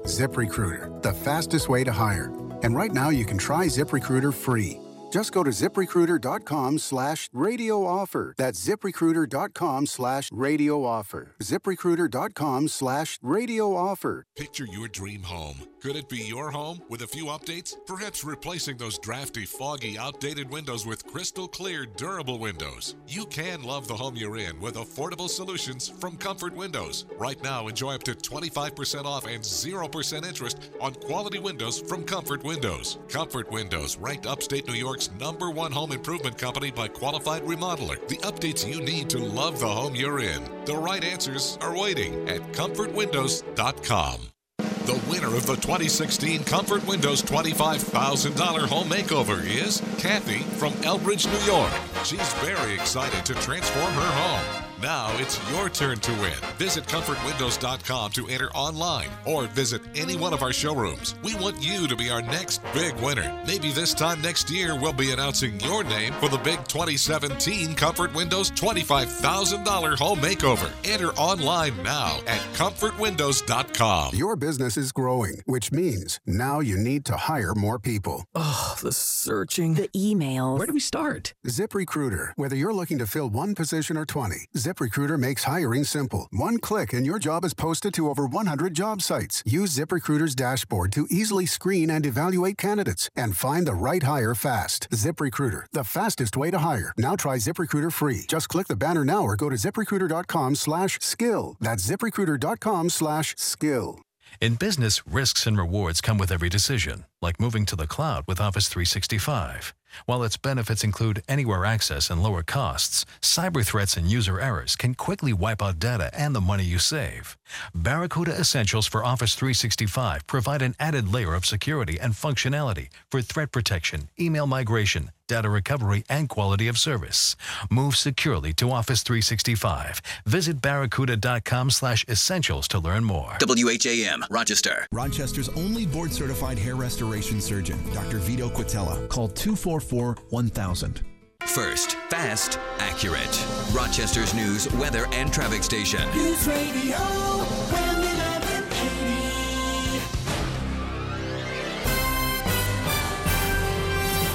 ZipRecruiter, 0.05 0.89
the 1.03 1.13
fastest 1.13 1.69
way 1.69 1.83
to 1.83 1.91
hire. 1.91 2.33
And 2.63 2.75
right 2.75 2.91
now 2.91 3.11
you 3.11 3.25
can 3.25 3.37
try 3.37 3.67
ZipRecruiter 3.67 4.33
free. 4.33 4.79
Just 5.09 5.31
go 5.31 5.43
to 5.43 5.49
ziprecruiter.com 5.49 6.77
slash 6.77 7.29
radio 7.33 7.83
offer. 7.85 8.35
That's 8.37 8.63
ziprecruiter.com 8.67 9.87
slash 9.87 10.29
radio 10.31 10.85
offer. 10.85 11.35
ziprecruiter.com 11.41 12.67
slash 12.67 13.17
radio 13.23 13.75
offer. 13.75 14.25
Picture 14.37 14.67
your 14.71 14.87
dream 14.87 15.23
home. 15.23 15.57
Could 15.81 15.95
it 15.95 16.09
be 16.09 16.17
your 16.17 16.51
home 16.51 16.81
with 16.89 17.01
a 17.03 17.07
few 17.07 17.25
updates? 17.25 17.73
Perhaps 17.87 18.25
replacing 18.25 18.75
those 18.77 18.99
drafty, 18.99 19.45
foggy, 19.45 19.97
outdated 19.97 20.49
windows 20.49 20.85
with 20.85 21.07
crystal 21.07 21.47
clear, 21.47 21.85
durable 21.85 22.37
windows. 22.37 22.95
You 23.07 23.25
can 23.25 23.63
love 23.63 23.87
the 23.87 23.95
home 23.95 24.17
you're 24.17 24.37
in 24.37 24.59
with 24.59 24.75
affordable 24.75 25.29
solutions 25.29 25.87
from 25.87 26.17
Comfort 26.17 26.53
Windows. 26.53 27.05
Right 27.17 27.41
now, 27.41 27.67
enjoy 27.67 27.95
up 27.95 28.03
to 28.03 28.13
25% 28.13 29.05
off 29.05 29.25
and 29.25 29.41
0% 29.41 30.25
interest 30.25 30.69
on 30.81 30.93
quality 30.95 31.39
windows 31.39 31.79
from 31.79 32.03
Comfort 32.03 32.43
Windows. 32.43 32.99
Comfort 33.07 33.49
Windows, 33.49 33.97
ranked 33.97 34.25
upstate 34.27 34.67
New 34.67 34.73
York's 34.99 35.11
number 35.17 35.49
one 35.49 35.71
home 35.71 35.93
improvement 35.93 36.37
company 36.37 36.71
by 36.71 36.85
Qualified 36.85 37.43
Remodeler. 37.43 38.05
The 38.09 38.17
updates 38.17 38.67
you 38.67 38.81
need 38.81 39.09
to 39.11 39.17
love 39.17 39.61
the 39.61 39.67
home 39.67 39.95
you're 39.95 40.19
in. 40.19 40.43
The 40.65 40.75
right 40.75 41.01
answers 41.03 41.57
are 41.61 41.77
waiting 41.77 42.27
at 42.27 42.41
comfortwindows.com. 42.51 44.19
The 44.57 45.01
winner 45.09 45.27
of 45.27 45.45
the 45.45 45.55
2016 45.55 46.43
Comfort 46.43 46.85
Windows 46.85 47.21
$25,000 47.21 48.67
home 48.67 48.89
makeover 48.89 49.41
is 49.45 49.81
Kathy 49.99 50.39
from 50.57 50.73
Elbridge, 50.83 51.31
New 51.31 51.53
York. 51.53 51.71
She's 52.03 52.33
very 52.43 52.73
excited 52.73 53.25
to 53.25 53.33
transform 53.35 53.93
her 53.93 54.01
home. 54.01 54.68
Now 54.81 55.13
it's 55.19 55.37
your 55.51 55.67
turn 55.67 55.99
to 55.99 56.11
win. 56.13 56.33
Visit 56.57 56.85
comfortwindows.com 56.85 58.11
to 58.11 58.27
enter 58.27 58.49
online 58.51 59.09
or 59.25 59.47
visit 59.47 59.81
any 59.93 60.15
one 60.15 60.33
of 60.33 60.41
our 60.41 60.53
showrooms. 60.53 61.15
We 61.21 61.35
want 61.35 61.61
you 61.61 61.85
to 61.87 61.95
be 61.97 62.09
our 62.09 62.21
next 62.21 62.61
big 62.73 62.95
winner. 62.95 63.43
Maybe 63.45 63.71
this 63.71 63.93
time 63.93 64.21
next 64.21 64.49
year 64.49 64.79
we'll 64.79 64.93
be 64.93 65.11
announcing 65.11 65.59
your 65.59 65.83
name 65.83 66.13
for 66.13 66.29
the 66.29 66.37
big 66.37 66.65
2017 66.67 67.75
Comfort 67.75 68.13
Windows 68.13 68.51
$25,000 68.51 69.97
home 69.97 70.19
makeover. 70.19 70.71
Enter 70.85 71.09
online 71.09 71.81
now 71.83 72.19
at 72.25 72.39
comfortwindows.com. 72.53 74.13
Your 74.13 74.35
business 74.37 74.77
is 74.77 74.93
growing, 74.93 75.41
which 75.45 75.73
means 75.73 76.19
now 76.25 76.61
you 76.61 76.77
need 76.77 77.03
to 77.05 77.17
hire 77.17 77.53
more 77.53 77.79
people. 77.79 78.23
Oh, 78.33 78.77
the 78.81 78.93
searching. 78.93 79.73
The 79.73 79.89
emails. 79.89 80.57
Where 80.57 80.67
do 80.67 80.73
we 80.73 80.79
start? 80.79 81.33
ZipRecruiter. 81.45 82.31
Whether 82.35 82.55
you're 82.55 82.73
looking 82.73 82.99
to 82.99 83.07
fill 83.07 83.29
one 83.29 83.55
position 83.55 83.97
or 83.97 84.05
20, 84.05 84.45
ZipRecruiter 84.69 85.17
makes 85.17 85.45
hiring 85.45 85.83
simple. 85.83 86.27
One 86.29 86.59
click 86.59 86.93
and 86.93 87.03
your 87.03 87.17
job 87.17 87.43
is 87.43 87.55
posted 87.55 87.93
to 87.95 88.07
over 88.07 88.25
100 88.27 88.75
job 88.75 89.01
sites. 89.01 89.41
Use 89.43 89.75
ZipRecruiter's 89.75 90.35
dashboard 90.35 90.91
to 90.91 91.07
easily 91.09 91.47
screen 91.47 91.89
and 91.89 92.05
evaluate 92.05 92.57
candidates 92.57 93.09
and 93.15 93.35
find 93.35 93.65
the 93.65 93.73
right 93.73 94.03
hire 94.03 94.35
fast. 94.35 94.87
ZipRecruiter, 94.91 95.63
the 95.71 95.83
fastest 95.83 96.37
way 96.37 96.51
to 96.51 96.59
hire. 96.59 96.93
Now 96.97 97.15
try 97.15 97.37
ZipRecruiter 97.37 97.91
free. 97.91 98.25
Just 98.27 98.49
click 98.49 98.67
the 98.67 98.75
banner 98.75 99.03
now 99.05 99.23
or 99.23 99.35
go 99.35 99.49
to 99.49 99.55
ziprecruiter.com 99.55 100.55
slash 100.55 100.99
skill. 101.01 101.55
That's 101.59 101.87
ziprecruiter.com 101.89 102.89
slash 102.89 103.35
skill. 103.37 104.01
In 104.39 104.55
business, 104.55 105.01
risks 105.07 105.47
and 105.47 105.57
rewards 105.57 105.99
come 106.01 106.19
with 106.19 106.31
every 106.31 106.49
decision, 106.49 107.05
like 107.23 107.39
moving 107.39 107.65
to 107.65 107.75
the 107.75 107.87
cloud 107.87 108.25
with 108.27 108.39
Office 108.39 108.67
365. 108.67 109.73
While 110.05 110.23
its 110.23 110.37
benefits 110.37 110.83
include 110.83 111.23
anywhere 111.27 111.65
access 111.65 112.09
and 112.09 112.23
lower 112.23 112.43
costs, 112.43 113.05
cyber 113.21 113.65
threats 113.65 113.97
and 113.97 114.09
user 114.09 114.39
errors 114.39 114.75
can 114.75 114.95
quickly 114.95 115.33
wipe 115.33 115.61
out 115.61 115.79
data 115.79 116.09
and 116.13 116.35
the 116.35 116.41
money 116.41 116.63
you 116.63 116.79
save. 116.79 117.37
Barracuda 117.73 118.31
Essentials 118.39 118.87
for 118.87 119.03
Office 119.03 119.35
365 119.35 120.25
provide 120.27 120.61
an 120.61 120.75
added 120.79 121.11
layer 121.11 121.33
of 121.33 121.45
security 121.45 121.99
and 121.99 122.13
functionality 122.13 122.89
for 123.11 123.21
threat 123.21 123.51
protection, 123.51 124.09
email 124.19 124.47
migration, 124.47 125.11
data 125.29 125.49
recovery, 125.49 126.03
and 126.09 126.27
quality 126.27 126.67
of 126.67 126.77
service. 126.77 127.37
Move 127.71 127.95
securely 127.95 128.51
to 128.55 128.69
Office 128.71 129.01
365. 129.03 130.01
Visit 130.25 130.61
barracuda.com 130.61 131.69
slash 131.69 132.03
essentials 132.09 132.67
to 132.67 132.79
learn 132.79 133.05
more. 133.05 133.37
WHAM, 133.39 134.25
Rochester. 134.29 134.85
Rochester's 134.91 135.47
only 135.49 135.85
board 135.85 136.11
certified 136.11 136.59
hair 136.59 136.75
restoration 136.75 137.39
surgeon, 137.39 137.79
Dr. 137.93 138.17
Vito 138.17 138.49
Quatela. 138.49 139.07
Call 139.07 139.29
244 139.29 140.17
1000. 140.31 141.01
First, 141.45 141.95
fast, 142.09 142.59
accurate. 142.79 143.45
Rochester's 143.71 144.33
news, 144.33 144.71
weather, 144.73 145.07
and 145.13 145.31
traffic 145.31 145.63
station. 145.63 146.01
News 146.13 146.45
Radio, 146.47 146.97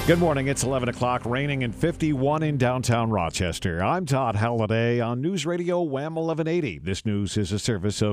Good 0.07 0.19
morning. 0.19 0.49
It's 0.49 0.63
11 0.63 0.91
o'clock, 0.91 1.25
raining 1.25 1.65
and 1.65 1.75
51 1.75 2.43
in 2.43 2.59
downtown 2.59 3.09
Rochester. 3.09 3.83
I'm 3.83 4.05
Todd 4.05 4.37
Halliday 4.37 5.01
on 5.01 5.23
News 5.23 5.47
Radio 5.47 5.81
Wham 5.81 6.17
1180. 6.17 6.81
This 6.81 7.07
news 7.07 7.39
is 7.39 7.53
a 7.53 7.59
service 7.59 8.03
of 8.03 8.13